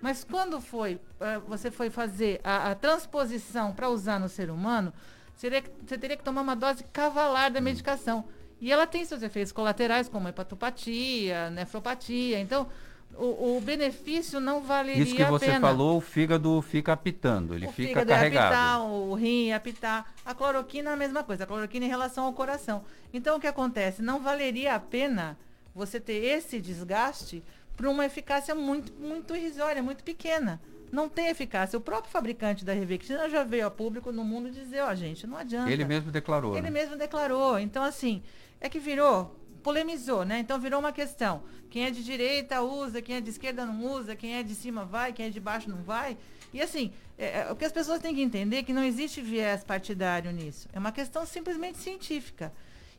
Mas 0.00 0.22
quando 0.24 0.60
foi, 0.60 0.94
uh, 0.94 1.40
você 1.48 1.70
foi 1.70 1.90
fazer 1.90 2.40
a, 2.44 2.70
a 2.70 2.74
transposição 2.74 3.72
para 3.72 3.88
usar 3.88 4.18
no 4.20 4.28
ser 4.28 4.50
humano, 4.50 4.92
seria, 5.38 5.62
você 5.86 5.96
teria 5.96 6.16
que 6.16 6.24
tomar 6.24 6.42
uma 6.42 6.56
dose 6.56 6.84
cavalar 6.92 7.50
da 7.50 7.60
hum. 7.60 7.62
medicação. 7.62 8.24
E 8.60 8.72
ela 8.72 8.86
tem 8.86 9.04
seus 9.04 9.22
efeitos 9.22 9.52
colaterais, 9.52 10.08
como 10.08 10.28
hepatopatia, 10.28 11.48
nefropatia. 11.50 12.40
Então, 12.40 12.66
o, 13.14 13.56
o 13.56 13.60
benefício 13.60 14.40
não 14.40 14.60
valeria 14.60 15.02
a 15.02 15.06
pena. 15.06 15.06
Isso 15.06 15.16
que 15.16 15.24
você 15.24 15.60
falou, 15.60 15.98
o 15.98 16.00
fígado 16.00 16.60
fica 16.60 16.92
apitando, 16.92 17.54
ele 17.54 17.68
o 17.68 17.72
fica 17.72 18.04
carregado. 18.04 18.46
Apitar, 18.46 18.84
o 18.84 19.14
rim 19.14 19.46
ia 19.46 19.56
apitar. 19.56 20.12
A 20.24 20.34
cloroquina 20.34 20.90
é 20.90 20.92
a 20.92 20.96
mesma 20.96 21.22
coisa, 21.22 21.44
a 21.44 21.46
cloroquina 21.46 21.86
em 21.86 21.88
relação 21.88 22.24
ao 22.24 22.32
coração. 22.32 22.84
Então, 23.14 23.36
o 23.36 23.40
que 23.40 23.46
acontece? 23.46 24.02
Não 24.02 24.20
valeria 24.20 24.74
a 24.74 24.80
pena 24.80 25.38
você 25.72 26.00
ter 26.00 26.24
esse 26.24 26.60
desgaste 26.60 27.44
para 27.76 27.88
uma 27.88 28.04
eficácia 28.04 28.56
muito, 28.56 28.92
muito 29.00 29.36
irrisória, 29.36 29.80
muito 29.80 30.02
pequena 30.02 30.60
não 30.90 31.08
tem 31.08 31.28
eficácia. 31.28 31.78
O 31.78 31.80
próprio 31.80 32.10
fabricante 32.10 32.64
da 32.64 32.72
Revectina 32.72 33.28
já 33.28 33.44
veio 33.44 33.66
a 33.66 33.70
público 33.70 34.12
no 34.12 34.24
mundo 34.24 34.50
dizer, 34.50 34.80
ó, 34.80 34.90
oh, 34.90 34.94
gente, 34.94 35.26
não 35.26 35.36
adianta. 35.36 35.70
Ele 35.70 35.84
mesmo 35.84 36.10
declarou. 36.10 36.52
Ele 36.52 36.62
né? 36.62 36.70
mesmo 36.70 36.96
declarou. 36.96 37.58
Então, 37.58 37.82
assim, 37.82 38.22
é 38.60 38.68
que 38.68 38.78
virou, 38.78 39.36
polemizou, 39.62 40.24
né? 40.24 40.38
Então 40.38 40.58
virou 40.58 40.80
uma 40.80 40.92
questão. 40.92 41.42
Quem 41.70 41.84
é 41.84 41.90
de 41.90 42.02
direita 42.02 42.62
usa, 42.62 43.02
quem 43.02 43.16
é 43.16 43.20
de 43.20 43.30
esquerda 43.30 43.66
não 43.66 43.84
usa, 43.84 44.16
quem 44.16 44.36
é 44.36 44.42
de 44.42 44.54
cima 44.54 44.84
vai, 44.84 45.12
quem 45.12 45.26
é 45.26 45.30
de 45.30 45.40
baixo 45.40 45.68
não 45.68 45.82
vai. 45.82 46.16
E 46.52 46.62
assim, 46.62 46.92
é, 47.18 47.40
é, 47.40 47.52
o 47.52 47.56
que 47.56 47.64
as 47.64 47.72
pessoas 47.72 48.00
têm 48.00 48.14
que 48.14 48.22
entender 48.22 48.56
é 48.56 48.62
que 48.62 48.72
não 48.72 48.82
existe 48.82 49.20
viés 49.20 49.62
partidário 49.62 50.30
nisso. 50.32 50.68
É 50.72 50.78
uma 50.78 50.92
questão 50.92 51.26
simplesmente 51.26 51.78
científica. 51.78 52.52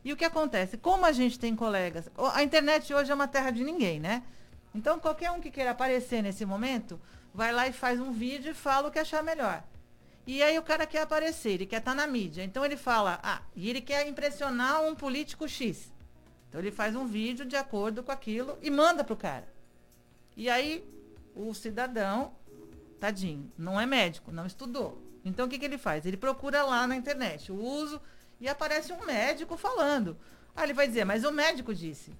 E 0.04 0.12
o 0.12 0.16
que 0.16 0.24
acontece? 0.24 0.76
Como 0.76 1.04
a 1.04 1.12
gente 1.12 1.38
tem 1.38 1.54
colegas, 1.54 2.08
a 2.32 2.42
internet 2.42 2.92
hoje 2.94 3.10
é 3.10 3.14
uma 3.14 3.28
terra 3.28 3.50
de 3.50 3.62
ninguém, 3.62 4.00
né? 4.00 4.22
Então 4.74 4.98
qualquer 4.98 5.30
um 5.30 5.40
que 5.40 5.50
queira 5.50 5.72
aparecer 5.72 6.22
nesse 6.22 6.46
momento 6.46 6.98
vai 7.34 7.52
lá 7.52 7.68
e 7.68 7.72
faz 7.72 8.00
um 8.00 8.12
vídeo 8.12 8.50
e 8.52 8.54
fala 8.54 8.88
o 8.88 8.90
que 8.90 8.98
achar 8.98 9.22
melhor. 9.22 9.62
E 10.26 10.42
aí 10.42 10.58
o 10.58 10.62
cara 10.62 10.86
quer 10.86 11.02
aparecer, 11.02 11.52
ele 11.52 11.66
quer 11.66 11.78
estar 11.78 11.92
tá 11.92 11.96
na 11.96 12.06
mídia. 12.06 12.44
Então 12.44 12.64
ele 12.64 12.76
fala, 12.76 13.18
ah, 13.22 13.42
e 13.54 13.68
ele 13.68 13.80
quer 13.80 14.06
impressionar 14.06 14.82
um 14.82 14.94
político 14.94 15.48
X. 15.48 15.92
Então 16.48 16.60
ele 16.60 16.70
faz 16.70 16.94
um 16.94 17.06
vídeo 17.06 17.44
de 17.44 17.56
acordo 17.56 18.02
com 18.02 18.12
aquilo 18.12 18.58
e 18.60 18.70
manda 18.70 19.02
pro 19.02 19.16
cara. 19.16 19.48
E 20.36 20.48
aí 20.48 20.84
o 21.34 21.54
cidadão, 21.54 22.32
tadinho, 22.98 23.50
não 23.56 23.80
é 23.80 23.86
médico, 23.86 24.32
não 24.32 24.46
estudou. 24.46 25.00
Então 25.24 25.46
o 25.46 25.48
que, 25.48 25.58
que 25.58 25.64
ele 25.64 25.78
faz? 25.78 26.04
Ele 26.06 26.16
procura 26.16 26.62
lá 26.62 26.86
na 26.86 26.96
internet 26.96 27.52
o 27.52 27.56
uso 27.56 28.00
e 28.40 28.48
aparece 28.48 28.92
um 28.92 29.04
médico 29.04 29.56
falando. 29.56 30.16
Aí 30.54 30.64
ele 30.64 30.74
vai 30.74 30.86
dizer, 30.86 31.04
mas 31.04 31.24
o 31.24 31.30
médico 31.30 31.74
disse. 31.74 32.12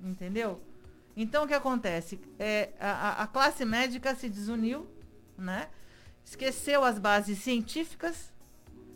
Entendeu? 0.00 0.60
Então, 1.16 1.44
o 1.44 1.48
que 1.48 1.54
acontece? 1.54 2.20
É, 2.38 2.70
a, 2.78 3.22
a 3.22 3.26
classe 3.26 3.64
médica 3.64 4.14
se 4.14 4.28
desuniu, 4.28 4.86
né? 5.38 5.68
esqueceu 6.26 6.84
as 6.84 6.98
bases 6.98 7.38
científicas 7.38 8.32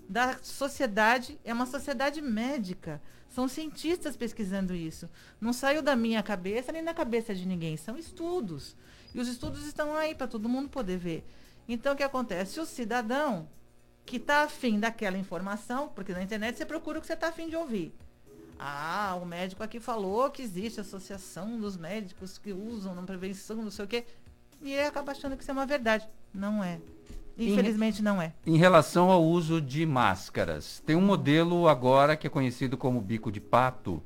da 0.08 0.36
sociedade. 0.42 1.40
É 1.44 1.54
uma 1.54 1.64
sociedade 1.66 2.20
médica. 2.20 3.00
São 3.28 3.46
cientistas 3.46 4.16
pesquisando 4.16 4.74
isso. 4.74 5.08
Não 5.40 5.52
saiu 5.52 5.80
da 5.80 5.94
minha 5.94 6.22
cabeça 6.22 6.72
nem 6.72 6.82
da 6.82 6.92
cabeça 6.92 7.32
de 7.32 7.46
ninguém. 7.46 7.76
São 7.76 7.96
estudos. 7.96 8.76
E 9.14 9.20
os 9.20 9.28
estudos 9.28 9.64
estão 9.64 9.94
aí 9.94 10.14
para 10.14 10.26
todo 10.26 10.48
mundo 10.48 10.68
poder 10.68 10.98
ver. 10.98 11.24
Então, 11.68 11.94
o 11.94 11.96
que 11.96 12.02
acontece? 12.02 12.58
O 12.58 12.66
cidadão 12.66 13.48
que 14.04 14.16
está 14.16 14.42
afim 14.42 14.80
daquela 14.80 15.16
informação, 15.16 15.88
porque 15.94 16.12
na 16.12 16.22
internet 16.22 16.58
você 16.58 16.66
procura 16.66 16.98
o 16.98 17.00
que 17.00 17.06
você 17.06 17.12
está 17.12 17.28
afim 17.28 17.48
de 17.48 17.54
ouvir. 17.54 17.94
Ah, 18.62 19.16
o 19.20 19.24
médico 19.24 19.62
aqui 19.62 19.80
falou 19.80 20.30
que 20.30 20.42
existe 20.42 20.80
associação 20.80 21.58
dos 21.58 21.78
médicos 21.78 22.36
que 22.36 22.52
usam 22.52 22.94
na 22.94 23.00
prevenção, 23.00 23.56
não 23.56 23.70
sei 23.70 23.86
o 23.86 23.88
quê. 23.88 24.04
E 24.60 24.72
ele 24.72 24.86
acaba 24.86 25.12
achando 25.12 25.34
que 25.34 25.42
isso 25.42 25.50
é 25.50 25.54
uma 25.54 25.64
verdade. 25.64 26.06
Não 26.34 26.62
é. 26.62 26.78
Infelizmente 27.38 28.02
não 28.02 28.20
é. 28.20 28.34
Em 28.46 28.58
relação 28.58 29.10
ao 29.10 29.24
uso 29.24 29.62
de 29.62 29.86
máscaras, 29.86 30.82
tem 30.84 30.94
um 30.94 31.00
modelo 31.00 31.68
agora 31.68 32.14
que 32.14 32.26
é 32.26 32.30
conhecido 32.30 32.76
como 32.76 33.00
bico 33.00 33.32
de 33.32 33.40
pato, 33.40 34.02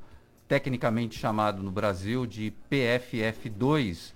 tecnicamente 0.46 1.18
chamado 1.18 1.60
no 1.60 1.72
Brasil 1.72 2.24
de 2.24 2.54
PFF2 2.70 4.12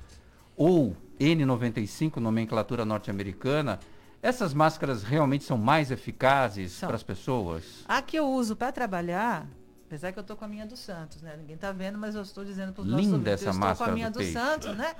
ou 0.56 0.96
N95, 1.18 2.18
nomenclatura 2.18 2.84
norte-americana. 2.84 3.80
Essas 4.22 4.54
máscaras 4.54 5.02
realmente 5.02 5.42
são 5.42 5.58
mais 5.58 5.90
eficazes 5.90 6.78
para 6.78 6.94
as 6.94 7.02
pessoas? 7.02 7.84
A 7.88 8.00
que 8.00 8.16
eu 8.16 8.28
uso 8.28 8.54
para 8.54 8.70
trabalhar, 8.70 9.48
Apesar 9.88 10.12
que 10.12 10.18
eu 10.18 10.22
tô 10.22 10.36
com 10.36 10.44
a 10.44 10.48
minha 10.48 10.66
do 10.66 10.76
Santos, 10.76 11.22
né? 11.22 11.34
Ninguém 11.38 11.56
tá 11.56 11.72
vendo, 11.72 11.96
mas 11.96 12.14
eu 12.14 12.20
estou 12.20 12.44
dizendo 12.44 12.74
para 12.74 12.82
os 12.82 12.88
nossos 12.88 13.06
Linda 13.06 13.30
essa 13.30 13.46
eu 13.46 13.52
estou 13.52 13.74
com 13.74 13.84
a 13.84 13.88
minha 13.88 14.10
do, 14.10 14.18
do 14.18 14.24
Santos, 14.26 14.76
né? 14.76 14.94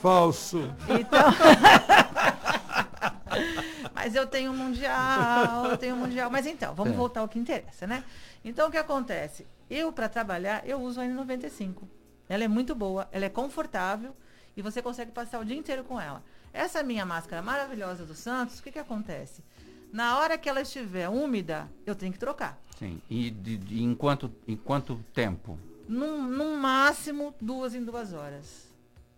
Falso. 0.00 0.74
Então. 0.88 1.26
mas 3.94 4.14
eu 4.14 4.26
tenho 4.26 4.54
mundial, 4.54 5.66
eu 5.66 5.76
tenho 5.76 5.94
mundial. 5.94 6.30
Mas 6.30 6.46
então, 6.46 6.74
vamos 6.74 6.94
é. 6.94 6.96
voltar 6.96 7.20
ao 7.20 7.28
que 7.28 7.38
interessa, 7.38 7.86
né? 7.86 8.02
Então 8.42 8.68
o 8.68 8.70
que 8.70 8.78
acontece? 8.78 9.46
Eu, 9.68 9.92
para 9.92 10.08
trabalhar, 10.08 10.66
eu 10.66 10.80
uso 10.80 11.02
a 11.02 11.04
N95. 11.04 11.82
Ela 12.26 12.44
é 12.44 12.48
muito 12.48 12.74
boa, 12.74 13.06
ela 13.12 13.26
é 13.26 13.28
confortável 13.28 14.16
e 14.56 14.62
você 14.62 14.80
consegue 14.80 15.10
passar 15.10 15.38
o 15.38 15.44
dia 15.44 15.56
inteiro 15.56 15.84
com 15.84 16.00
ela. 16.00 16.24
Essa 16.50 16.82
minha 16.82 17.04
máscara 17.04 17.42
maravilhosa 17.42 18.06
do 18.06 18.14
Santos, 18.14 18.58
o 18.58 18.62
que, 18.62 18.72
que 18.72 18.78
acontece? 18.78 19.44
Na 19.92 20.18
hora 20.18 20.38
que 20.38 20.48
ela 20.48 20.60
estiver 20.60 21.08
úmida, 21.08 21.68
eu 21.84 21.94
tenho 21.94 22.12
que 22.12 22.18
trocar. 22.18 22.58
Sim. 22.78 23.00
E 23.10 23.30
de, 23.30 23.56
de, 23.56 23.82
em, 23.82 23.94
quanto, 23.94 24.32
em 24.46 24.56
quanto 24.56 25.04
tempo? 25.12 25.58
No, 25.88 26.22
no 26.22 26.56
máximo 26.56 27.34
duas 27.40 27.74
em 27.74 27.84
duas 27.84 28.12
horas. 28.12 28.70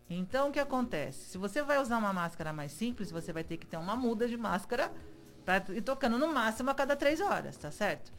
Então 0.08 0.48
o 0.48 0.52
que 0.52 0.58
acontece? 0.58 1.30
Se 1.30 1.38
você 1.38 1.62
vai 1.62 1.80
usar 1.80 1.98
uma 1.98 2.12
máscara 2.12 2.52
mais 2.52 2.72
simples, 2.72 3.10
você 3.10 3.32
vai 3.32 3.44
ter 3.44 3.56
que 3.56 3.66
ter 3.66 3.76
uma 3.76 3.96
muda 3.96 4.26
de 4.26 4.36
máscara 4.36 4.92
para 5.44 5.62
ir 5.70 5.82
tocando 5.82 6.18
no 6.18 6.32
máximo 6.32 6.70
a 6.70 6.74
cada 6.74 6.96
três 6.96 7.20
horas, 7.20 7.56
tá 7.56 7.70
certo? 7.70 8.12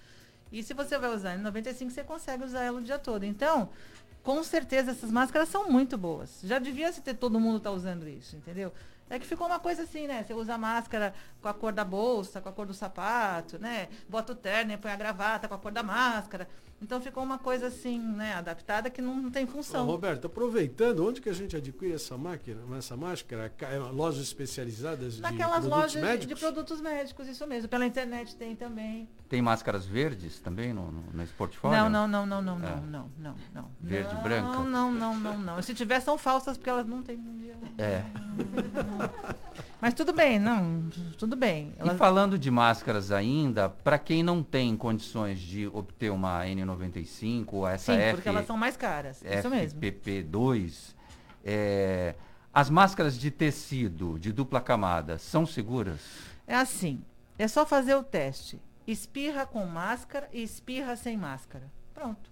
E 0.52 0.62
se 0.62 0.74
você 0.74 0.98
vai 0.98 1.14
usar 1.14 1.36
em 1.36 1.42
95, 1.42 1.92
você 1.92 2.04
consegue 2.04 2.44
usar 2.44 2.62
ela 2.62 2.80
o 2.80 2.84
dia 2.84 3.00
todo. 3.00 3.24
Então, 3.24 3.70
com 4.22 4.44
certeza 4.44 4.92
essas 4.92 5.12
máscaras 5.12 5.50
são 5.50 5.70
muito 5.70 5.98
boas. 5.98 6.42
Já 6.44 6.60
devia 6.60 6.92
se 6.92 7.02
ter 7.02 7.16
todo 7.16 7.40
mundo 7.40 7.60
tá 7.60 7.72
usando 7.72 8.08
isso, 8.08 8.36
entendeu? 8.36 8.72
É 9.10 9.20
que 9.20 9.28
ficou 9.28 9.46
uma 9.46 9.60
coisa 9.60 9.84
assim, 9.84 10.08
né? 10.08 10.24
Você 10.26 10.34
usa 10.34 10.56
a 10.56 10.58
máscara 10.58 11.14
com 11.42 11.48
a 11.48 11.54
cor 11.54 11.72
da 11.72 11.84
bolsa, 11.86 12.42
com 12.42 12.50
a 12.50 12.52
cor 12.52 12.66
do 12.66 12.74
sapato, 12.74 13.60
né? 13.60 13.88
Bota 14.10 14.32
o 14.32 14.36
terno 14.36 14.72
e 14.74 14.78
põe 14.78 14.92
a 14.92 14.96
gravata 14.96 15.48
com 15.48 15.54
a 15.54 15.58
cor 15.60 15.72
da 15.72 15.84
máscara. 15.84 16.48
Então 16.82 17.00
ficou 17.00 17.24
uma 17.24 17.38
coisa 17.40 17.68
assim, 17.68 17.98
né, 17.98 18.34
adaptada 18.34 18.90
que 18.90 19.02
não 19.02 19.32
tem 19.32 19.48
função. 19.48 19.88
Ô, 19.88 19.92
Roberto, 19.92 20.28
aproveitando, 20.28 21.08
onde 21.08 21.22
que 21.22 21.30
a 21.30 21.34
gente 21.34 21.56
adquire 21.56 21.94
essa 21.94 22.18
máquina, 22.18 22.60
essa 22.78 22.98
máscara? 22.98 23.48
Ca- 23.58 23.70
é, 23.70 23.78
Lojas 23.80 24.22
especializadas 24.24 25.16
de 25.16 25.22
Naquelas 25.22 25.62
produtos 25.66 25.96
lojas 25.96 26.20
de- 26.20 26.26
de 26.26 26.36
produtos 26.36 26.82
médicos, 26.82 27.28
isso 27.28 27.48
mesmo. 27.48 27.70
Pela 27.70 27.86
internet 27.86 28.36
tem 28.36 28.54
também. 28.56 29.08
Tem 29.34 29.42
máscaras 29.42 29.84
verdes 29.84 30.40
também 30.40 30.72
no, 30.72 30.92
no, 30.92 31.04
nesse 31.12 31.34
portfólio? 31.34 31.76
Não, 31.76 31.90
não, 31.90 32.08
não, 32.08 32.24
não, 32.24 32.40
não, 32.40 32.56
É. 32.58 32.76
não, 32.76 32.82
não, 32.86 33.10
não, 33.18 33.36
não. 33.52 33.72
Verde 33.82 34.12
e 34.12 34.14
não, 34.14 34.22
branca? 34.22 34.48
Não, 34.48 34.64
não, 34.64 34.92
não, 34.92 35.20
não, 35.20 35.38
não. 35.40 35.62
Se 35.64 35.74
tiver, 35.74 36.00
são 36.02 36.20
falsas, 36.20 36.56
porque 36.56 36.70
elas 36.70 36.86
não 36.86 37.02
têm. 37.02 37.20
É. 37.80 38.04
Mas 39.82 39.96
tudo 39.96 40.14
bem, 40.14 40.38
não, 40.38 40.88
tudo 41.18 41.36
bem. 41.36 41.74
E 41.84 41.98
falando 41.98 42.38
de 42.38 42.52
máscaras 42.52 43.12
ainda, 43.12 43.70
para 43.70 43.98
quem 43.98 44.22
não 44.22 44.44
tem 44.44 44.78
condições 44.78 45.40
de 45.40 45.66
obter 45.66 46.12
uma 46.12 46.44
N95 46.44 47.48
ou 47.54 47.68
essa 47.68 47.92
Sim, 47.92 48.00
F, 48.00 48.14
porque 48.18 48.30
elas 48.30 48.46
são 48.46 48.56
mais 48.56 48.78
caras. 48.78 49.24
Isso 49.24 49.50
mesmo. 49.50 49.82
FPP2, 49.82 50.94
é, 51.44 52.14
as 52.54 52.70
máscaras 52.70 53.18
de 53.18 53.32
tecido 53.32 54.20
de 54.20 54.32
dupla 54.32 54.62
camada 54.62 55.18
são 55.18 55.44
seguras? 55.44 56.02
É 56.46 56.54
assim, 56.54 57.04
é 57.40 57.48
só 57.48 57.66
fazer 57.66 57.96
o 57.96 58.04
teste. 58.04 58.62
Espirra 58.86 59.46
com 59.46 59.66
máscara 59.66 60.30
e 60.34 60.44
espirra 60.44 60.96
sem 60.96 61.18
máscara. 61.18 61.72
Pronto. 61.94 62.30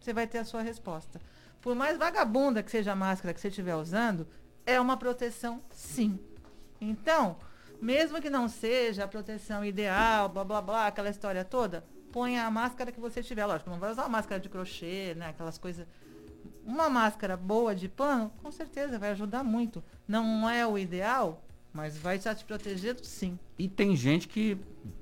Você 0.00 0.12
vai 0.12 0.26
ter 0.26 0.38
a 0.38 0.44
sua 0.44 0.62
resposta. 0.62 1.20
Por 1.60 1.74
mais 1.74 1.98
vagabunda 1.98 2.62
que 2.62 2.70
seja 2.70 2.92
a 2.92 2.96
máscara 2.96 3.34
que 3.34 3.40
você 3.40 3.48
estiver 3.48 3.74
usando, 3.74 4.26
é 4.64 4.80
uma 4.80 4.96
proteção 4.96 5.62
sim. 5.70 6.18
Então, 6.80 7.36
mesmo 7.80 8.20
que 8.20 8.30
não 8.30 8.48
seja 8.48 9.04
a 9.04 9.08
proteção 9.08 9.64
ideal, 9.64 10.28
blá 10.28 10.44
blá 10.44 10.62
blá, 10.62 10.86
aquela 10.86 11.10
história 11.10 11.44
toda, 11.44 11.84
ponha 12.12 12.44
a 12.46 12.50
máscara 12.50 12.92
que 12.92 13.00
você 13.00 13.22
tiver. 13.22 13.44
Lógico, 13.44 13.70
não 13.70 13.78
vai 13.78 13.90
usar 13.90 14.02
uma 14.02 14.10
máscara 14.10 14.40
de 14.40 14.48
crochê, 14.48 15.14
né? 15.16 15.28
Aquelas 15.28 15.58
coisas. 15.58 15.86
Uma 16.64 16.88
máscara 16.88 17.36
boa 17.36 17.74
de 17.74 17.88
pano, 17.88 18.32
com 18.42 18.50
certeza 18.52 18.98
vai 18.98 19.10
ajudar 19.10 19.42
muito. 19.42 19.82
Não 20.06 20.48
é 20.48 20.66
o 20.66 20.78
ideal, 20.78 21.42
mas 21.72 21.96
vai 21.96 22.18
te 22.18 22.44
protegendo 22.44 23.04
sim. 23.04 23.38
E 23.58 23.68
tem 23.68 23.96
gente 23.96 24.28
que 24.28 24.58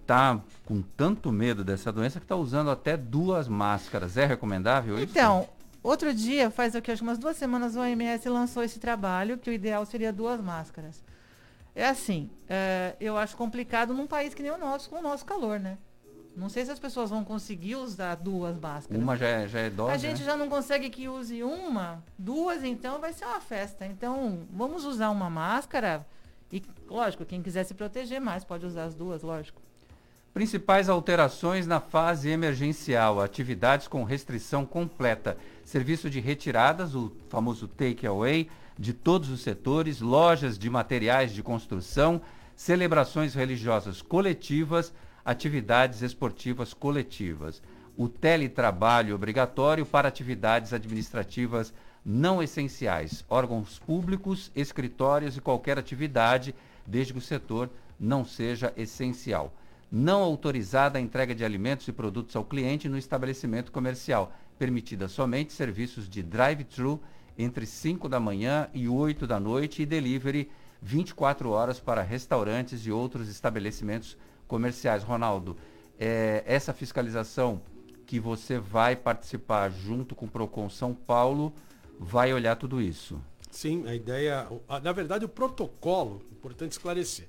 tá 0.09 0.40
com 0.64 0.80
tanto 0.80 1.30
medo 1.30 1.62
dessa 1.62 1.92
doença 1.92 2.18
que 2.18 2.24
está 2.24 2.34
usando 2.34 2.70
até 2.70 2.96
duas 2.96 3.46
máscaras. 3.46 4.16
É 4.16 4.24
recomendável 4.24 4.98
isso? 4.98 5.12
Então, 5.12 5.46
outro 5.82 6.14
dia, 6.14 6.50
faz 6.50 6.74
o 6.74 6.80
que? 6.80 6.90
Acho 6.90 7.02
que 7.02 7.09
umas 7.09 7.18
duas 7.18 7.36
semanas, 7.36 7.76
o 7.76 7.80
OMS 7.80 8.26
lançou 8.26 8.62
esse 8.62 8.80
trabalho, 8.80 9.36
que 9.36 9.50
o 9.50 9.52
ideal 9.52 9.84
seria 9.84 10.11
duas 10.11 10.40
máscaras. 10.40 11.04
É 11.74 11.86
assim, 11.86 12.30
é, 12.48 12.96
eu 12.98 13.18
acho 13.18 13.36
complicado 13.36 13.92
num 13.92 14.06
país 14.06 14.32
que 14.32 14.42
nem 14.42 14.50
o 14.50 14.56
nosso, 14.56 14.88
com 14.88 14.96
o 14.96 15.02
nosso 15.02 15.26
calor, 15.26 15.61
né? 15.61 15.76
Não 16.34 16.48
sei 16.48 16.64
se 16.64 16.70
as 16.70 16.78
pessoas 16.78 17.11
vão 17.11 17.22
conseguir 17.22 17.76
usar 17.76 18.14
duas 18.14 18.59
máscaras. 18.59 19.02
Uma 19.02 19.14
já 19.14 19.26
é, 19.26 19.46
já 19.46 19.61
é 19.61 19.68
dose, 19.68 19.92
A 19.92 19.98
gente 19.98 20.20
né? 20.20 20.24
já 20.24 20.36
não 20.38 20.48
consegue 20.48 20.88
que 20.88 21.06
use 21.06 21.42
uma, 21.42 22.02
duas, 22.18 22.64
então 22.64 22.98
vai 22.98 23.12
ser 23.12 23.26
uma 23.26 23.40
festa. 23.40 23.84
Então, 23.84 24.46
vamos 24.50 24.86
usar 24.86 25.11
uma 25.11 25.28
máscara 25.28 26.06
e, 26.50 26.62
lógico, 26.88 27.26
quem 27.26 27.42
quiser 27.42 27.64
se 27.64 27.74
proteger 27.74 28.22
mais 28.22 28.42
pode 28.42 28.64
usar 28.64 28.84
as 28.84 28.94
duas, 28.94 29.22
lógico. 29.22 29.68
Principais 30.39 30.89
alterações 30.89 31.66
na 31.66 31.80
fase 31.80 32.30
emergencial, 32.30 33.20
atividades 33.20 33.89
com 33.89 34.05
restrição 34.05 34.64
completa, 34.64 35.36
serviço 35.64 36.09
de 36.09 36.20
retiradas, 36.20 36.95
o 36.95 37.11
famoso 37.28 37.66
take 37.66 38.07
away, 38.07 38.49
de 38.78 38.93
todos 38.93 39.30
os 39.30 39.41
setores, 39.41 40.01
lojas 40.01 40.57
de 40.57 40.70
materiais 40.70 41.32
de 41.34 41.43
construção, 41.43 42.20
celebrações 42.55 43.34
religiosas 43.34 44.01
coletivas, 44.01 44.95
atividades 45.24 46.03
esportivas 46.03 46.72
coletivas. 46.72 47.61
O 47.97 48.09
teletrabalho 48.09 49.16
obrigatório 49.16 49.84
para 49.84 50.07
atividades 50.07 50.72
administrativas 50.72 51.74
não 52.05 52.41
essenciais, 52.41 53.24
órgãos 53.28 53.80
públicos, 53.80 54.53
escritórios 54.55 55.36
e 55.36 55.41
qualquer 55.41 55.80
atividade, 55.80 56.55
desde 56.86 57.12
que 57.12 57.18
o 57.18 57.22
setor 57.22 57.68
não 57.99 58.24
seja 58.24 58.72
essencial 58.76 59.53
não 59.91 60.22
autorizada 60.22 60.99
a 60.99 61.01
entrega 61.01 61.34
de 61.34 61.45
alimentos 61.45 61.89
e 61.89 61.93
produtos 61.93 62.36
ao 62.36 62.45
cliente 62.45 62.89
no 62.89 62.99
estabelecimento 62.99 63.72
comercial, 63.72 64.32
permitida 64.59 65.09
somente 65.09 65.53
serviços 65.53 66.09
de 66.09 66.22
drive-thru 66.22 67.01
entre 67.39 67.64
5 67.64 68.09
da 68.09 68.18
manhã 68.18 68.68
e 68.74 68.89
8 68.89 69.26
da 69.26 69.39
noite 69.39 69.82
e 69.82 69.86
delivery 69.86 70.51
24 70.82 71.51
horas 71.51 71.80
para 71.80 72.03
restaurantes 72.03 72.84
e 72.86 72.91
outros 72.91 73.28
estabelecimentos 73.28 74.16
comerciais. 74.47 75.03
Ronaldo, 75.03 75.57
é, 75.99 76.43
essa 76.47 76.72
fiscalização 76.72 77.61
que 78.07 78.18
você 78.18 78.59
vai 78.59 78.97
participar 78.97 79.70
junto 79.70 80.14
com 80.14 80.26
o 80.26 80.30
Procon 80.30 80.68
São 80.68 80.95
Paulo 80.95 81.53
vai 81.99 82.32
olhar 82.32 82.57
tudo 82.57 82.80
isso. 82.80 83.20
Sim, 83.51 83.86
a 83.86 83.95
ideia, 83.95 84.47
na 84.82 84.93
verdade 84.93 85.24
o 85.24 85.28
protocolo, 85.28 86.22
importante 86.30 86.72
esclarecer. 86.72 87.28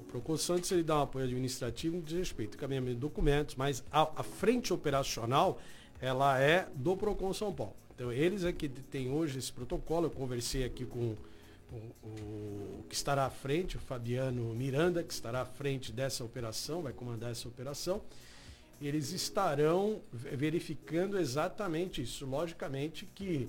O 0.00 0.04
Procon 0.04 0.36
Santos 0.36 0.72
ele 0.72 0.82
dá 0.82 0.98
um 0.98 1.02
apoio 1.02 1.24
administrativo 1.24 1.96
no 1.96 2.02
que 2.02 2.08
diz 2.08 2.18
respeito 2.18 2.52
ao 2.52 2.56
encaminhamento 2.56 2.94
de 2.94 3.00
documentos, 3.00 3.54
mas 3.54 3.84
a, 3.92 4.02
a 4.16 4.22
frente 4.22 4.72
operacional 4.72 5.60
ela 6.00 6.40
é 6.40 6.68
do 6.74 6.96
Procon 6.96 7.32
São 7.32 7.52
Paulo. 7.52 7.76
Então 7.94 8.10
eles 8.12 8.44
é 8.44 8.52
que 8.52 8.68
têm 8.68 9.10
hoje 9.10 9.38
esse 9.38 9.52
protocolo. 9.52 10.06
Eu 10.06 10.10
conversei 10.10 10.64
aqui 10.64 10.86
com 10.86 11.14
o, 11.70 11.76
o 12.02 12.84
que 12.88 12.94
estará 12.94 13.26
à 13.26 13.30
frente, 13.30 13.76
o 13.76 13.80
Fabiano 13.80 14.54
Miranda, 14.54 15.02
que 15.04 15.12
estará 15.12 15.42
à 15.42 15.44
frente 15.44 15.92
dessa 15.92 16.24
operação, 16.24 16.82
vai 16.82 16.92
comandar 16.92 17.30
essa 17.30 17.46
operação. 17.46 18.00
Eles 18.80 19.12
estarão 19.12 20.00
ve- 20.10 20.34
verificando 20.34 21.18
exatamente 21.18 22.00
isso. 22.00 22.24
Logicamente 22.24 23.06
que 23.14 23.48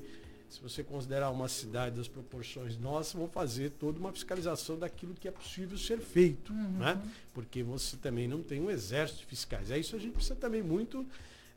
se 0.52 0.62
você 0.62 0.84
considerar 0.84 1.30
uma 1.32 1.48
cidade 1.48 1.96
das 1.96 2.08
proporções 2.08 2.78
nossas, 2.78 3.14
vão 3.14 3.28
fazer 3.28 3.72
toda 3.72 3.98
uma 3.98 4.12
fiscalização 4.12 4.78
daquilo 4.78 5.14
que 5.14 5.28
é 5.28 5.32
possível 5.32 5.78
ser 5.78 5.98
feito, 6.00 6.52
né? 6.54 7.02
Porque 7.34 7.64
você 7.64 7.96
também 7.98 8.28
não 8.28 8.44
tem 8.44 8.60
um 8.62 8.70
exército 8.70 9.22
de 9.22 9.26
fiscais. 9.28 9.72
É 9.72 9.78
isso 9.80 9.96
a 9.96 10.00
gente 10.00 10.12
precisa 10.14 10.36
também 10.36 10.62
muito 10.62 11.06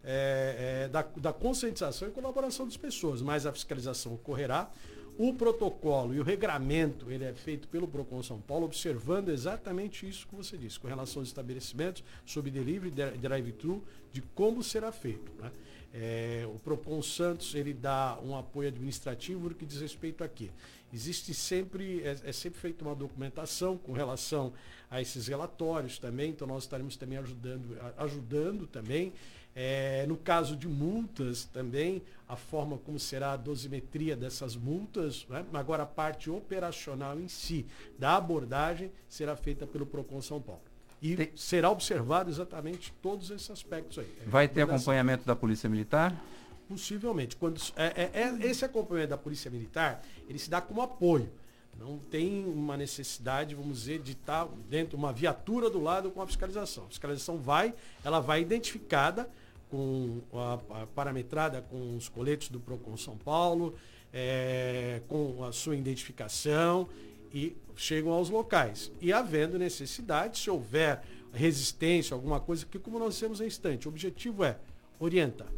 é, 0.05 0.85
é, 0.85 0.89
da, 0.89 1.03
da 1.17 1.33
conscientização 1.33 2.07
e 2.09 2.11
colaboração 2.13 2.67
das 2.67 2.77
pessoas, 2.77 3.21
mas 3.21 3.45
a 3.47 3.53
fiscalização 3.53 4.15
ocorrerá. 4.15 4.71
O 5.17 5.33
protocolo 5.33 6.13
e 6.13 6.19
o 6.19 6.25
regramento 6.25 7.09
ele 7.11 7.25
é 7.25 7.33
feito 7.33 7.69
pelo 7.69 7.87
Procon 7.87 8.21
São 8.23 8.41
Paulo, 8.41 8.65
observando 8.67 9.29
exatamente 9.29 10.09
isso 10.09 10.27
que 10.27 10.35
você 10.35 10.57
disse, 10.57 10.79
com 10.81 10.89
relação 10.89 11.21
aos 11.23 11.29
estabelecimentos, 11.29 12.03
sobre 12.27 12.51
delivery, 12.51 12.91
dri- 12.91 13.19
drive-thru, 13.19 13.81
de 14.13 14.21
como 14.35 14.61
será 14.63 14.91
feito. 14.91 15.31
né? 15.41 15.53
É, 15.97 16.45
o 16.53 16.59
Procon 16.59 17.01
Santos 17.01 17.55
ele 17.55 17.73
dá 17.73 18.19
um 18.21 18.37
apoio 18.37 18.67
administrativo 18.67 19.49
no 19.49 19.55
que 19.55 19.65
diz 19.65 19.81
respeito 19.81 20.25
aqui. 20.25 20.51
Existe 20.93 21.33
sempre, 21.33 22.03
é, 22.03 22.17
é 22.25 22.33
sempre 22.33 22.59
feita 22.59 22.85
uma 22.85 22.97
documentação 22.97 23.79
com 23.79 23.93
relação 23.93 24.53
a 24.91 25.01
esses 25.01 25.29
relatórios 25.29 25.97
também, 26.01 26.31
então 26.31 26.49
nós 26.49 26.65
estaremos 26.65 26.97
também 26.97 27.19
ajudando, 27.19 27.79
ajudando 27.97 28.67
também. 28.67 29.13
É, 29.55 30.05
no 30.07 30.17
caso 30.17 30.57
de 30.57 30.67
multas 30.67 31.45
também, 31.45 32.03
a 32.27 32.35
forma 32.35 32.77
como 32.77 32.99
será 32.99 33.33
a 33.33 33.37
dosimetria 33.37 34.17
dessas 34.17 34.57
multas, 34.57 35.25
né? 35.29 35.47
agora 35.53 35.85
a 35.85 35.87
parte 35.87 36.29
operacional 36.29 37.21
em 37.21 37.29
si 37.29 37.65
da 37.97 38.17
abordagem 38.17 38.91
será 39.09 39.37
feita 39.37 39.65
pelo 39.65 39.87
Procon 39.87 40.21
São 40.21 40.43
Paulo. 40.43 40.74
E 41.05 41.31
será 41.37 41.71
observado 41.71 42.31
exatamente 42.31 42.91
todos 43.03 43.31
esses 43.31 43.51
aspectos 43.51 43.99
aí. 43.99 44.09
É, 44.23 44.27
Vai 44.27 44.49
ter 44.49 44.63
acompanhamento 44.63 45.27
da 45.27 45.37
Polícia 45.37 45.69
Militar? 45.69 46.19
Possivelmente. 46.67 47.37
Quando, 47.37 47.61
é, 47.77 48.11
é- 48.15 48.21
é- 48.23 48.47
esse 48.47 48.65
acompanhamento 48.65 49.11
da 49.11 49.19
Polícia 49.19 49.51
Militar, 49.51 50.03
ele 50.27 50.39
se 50.39 50.49
dá 50.49 50.63
como 50.63 50.81
apoio. 50.81 51.31
Não 51.79 51.99
tem 51.99 52.47
uma 52.47 52.75
necessidade, 52.75 53.55
vamos 53.55 53.81
dizer, 53.81 53.99
de 54.01 54.13
estar 54.13 54.49
dentro 54.71 54.97
uma 54.97 55.13
viatura 55.13 55.69
do 55.69 55.79
lado 55.79 56.11
com 56.11 56.23
a 56.23 56.27
fiscalização. 56.27 56.85
A 56.85 56.89
fiscalização 56.89 57.37
vai, 57.37 57.75
ela 58.03 58.21
vai 58.21 58.41
identificada 58.41 59.29
com 59.71 60.23
a, 60.33 60.55
a 60.55 60.87
parametrada 60.87 61.61
com 61.61 61.99
os 61.99 62.09
coletes 62.09 62.49
do 62.49 62.59
Procon 62.59 62.97
São 62.97 63.19
Paulo, 63.19 63.75
é, 64.11 65.03
com 65.07 65.45
a 65.45 65.53
sua 65.53 65.77
identificação 65.77 66.89
e 67.35 67.57
chegam 67.75 68.13
aos 68.13 68.31
locais. 68.31 68.93
E 69.01 69.13
havendo 69.13 69.59
necessidade, 69.59 70.39
se 70.39 70.49
houver 70.49 71.03
resistência, 71.33 72.15
alguma 72.15 72.39
coisa, 72.39 72.65
que 72.65 72.79
como 72.79 72.99
nós 72.99 73.15
dissemos 73.15 73.41
em 73.41 73.47
instante, 73.47 73.89
o 73.89 73.91
objetivo 73.91 74.45
é 74.45 74.57
orientar. 75.01 75.49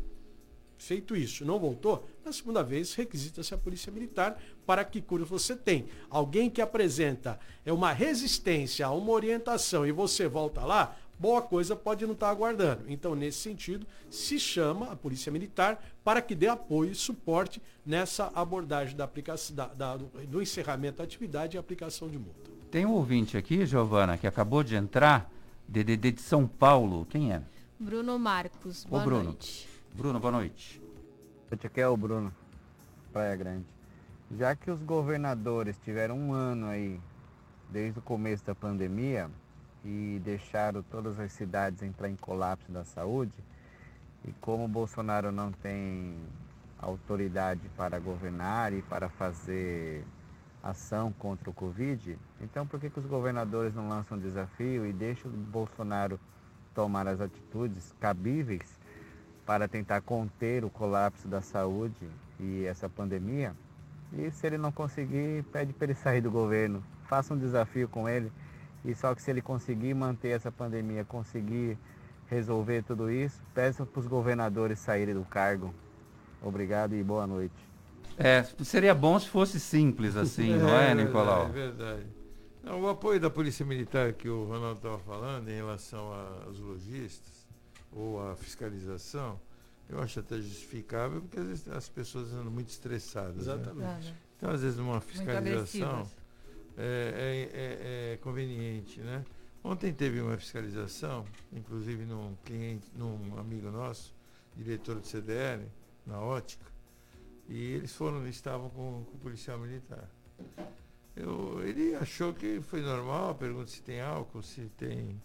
Feito 0.78 1.14
isso, 1.16 1.44
não 1.44 1.58
voltou, 1.58 2.06
na 2.24 2.32
segunda 2.32 2.62
vez 2.62 2.94
requisita-se 2.94 3.54
a 3.54 3.58
polícia 3.58 3.90
militar 3.90 4.40
para 4.66 4.84
que 4.84 5.00
quando 5.00 5.24
você 5.24 5.56
tem 5.56 5.86
alguém 6.10 6.50
que 6.50 6.60
apresenta 6.60 7.38
é 7.64 7.72
uma 7.72 7.92
resistência 7.92 8.86
a 8.86 8.90
uma 8.90 9.12
orientação 9.12 9.86
e 9.86 9.92
você 9.92 10.28
volta 10.28 10.64
lá, 10.64 10.96
boa 11.18 11.42
coisa 11.42 11.74
pode 11.74 12.04
não 12.06 12.14
estar 12.14 12.30
aguardando. 12.30 12.84
Então, 12.88 13.14
nesse 13.14 13.38
sentido, 13.38 13.86
se 14.10 14.38
chama 14.38 14.92
a 14.92 14.96
Polícia 14.96 15.30
Militar 15.32 15.82
para 16.04 16.20
que 16.22 16.34
dê 16.34 16.48
apoio 16.48 16.92
e 16.92 16.94
suporte 16.94 17.60
nessa 17.84 18.30
abordagem 18.34 18.96
da 18.96 19.04
aplicação, 19.04 19.56
da, 19.56 19.66
da, 19.68 19.96
do, 19.96 20.06
do 20.26 20.42
encerramento 20.42 20.98
da 20.98 21.04
atividade 21.04 21.56
e 21.56 21.58
aplicação 21.58 22.08
de 22.08 22.18
multa. 22.18 22.50
Tem 22.70 22.84
um 22.84 22.92
ouvinte 22.92 23.36
aqui, 23.36 23.64
Giovana, 23.64 24.18
que 24.18 24.26
acabou 24.26 24.62
de 24.62 24.74
entrar, 24.74 25.30
DDD 25.68 26.12
de 26.12 26.20
São 26.20 26.46
Paulo. 26.46 27.06
Quem 27.06 27.32
é? 27.32 27.42
Bruno 27.78 28.18
Marcos, 28.18 28.84
Ô, 28.86 28.88
boa 28.90 29.04
Bruno. 29.04 29.24
noite. 29.24 29.68
Bruno, 29.94 30.20
boa 30.20 30.32
noite. 30.32 30.82
Aqui 31.50 31.80
é 31.80 31.88
o 31.88 31.96
Bruno, 31.96 32.34
Praia 33.12 33.36
Grande. 33.36 33.64
Já 34.36 34.56
que 34.56 34.70
os 34.70 34.82
governadores 34.82 35.78
tiveram 35.84 36.18
um 36.18 36.32
ano 36.32 36.66
aí, 36.66 37.00
desde 37.70 37.98
o 37.98 38.02
começo 38.02 38.44
da 38.44 38.54
pandemia, 38.54 39.30
e 39.86 40.20
deixaram 40.24 40.82
todas 40.82 41.18
as 41.20 41.30
cidades 41.32 41.80
entrar 41.80 42.10
em 42.10 42.16
colapso 42.16 42.70
da 42.72 42.84
saúde, 42.84 43.32
e 44.24 44.32
como 44.40 44.64
o 44.64 44.68
Bolsonaro 44.68 45.30
não 45.30 45.52
tem 45.52 46.16
autoridade 46.76 47.62
para 47.76 47.98
governar 48.00 48.72
e 48.72 48.82
para 48.82 49.08
fazer 49.08 50.04
ação 50.60 51.12
contra 51.12 51.48
o 51.48 51.52
Covid, 51.52 52.18
então 52.40 52.66
por 52.66 52.80
que, 52.80 52.90
que 52.90 52.98
os 52.98 53.06
governadores 53.06 53.72
não 53.72 53.88
lançam 53.88 54.18
um 54.18 54.20
desafio 54.20 54.84
e 54.84 54.92
deixam 54.92 55.30
o 55.30 55.34
Bolsonaro 55.34 56.18
tomar 56.74 57.06
as 57.06 57.20
atitudes 57.20 57.94
cabíveis 58.00 58.78
para 59.46 59.68
tentar 59.68 60.00
conter 60.00 60.64
o 60.64 60.70
colapso 60.70 61.28
da 61.28 61.40
saúde 61.40 62.10
e 62.40 62.64
essa 62.64 62.88
pandemia? 62.88 63.54
E 64.12 64.30
se 64.32 64.46
ele 64.46 64.58
não 64.58 64.72
conseguir, 64.72 65.44
pede 65.52 65.72
para 65.72 65.84
ele 65.84 65.94
sair 65.94 66.20
do 66.20 66.30
governo. 66.30 66.82
Faça 67.04 67.32
um 67.32 67.38
desafio 67.38 67.88
com 67.88 68.08
ele. 68.08 68.32
E 68.84 68.94
só 68.94 69.14
que 69.14 69.22
se 69.22 69.30
ele 69.30 69.42
conseguir 69.42 69.94
manter 69.94 70.28
essa 70.28 70.50
pandemia, 70.52 71.04
conseguir 71.04 71.76
resolver 72.28 72.82
tudo 72.82 73.10
isso, 73.10 73.40
peça 73.54 73.84
para 73.86 74.00
os 74.00 74.06
governadores 74.06 74.78
saírem 74.78 75.14
do 75.14 75.24
cargo. 75.24 75.74
Obrigado 76.42 76.94
e 76.94 77.02
boa 77.02 77.26
noite. 77.26 77.54
É, 78.18 78.42
seria 78.64 78.94
bom 78.94 79.18
se 79.18 79.28
fosse 79.28 79.60
simples 79.60 80.16
assim, 80.16 80.56
não 80.56 80.70
é, 80.70 80.94
Nicolau? 80.94 81.46
É 81.46 81.50
verdade. 81.50 82.06
Não, 82.62 82.80
o 82.80 82.88
apoio 82.88 83.20
da 83.20 83.30
Polícia 83.30 83.64
Militar 83.64 84.12
que 84.12 84.28
o 84.28 84.44
Ronaldo 84.44 84.78
estava 84.78 84.98
falando 84.98 85.48
em 85.48 85.54
relação 85.54 86.12
aos 86.46 86.58
lojistas 86.58 87.46
ou 87.92 88.20
à 88.28 88.34
fiscalização, 88.34 89.38
eu 89.88 90.00
acho 90.00 90.18
até 90.18 90.36
justificável, 90.36 91.20
porque 91.20 91.38
às 91.38 91.46
vezes 91.46 91.68
as 91.68 91.88
pessoas 91.88 92.32
andam 92.32 92.50
muito 92.50 92.68
estressadas. 92.68 93.46
né? 93.46 93.54
Exatamente. 93.54 94.14
Então, 94.36 94.50
às 94.50 94.60
vezes, 94.62 94.76
numa 94.76 95.00
fiscalização. 95.00 96.06
É, 96.76 97.48
é- 97.52 97.58
é- 97.58 98.12
é 98.12 98.16
conveniente. 98.18 99.00
Né? 99.00 99.24
Ontem 99.64 99.92
teve 99.92 100.20
uma 100.20 100.36
fiscalização, 100.36 101.24
inclusive 101.52 102.04
num 102.04 102.34
cliente, 102.44 102.86
num 102.94 103.38
amigo 103.38 103.70
nosso, 103.70 104.14
diretor 104.56 104.96
do 105.00 105.06
CDL, 105.06 105.66
na 106.06 106.20
ótica, 106.20 106.64
e 107.48 107.72
eles 107.72 107.94
foram, 107.94 108.26
estavam 108.28 108.70
com, 108.70 109.04
com 109.04 109.16
o 109.16 109.20
policial 109.20 109.58
militar. 109.58 110.08
Eu- 111.16 111.62
ele 111.64 111.94
achou 111.94 112.32
que 112.34 112.60
foi 112.60 112.80
normal, 112.82 113.34
pergunta 113.34 113.66
se 113.68 113.82
tem 113.82 114.00
álcool, 114.00 114.42
se 114.42 114.70
tem 114.76 115.20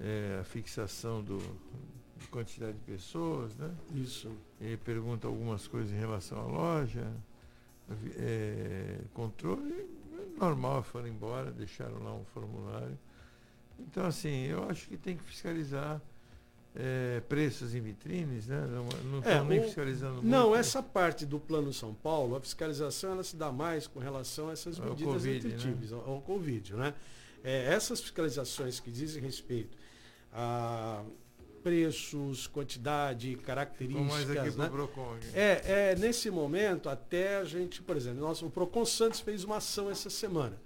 é, 0.00 0.38
a 0.40 0.44
fixação 0.44 1.22
do, 1.22 1.38
de 2.16 2.26
quantidade 2.28 2.74
de 2.74 2.84
pessoas, 2.84 3.56
né? 3.56 3.74
Isso. 3.94 4.30
Ele 4.60 4.76
pergunta 4.76 5.26
algumas 5.26 5.66
coisas 5.66 5.90
em 5.92 5.98
relação 5.98 6.38
à 6.38 6.44
loja, 6.46 7.12
é, 8.16 8.98
controle, 9.12 9.86
normal, 10.38 10.82
foram 10.82 11.08
embora, 11.08 11.50
deixaram 11.50 12.02
lá 12.02 12.14
um 12.14 12.24
formulário. 12.24 12.98
Então, 13.78 14.04
assim, 14.06 14.46
eu 14.46 14.68
acho 14.68 14.88
que 14.88 14.96
tem 14.96 15.16
que 15.16 15.22
fiscalizar 15.22 16.00
é, 16.74 17.20
preços 17.28 17.74
em 17.74 17.80
vitrines, 17.80 18.46
né? 18.46 18.66
Não 18.66 18.84
não 19.10 19.18
estão 19.18 19.44
nem 19.44 19.62
fiscalizando 19.62 20.14
muito. 20.14 20.26
Não, 20.26 20.54
essa 20.54 20.82
parte 20.82 21.24
do 21.24 21.38
Plano 21.38 21.72
São 21.72 21.94
Paulo, 21.94 22.36
a 22.36 22.40
fiscalização 22.40 23.12
ela 23.12 23.24
se 23.24 23.36
dá 23.36 23.50
mais 23.50 23.86
com 23.86 23.98
relação 23.98 24.48
a 24.48 24.52
essas 24.52 24.78
Ao 24.78 24.90
medidas 24.90 25.14
Covid, 25.14 25.46
né? 25.46 25.52
restritivas, 25.52 25.92
ao, 25.92 26.10
ao 26.10 26.20
Covid. 26.20 26.74
Né? 26.74 26.94
É, 27.42 27.72
essas 27.72 28.00
fiscalizações 28.00 28.80
que 28.80 28.90
dizem 28.90 29.22
respeito 29.22 29.76
a 30.32 31.02
preços, 31.62 32.46
quantidade, 32.46 33.36
características. 33.36 34.06
mais 34.06 34.30
aqui 34.30 34.56
né? 34.56 34.68
Procon. 34.68 35.16
É, 35.34 35.92
é, 35.92 35.96
nesse 35.96 36.30
momento, 36.30 36.88
até 36.88 37.36
a 37.36 37.44
gente, 37.44 37.82
por 37.82 37.96
exemplo, 37.96 38.20
nosso, 38.20 38.46
o 38.46 38.50
Procon 38.50 38.84
Santos 38.84 39.20
fez 39.20 39.44
uma 39.44 39.56
ação 39.56 39.90
essa 39.90 40.10
semana. 40.10 40.60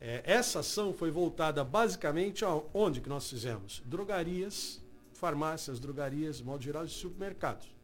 É, 0.00 0.22
essa 0.24 0.60
ação 0.60 0.92
foi 0.92 1.10
voltada 1.10 1.64
basicamente 1.64 2.44
a 2.44 2.60
onde 2.74 3.00
que 3.00 3.08
nós 3.08 3.28
fizemos? 3.28 3.82
Drogarias, 3.84 4.80
farmácias, 5.14 5.80
drogarias, 5.80 6.40
modo 6.40 6.62
geral, 6.62 6.84
e 6.84 6.88
supermercados. 6.88 7.74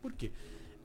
Por 0.00 0.12
quê? 0.12 0.30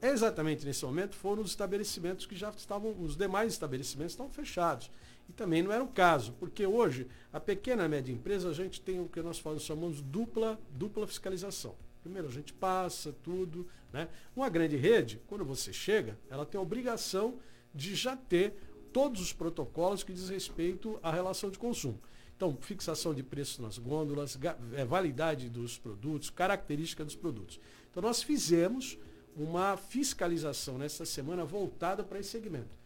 Exatamente 0.01 0.65
nesse 0.65 0.83
momento 0.83 1.15
foram 1.15 1.43
os 1.43 1.51
estabelecimentos 1.51 2.25
que 2.25 2.35
já 2.35 2.49
estavam, 2.49 2.95
os 2.99 3.15
demais 3.15 3.53
estabelecimentos 3.53 4.13
estavam 4.13 4.31
fechados. 4.31 4.89
E 5.31 5.33
também 5.33 5.63
não 5.63 5.71
era 5.71 5.81
o 5.81 5.87
caso, 5.87 6.33
porque 6.33 6.65
hoje 6.67 7.07
a 7.31 7.39
pequena 7.39 7.85
e 7.85 7.87
média 7.87 8.11
empresa 8.11 8.49
a 8.49 8.53
gente 8.53 8.81
tem 8.81 8.99
o 8.99 9.07
que 9.07 9.21
nós 9.21 9.41
chamamos 9.59 10.01
dupla, 10.01 10.59
dupla 10.71 11.07
fiscalização. 11.07 11.73
Primeiro 12.01 12.27
a 12.27 12.31
gente 12.31 12.51
passa 12.51 13.15
tudo, 13.23 13.65
né? 13.93 14.09
Uma 14.35 14.49
grande 14.49 14.75
rede, 14.75 15.21
quando 15.27 15.45
você 15.45 15.71
chega, 15.71 16.19
ela 16.29 16.45
tem 16.45 16.59
a 16.59 16.61
obrigação 16.61 17.39
de 17.73 17.95
já 17.95 18.13
ter 18.13 18.55
todos 18.91 19.21
os 19.21 19.31
protocolos 19.31 20.03
que 20.03 20.11
diz 20.11 20.27
respeito 20.27 20.99
à 21.01 21.09
relação 21.09 21.49
de 21.49 21.57
consumo. 21.57 21.97
Então, 22.35 22.57
fixação 22.59 23.13
de 23.13 23.23
preços 23.23 23.59
nas 23.59 23.77
gôndolas, 23.77 24.37
eh, 24.73 24.83
validade 24.83 25.47
dos 25.47 25.77
produtos, 25.77 26.29
característica 26.29 27.05
dos 27.05 27.15
produtos. 27.15 27.57
Então, 27.89 28.03
nós 28.03 28.21
fizemos 28.21 28.97
uma 29.33 29.77
fiscalização 29.77 30.77
nessa 30.77 31.05
semana 31.05 31.45
voltada 31.45 32.03
para 32.03 32.19
esse 32.19 32.31
segmento. 32.31 32.80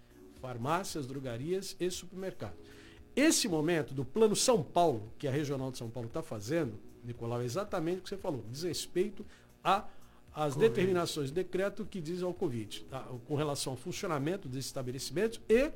Farmácias, 0.46 1.08
drogarias 1.08 1.76
e 1.80 1.90
supermercados. 1.90 2.60
Esse 3.16 3.48
momento 3.48 3.96
do 3.96 4.06
Plano 4.06 4.36
São 4.36 4.62
Paulo, 4.62 5.12
que 5.18 5.28
a 5.28 5.32
Regional 5.32 5.72
de 5.72 5.78
São 5.80 5.90
Paulo 5.90 6.08
está 6.08 6.22
fazendo, 6.22 6.78
Nicolau, 7.04 7.42
é 7.42 7.46
exatamente 7.46 8.00
o 8.00 8.04
que 8.04 8.10
você 8.10 8.18
falou, 8.18 8.46
diz 8.52 8.62
respeito 8.64 9.26
a 9.64 9.88
as 10.34 10.54
Covid. 10.54 10.70
determinações 10.70 11.32
do 11.32 11.34
decreto 11.34 11.86
que 11.86 12.00
diz 12.02 12.22
ao 12.22 12.34
Covid, 12.34 12.84
tá? 12.90 13.00
com 13.26 13.36
relação 13.36 13.74
ao 13.74 13.78
funcionamento 13.78 14.48
desses 14.48 14.66
estabelecimentos 14.68 15.40
e 15.50 15.72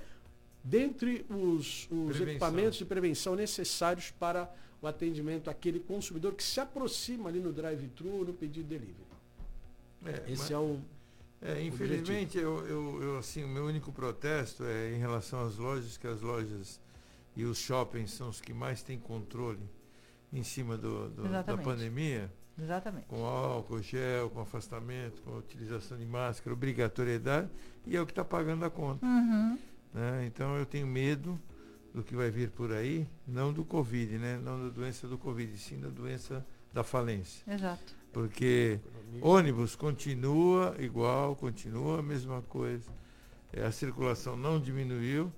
dentre 0.64 1.26
os, 1.30 1.88
os 1.90 2.20
equipamentos 2.20 2.78
de 2.78 2.86
prevenção 2.86 3.36
necessários 3.36 4.12
para 4.12 4.54
o 4.82 4.86
atendimento 4.88 5.50
àquele 5.50 5.80
consumidor 5.80 6.34
que 6.36 6.44
se 6.44 6.60
aproxima 6.60 7.30
ali 7.30 7.40
no 7.40 7.52
drive-thru 7.54 8.10
ou 8.18 8.26
no 8.26 8.34
pedido 8.34 8.68
de 8.68 8.78
delivery. 8.78 9.10
É, 10.06 10.32
Esse 10.32 10.42
mas- 10.44 10.52
é 10.52 10.58
o. 10.58 10.80
É, 11.42 11.62
infelizmente, 11.64 12.38
eu, 12.38 12.66
eu, 12.68 13.02
eu, 13.04 13.18
assim, 13.18 13.44
o 13.44 13.48
meu 13.48 13.66
único 13.66 13.92
protesto 13.94 14.64
é 14.66 14.94
em 14.94 14.98
relação 15.00 15.42
às 15.46 15.56
lojas, 15.58 15.98
que 15.98 16.06
as 16.08 16.22
lojas 16.22 16.80
e 17.36 17.46
os 17.46 17.58
shoppings 17.58 18.12
são 18.12 18.28
os 18.30 18.42
que 18.42 18.54
mais 18.54 18.84
têm 18.84 19.00
controle 19.00 19.60
em 20.34 20.44
cima 20.44 20.78
do, 20.78 21.10
do- 21.10 21.24
da 21.30 21.58
pandemia, 21.58 22.30
Exatamente. 22.62 23.06
com 23.08 23.24
álcool, 23.26 23.82
gel, 23.82 24.30
com 24.30 24.42
afastamento, 24.42 25.22
com 25.22 25.34
a 25.36 25.38
utilização 25.38 25.98
de 25.98 26.06
máscara, 26.06 26.54
obrigatoriedade, 26.54 27.50
e 27.88 27.96
é 27.96 28.02
o 28.02 28.06
que 28.06 28.12
está 28.12 28.26
pagando 28.26 28.66
a 28.66 28.70
conta. 28.70 29.06
Uhum. 29.06 29.58
né? 29.94 30.26
Então 30.26 30.58
eu 30.58 30.66
tenho 30.66 30.86
medo 30.86 31.40
do 31.94 32.04
que 32.04 32.16
vai 32.16 32.30
vir 32.30 32.50
por 32.52 32.72
aí, 32.74 33.08
não 33.26 33.52
do 33.54 33.64
Covid, 33.64 34.18
né? 34.18 34.38
não 34.44 34.62
da 34.66 34.70
doença 34.70 35.08
do 35.08 35.18
Covid, 35.18 35.58
sim 35.58 35.80
da 35.80 35.88
doença 35.90 36.46
da 36.74 36.84
falência. 36.84 37.44
Exato. 37.52 37.96
Porque 38.12 38.80
ônibus 39.22 39.76
continua 39.76 40.76
igual, 40.80 41.36
continua 41.36 42.00
a 42.00 42.04
mesma 42.04 42.42
coisa. 42.44 42.90
É, 43.54 43.64
a 43.66 43.72
circulação 43.72 44.36
não 44.38 44.60
diminuiu 44.60 45.32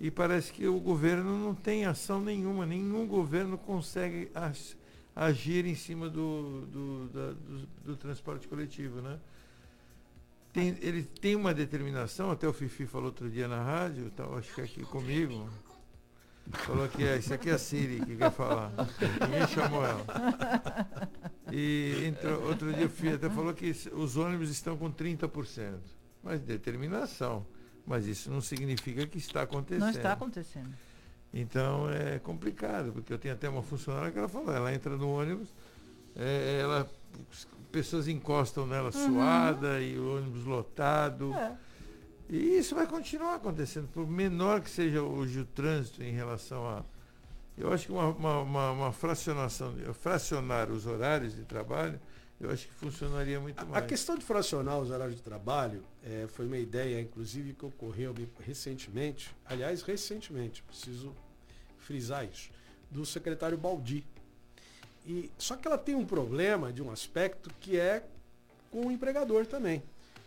e 0.00 0.10
parece 0.10 0.52
que 0.52 0.66
o 0.66 0.78
governo 0.78 1.38
não 1.38 1.54
tem 1.54 1.86
ação 1.86 2.20
nenhuma, 2.20 2.66
nenhum 2.66 3.06
governo 3.06 3.56
consegue 3.56 4.30
ag- 4.34 4.76
agir 5.16 5.64
em 5.64 5.74
cima 5.74 6.08
do, 6.10 6.66
do, 6.66 7.08
da- 7.08 7.32
do- 7.32 7.66
do 7.84 7.96
transporte 7.96 8.46
coletivo. 8.48 9.00
Né? 9.00 9.18
Tem, 10.52 10.76
ele 10.82 11.02
tem 11.04 11.34
uma 11.36 11.54
determinação, 11.54 12.30
até 12.30 12.46
o 12.46 12.52
Fifi 12.52 12.86
falou 12.86 13.06
outro 13.06 13.30
dia 13.30 13.48
na 13.48 13.62
rádio, 13.62 14.10
tá, 14.10 14.24
acho 14.38 14.54
que 14.54 14.60
aqui 14.60 14.82
comigo, 14.84 15.48
falou 16.52 16.86
que 16.88 17.02
é, 17.02 17.16
isso 17.18 17.32
aqui 17.32 17.48
é 17.48 17.54
a 17.54 17.58
Siri 17.58 18.00
que 18.04 18.14
quer 18.16 18.30
falar. 18.30 18.72
Ninguém 19.22 19.46
chamou 19.48 19.84
ela. 19.84 20.04
E 21.56 22.06
entrou, 22.06 22.48
outro 22.48 22.72
dia 22.72 22.86
o 22.86 22.88
Fih 22.88 23.10
até 23.10 23.30
falou 23.30 23.54
que 23.54 23.70
os 23.92 24.16
ônibus 24.16 24.50
estão 24.50 24.76
com 24.76 24.90
30%. 24.90 25.74
Mas 26.20 26.40
determinação. 26.40 27.46
Mas 27.86 28.06
isso 28.06 28.28
não 28.28 28.40
significa 28.40 29.06
que 29.06 29.18
está 29.18 29.42
acontecendo. 29.42 29.82
Não 29.82 29.90
está 29.90 30.12
acontecendo. 30.14 30.74
Então 31.32 31.88
é 31.88 32.18
complicado, 32.18 32.92
porque 32.92 33.12
eu 33.12 33.18
tenho 33.18 33.34
até 33.34 33.48
uma 33.48 33.62
funcionária 33.62 34.10
que 34.10 34.18
ela 34.18 34.28
falou, 34.28 34.52
ela 34.52 34.74
entra 34.74 34.96
no 34.96 35.08
ônibus, 35.08 35.48
é, 36.16 36.60
ela, 36.60 36.90
pessoas 37.70 38.08
encostam 38.08 38.66
nela 38.66 38.90
Uhum. 38.94 39.12
suada 39.14 39.80
e 39.80 39.96
o 39.96 40.16
ônibus 40.16 40.44
lotado. 40.44 41.32
É. 41.34 41.56
E 42.30 42.58
isso 42.58 42.74
vai 42.74 42.86
continuar 42.86 43.34
acontecendo, 43.34 43.86
por 43.92 44.08
menor 44.08 44.60
que 44.60 44.70
seja 44.70 45.02
hoje 45.02 45.40
o 45.40 45.44
trânsito 45.44 46.02
em 46.02 46.10
relação 46.12 46.66
a, 46.66 46.84
Eu 47.56 47.72
acho 47.72 47.86
que 47.86 47.92
uma, 47.92 48.08
uma, 48.08 48.40
uma, 48.40 48.70
uma 48.72 48.92
fracionação, 48.92 49.74
fracionar 49.94 50.70
os 50.70 50.86
horários 50.86 51.34
de 51.36 51.44
trabalho, 51.44 52.00
eu 52.40 52.50
acho 52.50 52.66
que 52.66 52.74
funcionaria 52.74 53.38
muito 53.38 53.60
A 53.60 53.64
mais. 53.64 53.86
questão 53.86 54.16
de 54.18 54.24
fracionar 54.24 54.78
os 54.78 54.90
horários 54.90 55.16
de 55.16 55.22
trabalho 55.22 55.84
é, 56.02 56.26
foi 56.28 56.46
uma 56.46 56.58
ideia, 56.58 57.00
inclusive, 57.00 57.54
que 57.54 57.64
ocorreu 57.64 58.12
recentemente, 58.40 59.34
aliás, 59.46 59.82
recentemente, 59.82 60.62
preciso 60.62 61.14
frisar 61.78 62.24
isso, 62.24 62.50
do 62.90 63.06
secretário 63.06 63.56
Baldi. 63.56 64.04
E, 65.06 65.30
só 65.38 65.56
que 65.56 65.68
ela 65.68 65.78
tem 65.78 65.94
um 65.94 66.04
problema 66.04 66.72
de 66.72 66.82
um 66.82 66.90
aspecto 66.90 67.50
que 67.60 67.78
é 67.78 68.04
com 68.70 68.86
o 68.86 68.90
empregador 68.92 69.46
também. 69.46 69.82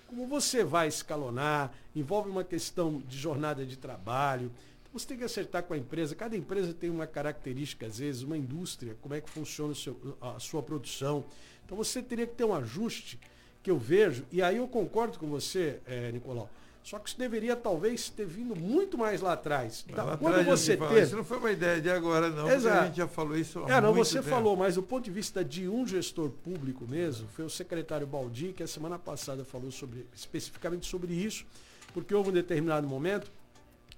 Como 0.07 0.25
você 0.25 0.63
vai 0.63 0.87
escalonar, 0.87 1.73
envolve 1.93 2.29
uma 2.29 2.43
questão 2.43 3.01
de 3.05 3.17
jornada 3.17 3.65
de 3.65 3.75
trabalho, 3.75 4.49
você 4.97 5.07
tem 5.07 5.17
que 5.17 5.23
acertar 5.23 5.63
com 5.63 5.73
a 5.73 5.77
empresa. 5.77 6.15
Cada 6.15 6.35
empresa 6.35 6.73
tem 6.73 6.89
uma 6.89 7.05
característica, 7.07 7.85
às 7.85 7.99
vezes, 7.99 8.21
uma 8.23 8.37
indústria, 8.37 8.95
como 9.01 9.13
é 9.13 9.21
que 9.21 9.29
funciona 9.29 9.71
o 9.73 9.75
seu- 9.75 10.17
a 10.21 10.39
sua 10.39 10.61
produção. 10.63 11.25
Então 11.65 11.77
você 11.77 12.01
teria 12.01 12.25
que 12.25 12.35
ter 12.35 12.43
um 12.45 12.53
ajuste 12.53 13.19
que 13.61 13.69
eu 13.69 13.77
vejo, 13.77 14.25
e 14.31 14.41
aí 14.41 14.57
eu 14.57 14.67
concordo 14.67 15.19
com 15.19 15.27
você, 15.27 15.79
eh, 15.85 16.11
Nicolau. 16.13 16.49
Só 16.83 16.97
que 16.99 17.09
isso 17.09 17.19
deveria 17.19 17.53
talvez 17.53 18.09
ter 18.09 18.25
vindo 18.25 18.55
muito 18.55 18.97
mais 18.97 19.19
lá 19.19 19.33
atrás. 19.33 19.83
Mas 19.85 19.95
Tá, 19.97 20.03
lá 20.05 20.15
Quando 20.17 20.35
atrás 20.35 20.47
você 20.61 20.77
teve. 20.77 21.01
Isso 21.01 21.17
não 21.17 21.23
foi 21.25 21.37
uma 21.37 21.51
ideia 21.51 21.81
de 21.81 21.89
agora, 21.89 22.29
não. 22.29 22.49
Exato. 22.49 22.79
A 22.81 22.85
gente 22.85 22.95
já 22.95 23.07
falou 23.09 23.37
isso 23.37 23.59
há 23.65 23.69
É, 23.73 23.81
não, 23.81 23.93
você 23.93 24.19
tempo. 24.19 24.29
falou, 24.29 24.55
mas 24.55 24.75
do 24.75 24.83
ponto 24.83 25.03
de 25.03 25.11
vista 25.11 25.43
de 25.43 25.67
um 25.67 25.85
gestor 25.85 26.29
público 26.29 26.87
mesmo, 26.87 27.27
foi 27.27 27.43
o 27.43 27.49
secretário 27.49 28.07
Baldi, 28.07 28.53
que 28.53 28.63
a 28.63 28.67
semana 28.67 28.97
passada 28.97 29.43
falou 29.43 29.69
sobre, 29.69 30.05
especificamente 30.15 30.87
sobre 30.87 31.13
isso, 31.13 31.45
porque 31.93 32.13
houve 32.15 32.29
um 32.29 32.33
determinado 32.33 32.87
momento 32.87 33.29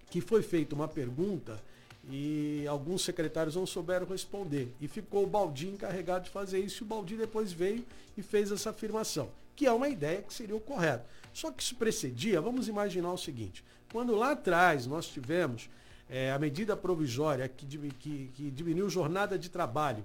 que 0.09 0.21
foi 0.21 0.41
feita 0.41 0.75
uma 0.75 0.87
pergunta 0.87 1.61
e 2.09 2.65
alguns 2.67 3.03
secretários 3.03 3.55
não 3.55 3.65
souberam 3.65 4.05
responder. 4.05 4.73
E 4.81 4.87
ficou 4.87 5.23
o 5.23 5.27
Baldi 5.27 5.67
encarregado 5.67 6.25
de 6.25 6.31
fazer 6.31 6.59
isso, 6.59 6.83
e 6.83 6.85
o 6.85 6.87
Baldi 6.87 7.15
depois 7.15 7.51
veio 7.51 7.85
e 8.17 8.23
fez 8.23 8.51
essa 8.51 8.71
afirmação, 8.71 9.29
que 9.55 9.65
é 9.65 9.71
uma 9.71 9.87
ideia 9.87 10.21
que 10.21 10.33
seria 10.33 10.55
o 10.55 10.59
correto. 10.59 11.05
Só 11.33 11.51
que 11.51 11.61
isso 11.61 11.75
precedia, 11.75 12.41
vamos 12.41 12.67
imaginar 12.67 13.13
o 13.13 13.17
seguinte, 13.17 13.63
quando 13.91 14.15
lá 14.15 14.31
atrás 14.31 14.87
nós 14.87 15.07
tivemos 15.07 15.69
eh, 16.09 16.31
a 16.31 16.39
medida 16.39 16.75
provisória 16.75 17.47
que, 17.47 17.65
que, 17.91 18.31
que 18.33 18.51
diminuiu 18.51 18.89
jornada 18.89 19.37
de 19.37 19.49
trabalho 19.49 20.03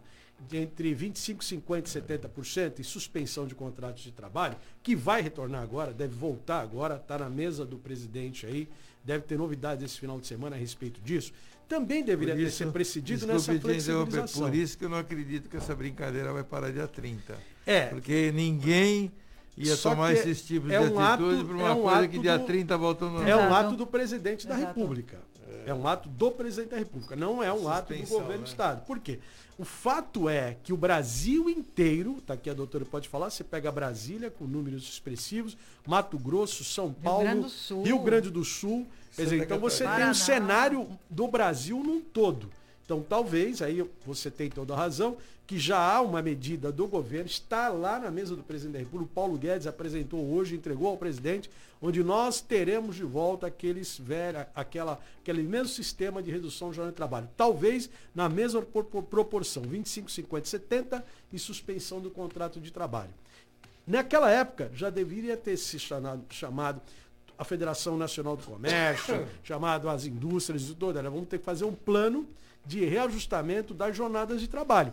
de 0.48 0.58
entre 0.58 0.94
25%, 0.94 1.62
50% 1.62 1.86
e 1.86 2.00
70% 2.00 2.78
e 2.80 2.84
suspensão 2.84 3.46
de 3.46 3.54
contratos 3.54 4.02
de 4.02 4.12
trabalho, 4.12 4.56
que 4.82 4.94
vai 4.94 5.22
retornar 5.22 5.62
agora, 5.62 5.92
deve 5.92 6.14
voltar 6.14 6.60
agora, 6.60 6.96
está 6.96 7.18
na 7.18 7.30
mesa 7.30 7.64
do 7.64 7.78
presidente 7.78 8.44
aí, 8.44 8.68
deve 9.04 9.24
ter 9.24 9.36
novidades 9.38 9.84
esse 9.84 9.98
final 10.00 10.18
de 10.18 10.26
semana 10.26 10.56
a 10.56 10.58
respeito 10.58 11.00
disso, 11.00 11.32
também 11.68 12.02
deveria 12.02 12.34
Por 12.34 12.40
ter 12.40 12.46
isso- 12.48 12.56
sido 12.58 12.72
precedido 12.72 13.26
nessa 13.26 13.52
flexibilização. 13.58 14.46
Por 14.48 14.54
isso 14.54 14.78
que 14.78 14.84
eu 14.84 14.88
não 14.88 14.98
acredito 14.98 15.48
que 15.48 15.56
essa 15.56 15.74
brincadeira 15.74 16.32
vai 16.32 16.42
parar 16.44 16.70
dia 16.70 16.86
30. 16.86 17.36
É. 17.66 17.86
Porque 17.86 18.30
ninguém 18.32 19.10
ia 19.56 19.76
Só 19.76 19.90
tomar 19.90 20.12
esses 20.12 20.42
tipos 20.42 20.70
é 20.70 20.78
de 20.78 20.92
um 20.92 20.98
atitude 20.98 21.44
por 21.44 21.54
uma 21.56 21.68
é 21.68 21.72
um 21.72 21.82
coisa 21.82 21.98
ato 22.00 22.08
que 22.08 22.18
dia 22.18 22.38
do- 22.38 22.44
30 22.46 22.76
volta 22.76 23.04
ao 23.04 23.10
normal. 23.10 23.28
É 23.28 23.36
um 23.36 23.54
ato 23.54 23.76
do 23.76 23.86
presidente 23.86 24.46
da 24.46 24.56
Exato. 24.58 24.78
República. 24.80 25.18
É. 25.66 25.74
um 25.74 25.86
ato 25.86 26.08
do 26.08 26.30
presidente 26.30 26.70
da 26.70 26.78
República, 26.78 27.16
não 27.16 27.42
é 27.42 27.52
um 27.52 27.68
ato 27.68 27.92
do 27.92 27.98
Suspensão, 27.98 28.18
governo 28.20 28.42
do 28.42 28.46
né? 28.46 28.50
Estado. 28.50 28.84
Por 28.86 28.98
quê? 28.98 29.18
O 29.56 29.64
fato 29.64 30.28
é 30.28 30.56
que 30.62 30.72
o 30.72 30.76
Brasil 30.76 31.48
inteiro, 31.48 32.20
tá 32.26 32.34
aqui 32.34 32.50
a 32.50 32.54
doutora 32.54 32.84
pode 32.84 33.08
falar, 33.08 33.30
você 33.30 33.44
pega 33.44 33.70
Brasília 33.70 34.30
com 34.30 34.44
números 34.44 34.82
expressivos, 34.84 35.56
Mato 35.86 36.18
Grosso, 36.18 36.64
São 36.64 36.92
Paulo, 36.92 37.24
Grande 37.24 37.42
do 37.42 37.48
Sul. 37.48 37.82
Rio 37.84 37.98
Grande 38.00 38.30
do 38.30 38.44
Sul. 38.44 38.86
Quer 39.14 39.22
dizer, 39.24 39.42
então 39.44 39.60
você 39.60 39.84
Catarina. 39.84 40.12
tem 40.12 40.12
um 40.12 40.18
Paraná. 40.18 40.48
cenário 40.48 40.98
do 41.08 41.28
Brasil 41.28 41.78
num 41.84 42.00
todo. 42.00 42.50
Então 42.84 43.02
talvez, 43.06 43.62
aí 43.62 43.84
você 44.06 44.30
tem 44.30 44.50
toda 44.50 44.74
a 44.74 44.76
razão, 44.76 45.16
que 45.46 45.58
já 45.58 45.78
há 45.78 46.00
uma 46.00 46.22
medida 46.22 46.72
do 46.72 46.86
governo, 46.86 47.26
está 47.26 47.68
lá 47.68 47.98
na 47.98 48.10
mesa 48.10 48.34
do 48.34 48.42
presidente 48.42 48.72
da 48.74 48.78
República, 48.78 49.10
o 49.12 49.14
Paulo 49.14 49.36
Guedes 49.36 49.66
apresentou 49.66 50.24
hoje, 50.32 50.54
entregou 50.54 50.88
ao 50.88 50.96
presidente, 50.96 51.50
onde 51.82 52.02
nós 52.02 52.40
teremos 52.40 52.96
de 52.96 53.04
volta 53.04 53.46
aqueles 53.46 53.98
velha, 53.98 54.48
aquela, 54.54 54.98
aquele 55.20 55.42
mesmo 55.42 55.68
sistema 55.68 56.22
de 56.22 56.30
redução 56.30 56.70
de 56.70 56.76
jornada 56.76 56.92
de 56.92 56.96
trabalho. 56.96 57.28
Talvez 57.36 57.90
na 58.14 58.26
mesma 58.26 58.62
por- 58.62 58.84
por- 58.84 59.02
proporção, 59.02 59.62
25, 59.64 60.10
50, 60.10 60.46
70 60.46 61.04
e 61.30 61.38
suspensão 61.38 62.00
do 62.00 62.10
contrato 62.10 62.58
de 62.58 62.70
trabalho. 62.72 63.10
Naquela 63.86 64.30
época, 64.30 64.70
já 64.74 64.88
deveria 64.88 65.36
ter 65.36 65.58
se 65.58 65.78
chamado, 65.78 66.24
chamado 66.30 66.80
a 67.36 67.44
Federação 67.44 67.98
Nacional 67.98 68.34
do 68.34 68.42
Comércio, 68.44 69.26
chamado 69.44 69.90
as 69.90 70.06
indústrias 70.06 70.62
e 70.70 70.74
tudo. 70.74 70.98
Olha, 70.98 71.10
vamos 71.10 71.28
ter 71.28 71.38
que 71.38 71.44
fazer 71.44 71.66
um 71.66 71.74
plano 71.74 72.26
de 72.64 72.84
reajustamento 72.84 73.74
das 73.74 73.96
jornadas 73.96 74.40
de 74.40 74.48
trabalho, 74.48 74.92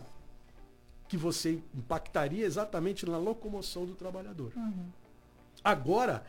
que 1.08 1.16
você 1.16 1.58
impactaria 1.74 2.44
exatamente 2.44 3.06
na 3.08 3.18
locomoção 3.18 3.84
do 3.86 3.94
trabalhador. 3.94 4.52
Agora, 5.64 6.24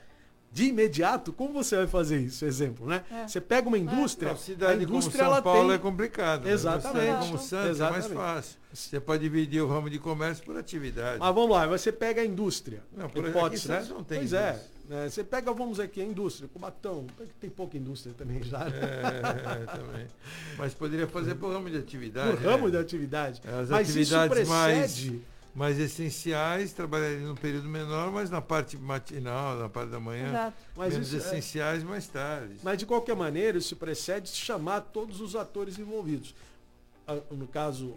de 0.52 0.66
imediato, 0.66 1.34
como 1.34 1.52
você 1.52 1.78
vai 1.78 1.88
fazer 1.88 2.20
isso? 2.20 2.46
Exemplo, 2.46 2.86
né? 2.86 3.04
É. 3.10 3.28
Você 3.28 3.42
pega 3.42 3.68
uma 3.68 3.78
indústria, 3.78 4.32
Uma 4.34 4.38
cidade 4.38 4.80
a 4.80 4.84
indústria 4.84 5.24
como 5.24 5.34
São 5.36 5.44
Paulo 5.44 5.68
tem... 5.70 5.76
é 5.76 5.78
complicado. 5.80 6.46
né? 6.46 6.52
Exatamente. 6.52 7.06
Cidade 7.06 7.26
como 7.26 7.38
Santos 7.40 7.80
é 7.80 7.84
mais 7.90 8.06
Exatamente. 8.06 8.14
fácil. 8.14 8.58
Você 8.72 9.00
pode 9.00 9.24
dividir 9.24 9.64
o 9.64 9.68
ramo 9.68 9.90
de 9.90 9.98
comércio 9.98 10.44
por 10.46 10.56
atividade. 10.56 11.18
Mas 11.20 11.34
vamos 11.36 11.50
lá, 11.50 11.66
você 11.66 11.92
pega 11.92 12.22
a 12.22 12.26
indústria. 12.26 12.84
Não, 12.96 13.10
por 13.10 13.28
hipótese, 13.28 13.72
aqui 13.72 13.84
né? 13.84 13.90
Não 13.90 14.04
tem 14.04 14.20
pois 14.20 14.32
indústria. 14.34 14.62
é. 14.70 14.73
Né? 14.88 15.10
Você 15.10 15.24
pega, 15.24 15.52
vamos 15.54 15.80
aqui, 15.80 16.02
a 16.02 16.06
indústria, 16.06 16.48
Cubatão. 16.48 17.08
Tem 17.40 17.50
pouca 17.50 17.78
indústria 17.78 18.14
também 18.18 18.42
já. 18.44 18.66
né? 18.66 18.80
É, 19.62 19.66
também. 19.78 20.08
Mas 20.58 20.74
poderia 20.74 21.08
fazer 21.08 21.36
por 21.36 21.52
ramo 21.52 21.70
de 21.70 21.78
atividade. 21.78 22.38
Por 22.38 22.46
ramo 22.46 22.66
né? 22.66 22.72
de 22.72 22.78
atividade. 22.78 23.42
As 23.48 23.70
Mas 23.70 23.90
isso 23.96 24.16
atividades 24.16 24.48
mais, 24.50 24.92
precede- 24.94 25.22
mais 25.56 25.80
essenciais 25.80 26.74
trabalhariam 26.74 27.28
num 27.30 27.36
período 27.36 27.70
menor, 27.70 28.12
mas 28.12 28.30
na 28.30 28.42
parte 28.42 28.76
matinal, 28.78 29.58
na 29.58 29.70
parte 29.70 29.90
da 29.92 30.00
manhã, 30.00 30.30
Exato. 30.30 30.58
Mas 30.76 30.94
menos 30.94 31.08
isso 31.14 31.16
é- 31.16 31.20
essenciais 31.30 31.84
mais 31.84 32.08
tarde. 32.08 32.56
Mas 32.64 32.78
de 32.78 32.86
qualquer 32.86 33.16
maneira, 33.16 33.58
isso 33.58 33.76
precede 33.76 34.30
chamar 34.30 34.82
todos 34.82 35.22
os 35.22 35.36
atores 35.36 35.78
envolvidos. 35.80 36.36
Ah, 37.08 37.18
No 37.32 37.48
caso, 37.48 37.94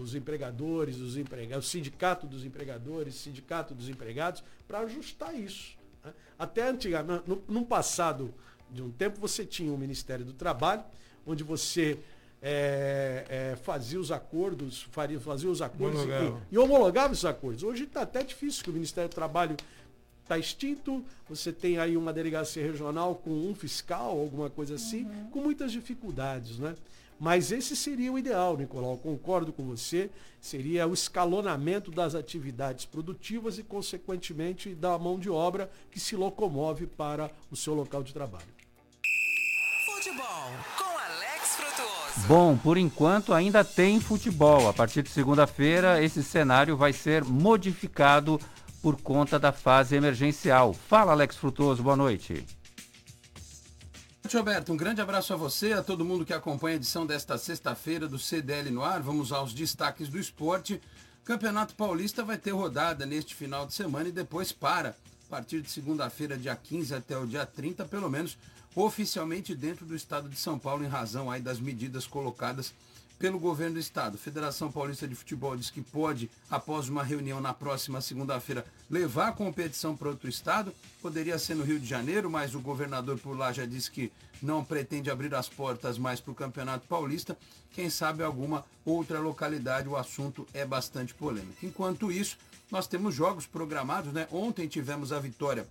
os 0.00 0.14
empregadores, 0.14 0.96
os 0.98 1.16
empregados, 1.16 1.66
o 1.66 1.68
sindicato 1.70 2.26
dos 2.26 2.44
empregadores, 2.44 3.16
sindicato 3.16 3.74
dos 3.74 3.88
empregados, 3.88 4.42
para 4.66 4.78
ajustar 4.80 5.34
isso. 5.34 5.76
Né? 6.04 6.12
Até 6.38 6.68
antigamente, 6.68 7.22
no, 7.26 7.42
no 7.48 7.64
passado 7.64 8.32
de 8.70 8.82
um 8.82 8.90
tempo, 8.90 9.20
você 9.20 9.44
tinha 9.44 9.72
o 9.72 9.78
Ministério 9.78 10.24
do 10.24 10.32
Trabalho, 10.32 10.82
onde 11.26 11.42
você 11.44 11.98
é, 12.42 13.24
é, 13.28 13.56
fazia 13.56 13.98
os 13.98 14.12
acordos, 14.12 14.82
faria, 14.90 15.18
fazia 15.18 15.48
os 15.48 15.62
acordos 15.62 16.00
e- 16.00 16.04
Homologava. 16.04 16.42
e, 16.52 16.58
homologava 16.58 17.12
os 17.12 17.24
acordos. 17.24 17.62
Hoje 17.62 17.84
está 17.84 18.02
até 18.02 18.22
difícil, 18.22 18.62
que 18.64 18.70
o 18.70 18.72
Ministério 18.72 19.08
do 19.08 19.14
Trabalho 19.14 19.56
está 20.22 20.38
extinto, 20.38 21.04
você 21.28 21.52
tem 21.52 21.78
aí 21.78 21.96
uma 21.96 22.12
delegacia 22.12 22.62
regional 22.62 23.14
com 23.14 23.30
um 23.30 23.54
fiscal, 23.54 24.10
alguma 24.18 24.50
coisa 24.50 24.74
assim, 24.74 25.06
com 25.30 25.40
muitas 25.40 25.70
dificuldades, 25.72 26.58
né? 26.58 26.74
Mas 27.24 27.50
esse 27.50 27.74
seria 27.74 28.12
o 28.12 28.18
ideal, 28.18 28.54
Nicolau, 28.54 28.98
concordo 28.98 29.50
com 29.50 29.64
você, 29.64 30.10
seria 30.38 30.86
o 30.86 30.92
escalonamento 30.92 31.90
das 31.90 32.14
atividades 32.14 32.84
produtivas 32.84 33.58
e, 33.58 33.62
consequentemente, 33.62 34.74
da 34.74 34.98
mão 34.98 35.18
de 35.18 35.30
obra 35.30 35.70
que 35.90 35.98
se 35.98 36.16
locomove 36.16 36.86
para 36.86 37.30
o 37.50 37.56
seu 37.56 37.72
local 37.72 38.02
de 38.02 38.12
trabalho. 38.12 38.44
Futebol 39.86 40.50
com 40.76 40.84
Alex 40.84 41.54
Frutuoso. 41.56 42.28
Bom, 42.28 42.58
por 42.58 42.76
enquanto 42.76 43.32
ainda 43.32 43.64
tem 43.64 43.98
futebol. 44.00 44.68
A 44.68 44.74
partir 44.74 45.02
de 45.02 45.08
segunda-feira, 45.08 46.04
esse 46.04 46.22
cenário 46.22 46.76
vai 46.76 46.92
ser 46.92 47.24
modificado 47.24 48.38
por 48.82 49.00
conta 49.00 49.38
da 49.38 49.50
fase 49.50 49.96
emergencial. 49.96 50.74
Fala, 50.74 51.12
Alex 51.12 51.36
Frutuoso, 51.36 51.82
boa 51.82 51.96
noite. 51.96 52.44
Tio 54.26 54.38
Alberto, 54.38 54.72
um 54.72 54.76
grande 54.76 55.02
abraço 55.02 55.34
a 55.34 55.36
você, 55.36 55.74
a 55.74 55.82
todo 55.82 56.04
mundo 56.04 56.24
que 56.24 56.32
acompanha 56.32 56.76
a 56.76 56.76
edição 56.76 57.04
desta 57.04 57.36
sexta-feira 57.36 58.08
do 58.08 58.18
CDL 58.18 58.70
no 58.70 58.82
ar. 58.82 59.02
Vamos 59.02 59.30
aos 59.30 59.52
destaques 59.52 60.08
do 60.08 60.18
esporte. 60.18 60.80
Campeonato 61.26 61.74
Paulista 61.74 62.24
vai 62.24 62.38
ter 62.38 62.52
rodada 62.52 63.04
neste 63.04 63.34
final 63.34 63.66
de 63.66 63.74
semana 63.74 64.08
e 64.08 64.12
depois 64.12 64.50
para. 64.50 64.96
A 65.26 65.30
partir 65.30 65.60
de 65.60 65.70
segunda-feira, 65.70 66.38
dia 66.38 66.56
15 66.56 66.94
até 66.94 67.18
o 67.18 67.26
dia 67.26 67.44
30, 67.44 67.84
pelo 67.84 68.08
menos 68.08 68.38
oficialmente 68.74 69.54
dentro 69.54 69.84
do 69.84 69.94
estado 69.94 70.26
de 70.26 70.36
São 70.36 70.58
Paulo, 70.58 70.82
em 70.82 70.88
razão 70.88 71.30
aí 71.30 71.42
das 71.42 71.60
medidas 71.60 72.06
colocadas 72.06 72.72
pelo 73.18 73.38
governo 73.38 73.74
do 73.74 73.80
estado. 73.80 74.18
Federação 74.18 74.70
Paulista 74.70 75.06
de 75.06 75.14
Futebol 75.14 75.56
diz 75.56 75.70
que 75.70 75.80
pode, 75.80 76.30
após 76.50 76.88
uma 76.88 77.02
reunião 77.02 77.40
na 77.40 77.54
próxima 77.54 78.00
segunda-feira, 78.00 78.64
levar 78.90 79.28
a 79.28 79.32
competição 79.32 79.96
para 79.96 80.08
outro 80.08 80.28
estado. 80.28 80.74
Poderia 81.00 81.38
ser 81.38 81.54
no 81.54 81.64
Rio 81.64 81.78
de 81.78 81.86
Janeiro, 81.86 82.30
mas 82.30 82.54
o 82.54 82.60
governador 82.60 83.18
por 83.18 83.36
lá 83.36 83.52
já 83.52 83.64
disse 83.64 83.90
que 83.90 84.12
não 84.42 84.64
pretende 84.64 85.10
abrir 85.10 85.34
as 85.34 85.48
portas 85.48 85.96
mais 85.96 86.20
para 86.20 86.32
o 86.32 86.34
Campeonato 86.34 86.86
Paulista. 86.86 87.36
Quem 87.72 87.88
sabe 87.88 88.22
alguma 88.22 88.64
outra 88.84 89.18
localidade, 89.18 89.88
o 89.88 89.96
assunto 89.96 90.46
é 90.52 90.64
bastante 90.64 91.14
polêmico. 91.14 91.64
Enquanto 91.64 92.12
isso, 92.12 92.36
nós 92.70 92.86
temos 92.86 93.14
jogos 93.14 93.46
programados, 93.46 94.12
né? 94.12 94.28
Ontem 94.30 94.68
tivemos 94.68 95.12
a 95.12 95.20
vitória 95.20 95.66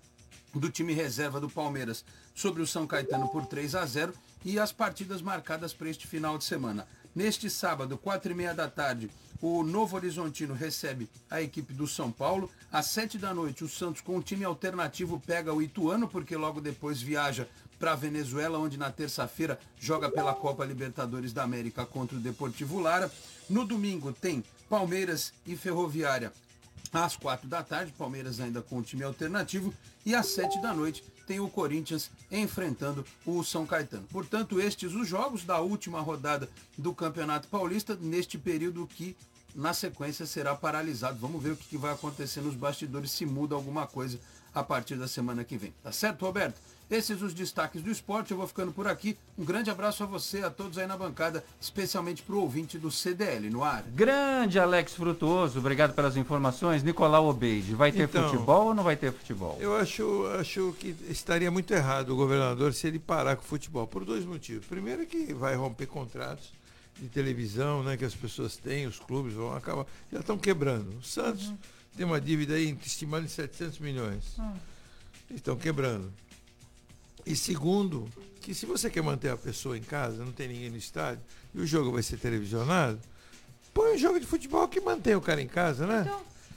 do 0.54 0.70
time 0.70 0.94
reserva 0.94 1.40
do 1.40 1.50
Palmeiras 1.50 2.06
sobre 2.34 2.62
o 2.62 2.68
São 2.68 2.86
Caetano 2.86 3.28
por 3.30 3.46
3 3.46 3.76
a 3.76 3.86
0 3.86 4.14
e 4.46 4.60
as 4.60 4.72
partidas 4.72 5.22
marcadas 5.22 5.74
para 5.74 5.90
este 5.90 6.08
final 6.08 6.38
de 6.38 6.44
semana. 6.44 6.88
Neste 7.16 7.48
sábado, 7.48 7.96
quatro 7.96 8.32
e 8.32 8.36
meia 8.36 8.56
da 8.56 8.68
tarde, 8.68 9.10
o 9.40 9.62
Novo 9.62 9.96
Horizontino 9.96 10.54
recebe 10.54 11.08
a 11.30 11.42
equipe 11.42 11.72
do 11.72 11.88
São 11.88 12.12
Paulo. 12.12 12.50
Às 12.72 12.88
sete 12.88 13.20
da 13.20 13.34
noite, 13.34 13.64
o 13.64 13.70
Santos 13.70 14.02
com 14.02 14.16
um 14.16 14.22
time 14.22 14.44
alternativo 14.44 15.22
pega 15.24 15.54
o 15.54 15.62
Ituano, 15.62 16.08
porque 16.08 16.36
logo 16.36 16.60
depois 16.60 17.02
viaja 17.02 17.48
para 17.78 17.92
a 17.92 17.96
Venezuela, 17.96 18.58
onde 18.58 18.78
na 18.78 18.90
terça-feira 18.90 19.60
joga 19.80 20.10
pela 20.10 20.34
Copa 20.34 20.66
Libertadores 20.66 21.34
da 21.34 21.44
América 21.44 21.86
contra 21.86 22.18
o 22.18 22.22
Deportivo 22.22 22.80
Lara. 22.80 23.12
No 23.48 23.64
domingo 23.64 24.12
tem 24.12 24.44
Palmeiras 24.68 25.34
e 25.46 25.56
Ferroviária 25.56 26.34
às 26.92 27.16
quatro 27.16 27.48
da 27.48 27.64
tarde, 27.64 27.94
Palmeiras 27.98 28.40
ainda 28.40 28.62
com 28.62 28.78
o 28.78 28.84
time 28.84 29.04
alternativo, 29.04 29.74
e 30.06 30.14
às 30.14 30.28
sete 30.28 30.62
da 30.62 30.74
noite 30.74 31.04
tem 31.26 31.40
o 31.40 31.50
Corinthians 31.50 32.12
enfrentando 32.32 33.06
o 33.26 33.44
São 33.44 33.66
Caetano. 33.66 34.08
Portanto, 34.12 34.60
estes 34.60 34.94
os 34.94 35.08
jogos 35.08 35.44
da 35.44 35.60
última 35.60 36.02
rodada 36.02 36.50
do 36.78 36.94
Campeonato 36.94 37.48
Paulista, 37.48 37.98
neste 38.00 38.38
período 38.38 38.86
que 38.86 39.16
na 39.56 39.74
sequência 39.74 40.26
será 40.26 40.56
paralisado. 40.56 41.20
Vamos 41.20 41.42
ver 41.42 41.52
o 41.52 41.58
que 41.58 41.78
vai 41.78 41.94
acontecer 41.94 42.42
nos 42.42 42.56
bastidores, 42.56 43.12
se 43.12 43.26
muda 43.26 43.56
alguma 43.56 43.88
coisa 43.88 44.20
a 44.54 44.64
partir 44.64 44.96
da 44.96 45.08
semana 45.08 45.44
que 45.44 45.58
vem. 45.58 45.74
Tá 45.82 45.92
certo, 45.92 46.26
Roberto? 46.26 46.60
Esses 46.90 47.22
os 47.22 47.34
destaques 47.34 47.82
do 47.82 47.90
esporte. 47.90 48.32
Eu 48.32 48.38
vou 48.38 48.48
ficando 48.48 48.72
por 48.72 48.88
aqui. 48.88 49.18
Um 49.38 49.44
grande 49.44 49.70
abraço 49.70 50.04
a 50.04 50.06
você, 50.06 50.44
a 50.44 50.50
todos 50.50 50.78
aí 50.78 50.86
na 50.86 50.98
bancada, 50.98 51.44
especialmente 51.60 52.22
para 52.22 52.36
o 52.36 52.42
ouvinte 52.42 52.78
do 52.78 52.92
CDL 52.92 53.50
no 53.50 53.64
ar. 53.64 53.84
Grande 53.84 54.60
Alex 54.60 54.94
Frutuoso, 54.94 55.60
obrigado 55.60 55.94
pelas 55.94 56.16
informações. 56.18 56.84
Nicolau 56.84 57.28
Obeide, 57.28 57.74
vai 57.74 57.92
ter 57.92 58.04
Então, 58.04 58.30
futebol 58.30 58.68
ou 58.68 58.74
não 58.76 58.84
vai 58.84 58.96
ter 58.96 59.12
futebol? 59.12 59.58
Eu 59.60 59.76
acho, 59.76 60.28
acho 60.40 60.76
que 60.80 60.96
estaria 61.10 61.50
muito 61.50 61.74
errado 61.74 62.10
o 62.10 62.16
governador 62.16 62.74
se 62.74 62.88
ele 62.88 63.00
parar 63.00 63.36
com 63.36 63.44
o 63.44 63.46
futebol, 63.46 63.88
por 63.88 64.06
dois 64.06 64.26
motivos. 64.26 64.66
Primeiro 64.66 65.06
que 65.06 65.34
vai 65.34 65.56
romper 65.56 65.88
contratos 65.88 66.52
de 67.00 67.08
televisão, 67.10 67.84
né, 67.84 67.98
que 67.98 68.06
as 68.06 68.14
pessoas 68.14 68.56
têm, 68.56 68.86
os 68.86 69.00
clubes 69.00 69.34
vão 69.34 69.56
acabar, 69.56 69.86
já 70.12 70.20
estão 70.20 70.38
quebrando. 70.38 70.98
O 71.00 71.04
Santos 71.04 71.52
tem 71.96 72.06
uma 72.06 72.20
dívida 72.20 72.56
aí 72.56 72.78
estimada 72.86 73.26
em 73.26 73.30
700 73.30 73.80
milhões. 73.80 74.38
Estão 75.34 75.56
quebrando. 75.56 76.14
E 77.26 77.36
segundo, 77.36 78.08
que 78.42 78.54
se 78.54 78.66
você 78.66 78.90
quer 78.90 79.02
manter 79.04 79.30
a 79.30 79.38
pessoa 79.38 79.78
em 79.78 79.82
casa, 79.82 80.24
não 80.24 80.32
tem 80.32 80.48
ninguém 80.48 80.70
no 80.70 80.78
estádio, 80.78 81.22
e 81.54 81.60
o 81.62 81.66
jogo 81.66 81.92
vai 81.92 82.04
ser 82.04 82.18
televisionado, 82.18 83.00
põe 83.74 83.96
um 83.96 83.98
jogo 83.98 84.20
de 84.20 84.26
futebol 84.26 84.68
que 84.68 84.80
mantém 84.82 85.16
o 85.16 85.22
cara 85.22 85.42
em 85.42 85.48
casa, 85.48 85.88
né? 85.88 86.04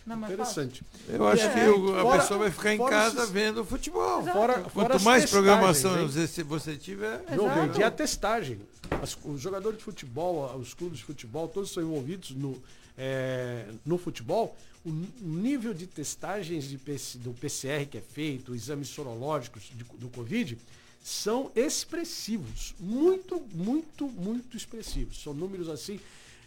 Não 0.07 0.14
é 0.14 0.17
mais 0.17 0.33
Interessante. 0.35 0.85
Eu 1.09 1.27
acho 1.27 1.43
É, 1.43 1.49
que 1.53 1.69
o- 1.69 1.97
a 1.99 2.03
fora- 2.03 2.19
pessoa 2.21 2.39
vai 2.39 2.51
ficar 2.53 2.73
em 2.75 2.79
casa 2.79 3.19
esses- 3.23 3.31
vendo 3.31 3.64
futebol. 3.64 4.23
Fora- 4.25 4.55
Quanto 4.61 4.71
fora 4.71 4.99
mais 5.01 5.29
programação 5.29 5.99
hein? 6.01 6.07
você, 6.07 6.77
tiver. 6.77 7.25
Verde, 7.64 7.81
e 7.81 7.83
a 7.83 7.91
testagem. 7.91 8.61
As- 9.03 9.19
os 9.25 9.41
jogadores 9.41 9.79
de 9.79 9.85
futebol, 9.85 10.57
os 10.59 10.75
clubes 10.75 10.99
de 10.99 11.05
futebol, 11.05 11.49
todos 11.49 11.73
são 11.73 11.83
envolvidos 11.83 12.31
no, 12.31 12.62
é, 12.97 13.67
no 13.85 13.99
futebol. 13.99 14.57
O 14.89 15.26
nível 15.26 15.74
de 15.74 15.87
testagens 15.87 16.64
de 16.64 16.78
PC 16.78 17.18
do 17.18 17.32
PCR 17.34 17.84
que 17.87 17.99
é 17.99 18.01
feito, 18.01 18.55
exames 18.55 18.89
sorológicos 18.89 19.64
de- 19.74 19.84
do 19.99 20.09
Covid, 20.11 20.57
são 21.03 21.51
expressivos. 21.57 22.74
Muito, 22.78 23.41
muito, 23.53 24.07
muito 24.09 24.57
expressivos. 24.57 25.22
São 25.22 25.34
números 25.34 25.68
assim. 25.68 25.99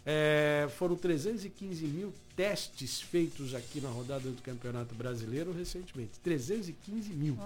é, 0.06 0.66
foram 0.78 0.96
315 0.96 1.84
mil 1.86 2.10
testes 2.34 3.02
feitos 3.02 3.54
aqui 3.54 3.82
na 3.82 3.90
rodada 3.90 4.30
do 4.30 4.40
Campeonato 4.40 4.94
Brasileiro 4.94 5.52
recentemente. 5.52 6.12
315 6.22 7.10
mil. 7.12 7.36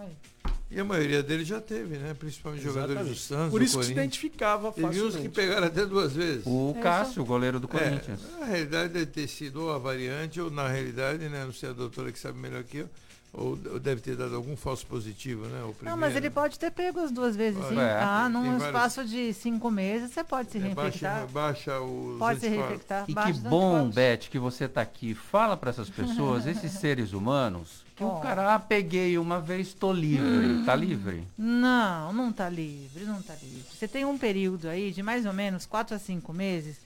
E 0.71 0.81
a 0.81 0.85
maioria 0.85 1.23
deles 1.23 1.47
já 1.47 1.61
teve, 1.61 1.97
né? 1.99 2.15
Principalmente 2.19 2.63
jogadores 2.65 2.95
do 2.95 3.01
Exatamente. 3.13 3.21
Santos. 3.21 3.51
Por 3.51 3.61
do 3.61 3.65
isso 3.65 3.79
que 3.79 3.85
se 3.87 3.93
identificava 3.93 4.73
Teve 4.73 4.87
uns 4.89 4.91
que 4.97 5.03
facilmente. 5.05 5.29
pegaram 5.35 5.67
até 5.69 5.87
duas 5.87 6.13
vezes. 6.15 6.43
O 6.47 6.75
É 6.77 6.81
Cássio, 6.81 7.23
o 7.23 7.25
goleiro 7.25 7.61
do 7.61 7.67
É, 7.67 7.71
Corinthians. 7.71 8.21
na 8.41 8.47
realidade 8.47 8.93
deve 8.93 9.07
ter 9.07 9.29
sido 9.29 9.63
ou 9.63 9.73
a 9.73 9.79
variante, 9.79 10.41
ou 10.41 10.51
na 10.51 10.67
realidade, 10.67 11.29
né? 11.29 11.45
Não 11.45 11.53
sei 11.53 11.69
a 11.71 11.73
doutora 11.73 12.11
que 12.11 12.19
sabe 12.19 12.39
melhor 12.39 12.65
que 12.65 12.79
eu, 12.79 12.91
ou, 13.37 13.59
ou 13.73 13.79
deve 13.81 14.01
ter 14.01 14.17
dado 14.17 14.35
algum 14.37 14.57
falso 14.57 14.87
positivo, 14.87 15.45
né? 15.47 15.63
O 15.65 15.75
Não, 15.85 15.97
mas 15.97 16.15
ele 16.15 16.31
pode 16.31 16.59
ter 16.59 16.71
pego 16.71 17.01
as 17.01 17.11
duas 17.11 17.35
vezes, 17.35 17.63
sim. 17.67 17.79
É, 17.79 17.99
ah, 18.01 18.23
tem 18.25 18.33
num 18.33 18.43
vários- 18.59 18.65
espaço 18.67 19.05
de 19.05 19.33
cinco 19.35 19.71
meses, 19.71 20.13
você 20.13 20.23
pode 20.23 20.51
se 20.53 20.59
É, 20.59 20.61
reinfectar. 20.61 21.27
baixa, 21.27 21.33
baixa 21.33 21.81
os 21.81 22.19
Pode 22.19 22.41
se 22.41 22.49
reinfectar. 22.49 23.05
E 23.09 23.13
baixa 23.15 23.33
que 23.33 23.39
bom. 23.49 23.89
Beth, 23.91 24.19
que 24.31 24.39
você 24.39 24.65
está 24.67 24.81
aqui. 24.83 25.15
Fala 25.15 25.57
para 25.57 25.71
essas 25.71 25.91
pessoas, 25.91 26.47
esses 26.47 26.73
seres 26.79 27.13
humanos, 27.13 27.85
que 27.97 28.05
o 28.05 28.09
Oh. 28.09 28.21
cara, 28.21 28.55
ah, 28.55 28.59
peguei 28.59 29.19
uma 29.19 29.41
vez, 29.41 29.73
tô 29.75 29.93
livre. 29.93 30.65
Tá 30.65 30.75
livre? 30.77 31.27
Não, 31.37 32.13
não 32.13 32.33
tá 32.33 32.49
livre, 32.49 33.05
não 33.05 33.21
tá 33.23 33.35
livre. 33.43 33.65
Você 33.73 33.87
tem 33.89 34.05
um 34.05 34.17
período 34.17 34.69
aí 34.69 34.93
de 34.93 35.03
mais 35.03 35.27
ou 35.27 35.33
menos 35.33 35.67
quatro 35.67 35.95
a 35.95 35.99
cinco 35.99 36.33
meses 36.33 36.81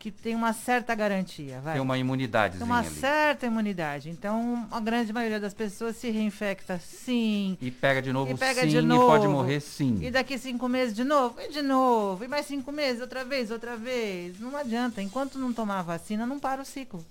que 0.00 0.10
tem 0.10 0.34
uma 0.34 0.54
certa 0.54 0.94
garantia, 0.94 1.60
vai. 1.60 1.74
Tem 1.74 1.82
uma 1.82 1.98
imunidadezinha 1.98 2.64
Tem 2.64 2.66
uma 2.74 2.80
ali. 2.80 2.88
certa 2.88 3.44
imunidade. 3.44 4.08
Então, 4.08 4.66
a 4.70 4.80
grande 4.80 5.12
maioria 5.12 5.38
das 5.38 5.52
pessoas 5.52 5.94
se 5.96 6.08
reinfecta 6.10 6.78
sim. 6.78 7.58
E 7.60 7.70
pega 7.70 8.00
de 8.00 8.10
novo 8.10 8.32
e 8.32 8.34
pega 8.36 8.62
sim, 8.62 8.68
de 8.68 8.78
e 8.78 8.80
novo. 8.82 9.06
pode 9.06 9.28
morrer 9.28 9.60
sim. 9.60 9.98
E 10.00 10.10
daqui 10.10 10.38
cinco 10.38 10.66
meses 10.70 10.96
de 10.96 11.04
novo, 11.04 11.38
e 11.38 11.52
de 11.52 11.60
novo, 11.60 12.24
e 12.24 12.28
mais 12.28 12.46
cinco 12.46 12.72
meses, 12.72 13.02
outra 13.02 13.26
vez, 13.26 13.50
outra 13.50 13.76
vez. 13.76 14.40
Não 14.40 14.56
adianta. 14.56 15.02
Enquanto 15.02 15.38
não 15.38 15.52
tomar 15.52 15.80
a 15.80 15.82
vacina, 15.82 16.24
não 16.24 16.38
para 16.40 16.62
o 16.62 16.64
ciclo. 16.64 17.04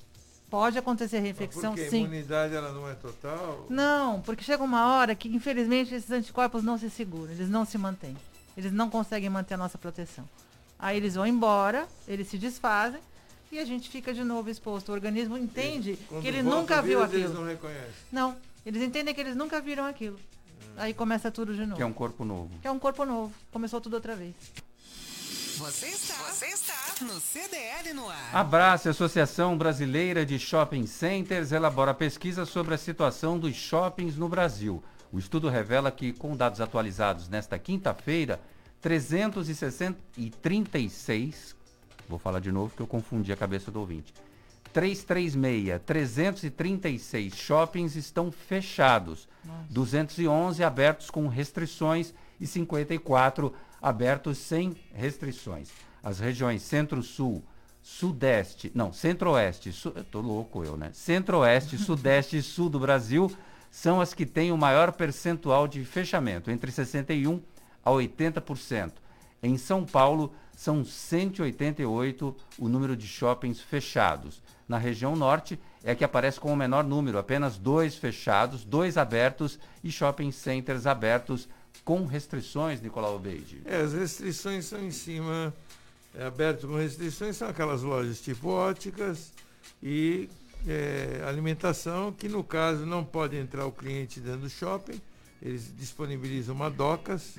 Pode 0.50 0.80
acontecer 0.80 1.20
reinfecção, 1.20 1.74
Porque 1.76 1.86
a 1.86 1.90
sim. 1.92 2.00
imunidade 2.06 2.56
ela 2.56 2.72
não 2.72 2.90
é 2.90 2.96
total. 2.96 3.68
Não, 3.70 4.20
porque 4.22 4.44
chega 4.44 4.64
uma 4.64 4.88
hora 4.96 5.14
que, 5.14 5.30
infelizmente, 5.30 5.94
esses 5.94 6.10
anticorpos 6.10 6.64
não 6.64 6.76
se 6.76 6.90
seguram, 6.90 7.32
eles 7.32 7.48
não 7.52 7.66
se 7.66 7.78
mantêm. 7.78 8.18
Eles 8.58 8.72
não 8.72 8.90
conseguem 8.90 9.30
manter 9.30 9.54
a 9.54 9.58
nossa 9.58 9.78
proteção. 9.78 10.28
Aí 10.80 10.96
eles 10.96 11.16
vão 11.16 11.28
embora, 11.28 11.88
eles 12.08 12.30
se 12.30 12.38
desfazem 12.38 13.02
e 13.52 13.60
a 13.60 13.66
gente 13.66 13.90
fica 13.90 14.14
de 14.14 14.24
novo 14.24 14.50
exposto. 14.50 14.90
O 14.90 14.94
organismo 14.94 15.38
entende 15.38 16.00
que 16.22 16.28
ele 16.28 16.42
nunca 16.42 16.82
viu 16.82 17.04
aquilo. 17.04 17.24
Eles 17.24 17.34
não 17.34 17.46
reconhecem. 17.46 17.94
Não, 18.12 18.36
eles 18.66 18.82
entendem 18.82 19.14
que 19.14 19.20
eles 19.20 19.36
nunca 19.36 19.60
viram 19.60 19.86
aquilo. 19.86 20.18
Aí 20.78 20.94
começa 20.94 21.30
tudo 21.30 21.54
de 21.54 21.66
novo. 21.66 21.76
Que 21.76 21.82
é 21.82 21.86
um 21.86 21.92
corpo 21.92 22.24
novo. 22.24 22.50
Que 22.62 22.68
é 22.68 22.72
um 22.72 22.80
corpo 22.80 23.04
novo. 23.04 23.34
Começou 23.52 23.82
tudo 23.82 23.96
outra 23.96 24.16
vez. 24.16 24.34
Você 25.58 25.88
está, 25.88 26.14
você 26.14 26.46
está 26.46 27.04
no 27.04 27.20
CDL 27.20 27.94
no 27.94 28.08
ar. 28.08 28.34
Abraço, 28.34 28.88
a 28.88 28.92
Associação 28.92 29.58
Brasileira 29.58 30.26
de 30.26 30.40
Shopping 30.40 30.88
Centers 30.88 31.52
elabora 31.52 31.94
pesquisa 31.94 32.46
sobre 32.46 32.76
a 32.76 32.78
situação 32.78 33.38
dos 33.38 33.56
shoppings 33.58 34.16
no 34.16 34.30
Brasil. 34.30 34.82
O 35.12 35.20
estudo 35.20 35.50
revela 35.50 35.92
que, 35.92 36.14
com 36.14 36.34
dados 36.34 36.62
atualizados 36.62 37.28
nesta 37.28 37.60
quinta-feira, 37.60 38.40
336, 38.82 41.56
vou 42.08 42.18
falar 42.18 42.40
de 42.40 42.52
novo 42.52 42.76
que 42.76 42.82
eu 42.82 42.88
confundi 42.88 43.32
a 43.32 43.38
cabeça 43.38 43.70
do 43.70 43.80
ouvinte. 43.80 44.12
336, 44.74 45.80
336 45.86 47.36
shoppings 47.36 47.96
estão 47.96 48.32
fechados, 48.32 49.28
211 49.70 50.64
abertos 50.64 51.10
com 51.10 51.28
restrições 51.28 52.14
e 52.40 52.48
54 52.48 53.54
abertos 53.82 54.38
sem 54.38 54.76
restrições. 54.94 55.70
As 56.04 56.20
regiões 56.20 56.62
Centro-Sul, 56.62 57.44
Sudeste, 57.82 58.72
não, 58.76 58.94
Centro-Oeste, 58.94 59.72
Su, 59.72 59.92
eu 59.96 60.04
tô 60.04 60.22
louco 60.22 60.64
eu, 60.64 60.78
né? 60.78 60.92
Centro-Oeste, 60.94 61.78
Sudeste 61.80 62.38
e 62.38 62.44
Sul 62.44 62.70
do 62.70 62.80
Brasil 62.80 63.32
são 63.72 64.00
as 64.00 64.14
que 64.14 64.26
têm 64.26 64.52
o 64.52 64.58
maior 64.58 64.92
percentual 64.92 65.68
de 65.68 65.84
fechamento, 65.84 66.52
entre 66.52 66.72
61 66.72 67.42
a 67.84 67.92
80%. 67.92 68.94
Em 69.42 69.58
São 69.58 69.86
Paulo, 69.86 70.34
são 70.56 70.84
188 70.84 72.36
o 72.58 72.68
número 72.68 72.98
de 72.98 73.08
shoppings 73.08 73.62
fechados. 73.62 74.42
Na 74.68 74.78
região 74.78 75.16
norte, 75.16 75.58
é 75.84 75.96
que 75.96 76.04
aparece 76.04 76.40
com 76.40 76.52
o 76.52 76.56
menor 76.56 76.84
número, 76.84 77.18
apenas 77.18 77.58
dois 77.58 77.96
fechados, 77.96 78.66
dois 78.66 78.98
abertos 78.98 79.58
e 79.84 79.92
shopping 79.92 80.32
centers 80.32 80.86
abertos 80.86 81.48
com 81.86 82.06
restrições, 82.06 82.82
Nicolau 82.82 83.18
Beide. 83.18 83.62
É, 83.66 83.78
as 83.78 83.94
restrições 83.94 84.66
são 84.66 84.84
em 84.84 84.92
cima, 84.92 85.54
é, 86.14 86.26
aberto 86.26 86.68
com 86.68 86.76
restrições, 86.76 87.38
são 87.38 87.48
aquelas 87.48 87.82
lojas 87.82 88.20
tipo 88.22 88.50
óticas 88.50 89.32
e 89.82 90.30
é, 90.68 91.24
alimentação, 91.26 92.12
que 92.12 92.28
no 92.28 92.44
caso 92.44 92.86
não 92.86 93.04
pode 93.04 93.38
entrar 93.38 93.66
o 93.66 93.72
cliente 93.72 94.20
dentro 94.20 94.42
do 94.42 94.50
shopping, 94.50 95.02
eles 95.42 95.74
disponibilizam 95.78 96.54
uma 96.54 96.70
docas, 96.70 97.38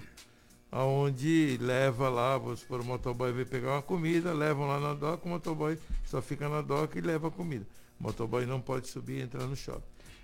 aonde 0.71 1.59
leva 1.61 2.09
lá, 2.09 2.39
vamos 2.39 2.61
supor, 2.61 2.81
o 2.81 2.85
motoboy 2.85 3.33
vai 3.33 3.45
pegar 3.45 3.73
uma 3.73 3.83
comida, 3.83 4.33
levam 4.33 4.67
lá 4.67 4.79
na 4.79 4.95
doca, 4.95 5.27
o 5.27 5.29
motoboy 5.29 5.79
só 6.05 6.23
fica 6.23 6.49
na 6.49 6.61
doca 6.61 6.99
e 6.99 7.03
leva 7.03 7.29
a 7.29 7.31
comida. 7.31 7.67
O 7.99 8.05
motoboy 8.05 8.47
não 8.47 8.61
pode 8.61 8.89
subir 8.89 9.19
e 9.19 9.23
entrar 9.23 9.47
no 9.47 9.57
shopping. 9.57 9.83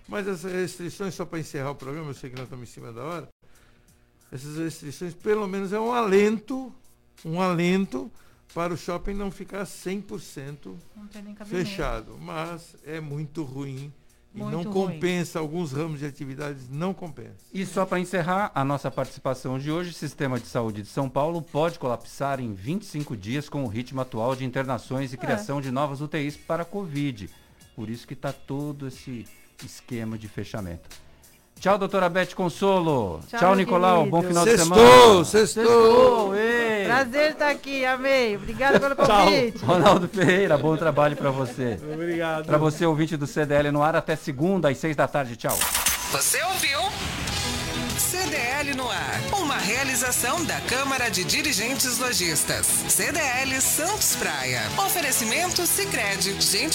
Mas 0.09 0.27
essas 0.29 0.53
restrições, 0.53 1.15
só 1.15 1.25
para 1.25 1.41
encerrar 1.41 1.73
o 1.73 1.75
programa, 1.75 2.11
eu 2.11 2.15
sei 2.15 2.31
que 2.31 2.37
nós 2.37 2.45
estamos 2.45 2.69
em 2.69 2.73
cima 2.73 2.93
da 2.93 3.03
hora, 3.03 3.29
essas 4.31 4.57
restrições 4.57 5.15
pelo 5.15 5.47
menos 5.47 5.73
é 5.73 5.81
um 5.81 5.93
alento, 5.93 6.73
um 7.25 7.41
alento 7.41 8.11
para 8.55 8.73
o 8.73 8.77
shopping 8.77 9.15
não 9.15 9.31
ficar 9.31 9.65
100% 9.65 10.75
Não 10.95 11.47
fechado. 11.47 12.17
Mas 12.19 12.77
é 12.85 13.01
muito 13.01 13.43
ruim 13.43 13.93
E 14.37 14.41
não 14.41 14.63
ruim. 14.63 14.73
compensa, 14.73 15.39
alguns 15.39 15.73
ramos 15.73 16.01
de 16.01 16.07
atividades 16.07 16.69
não 16.69 16.93
compensa. 16.93 17.47
E 17.53 17.65
só 17.65 17.87
para 17.87 17.99
encerrar 17.99 18.53
a 18.55 18.63
nossa 18.63 18.91
participação 18.91 19.59
de 19.59 19.73
hoje, 19.73 19.91
o 19.91 19.95
Sistema 19.95 20.39
de 20.39 20.47
Saúde 20.47 20.83
de 20.83 20.89
São 20.89 21.09
Paulo 21.09 21.41
pode 21.41 21.79
colapsar 21.79 22.39
em 22.39 22.53
25 22.53 23.17
dias 23.17 23.49
com 23.49 23.65
o 23.65 23.67
ritmo 23.67 24.03
atual 24.03 24.37
de 24.37 24.45
internações 24.45 25.13
e 25.13 25.17
criação 25.17 25.61
de 25.63 25.71
novas 25.71 26.03
UTIs 26.03 26.37
para 26.37 26.65
a 26.65 26.67
Covid. 26.67 27.31
Por 27.75 27.89
isso 27.89 28.07
que 28.07 28.13
está 28.13 28.31
todo 28.31 28.89
esse 28.89 29.27
esquema 29.65 30.19
de 30.19 30.29
fechamento. 30.29 31.06
Tchau, 31.59 31.79
doutora 31.79 32.09
Beth 32.09 32.35
Consolo. 32.35 33.21
Tchau, 33.29 33.41
Tchau, 33.41 33.55
Nicolau. 33.55 33.99
querido. 34.05 34.11
Bom 34.17 34.23
final 34.23 34.45
de 34.45 34.51
Sextou, 34.57 34.77
semana. 34.77 35.25
sextou. 35.25 36.37
ei. 36.37 36.85
Prazer 36.85 37.31
estar 37.33 37.49
aqui, 37.51 37.85
amei. 37.85 38.37
Obrigada 38.37 38.79
pelo 38.79 38.95
Tchau. 38.95 39.07
convite. 39.25 39.65
Ronaldo 39.65 40.09
Ferreira, 40.09 40.57
bom 40.59 40.77
trabalho 40.77 41.17
para 41.17 41.31
você. 41.31 41.79
Obrigado. 41.93 42.45
Para 42.47 42.59
você, 42.59 42.85
ouvinte 42.87 43.17
do 43.17 43.27
CDL 43.27 43.71
no 43.73 43.83
ar, 43.83 43.97
até 43.97 44.15
segunda 44.17 44.69
às 44.69 44.79
seis 44.79 44.95
da 44.95 45.09
tarde. 45.09 45.35
Tchau. 45.37 45.59
Você 46.13 46.41
ouviu? 46.45 46.79
CDL 47.99 48.75
no 48.75 48.89
ar. 48.89 49.21
Uma 49.41 49.57
realização 49.59 50.45
da 50.45 50.61
Câmara 50.63 51.09
de 51.11 51.25
Dirigentes 51.25 51.99
Lojistas. 51.99 52.67
CDL 52.89 53.61
Santos 53.61 54.17
Praia. 54.17 54.63
Oferecimento 54.79 55.67
Sicredi 55.67 56.41
Gente 56.41 56.75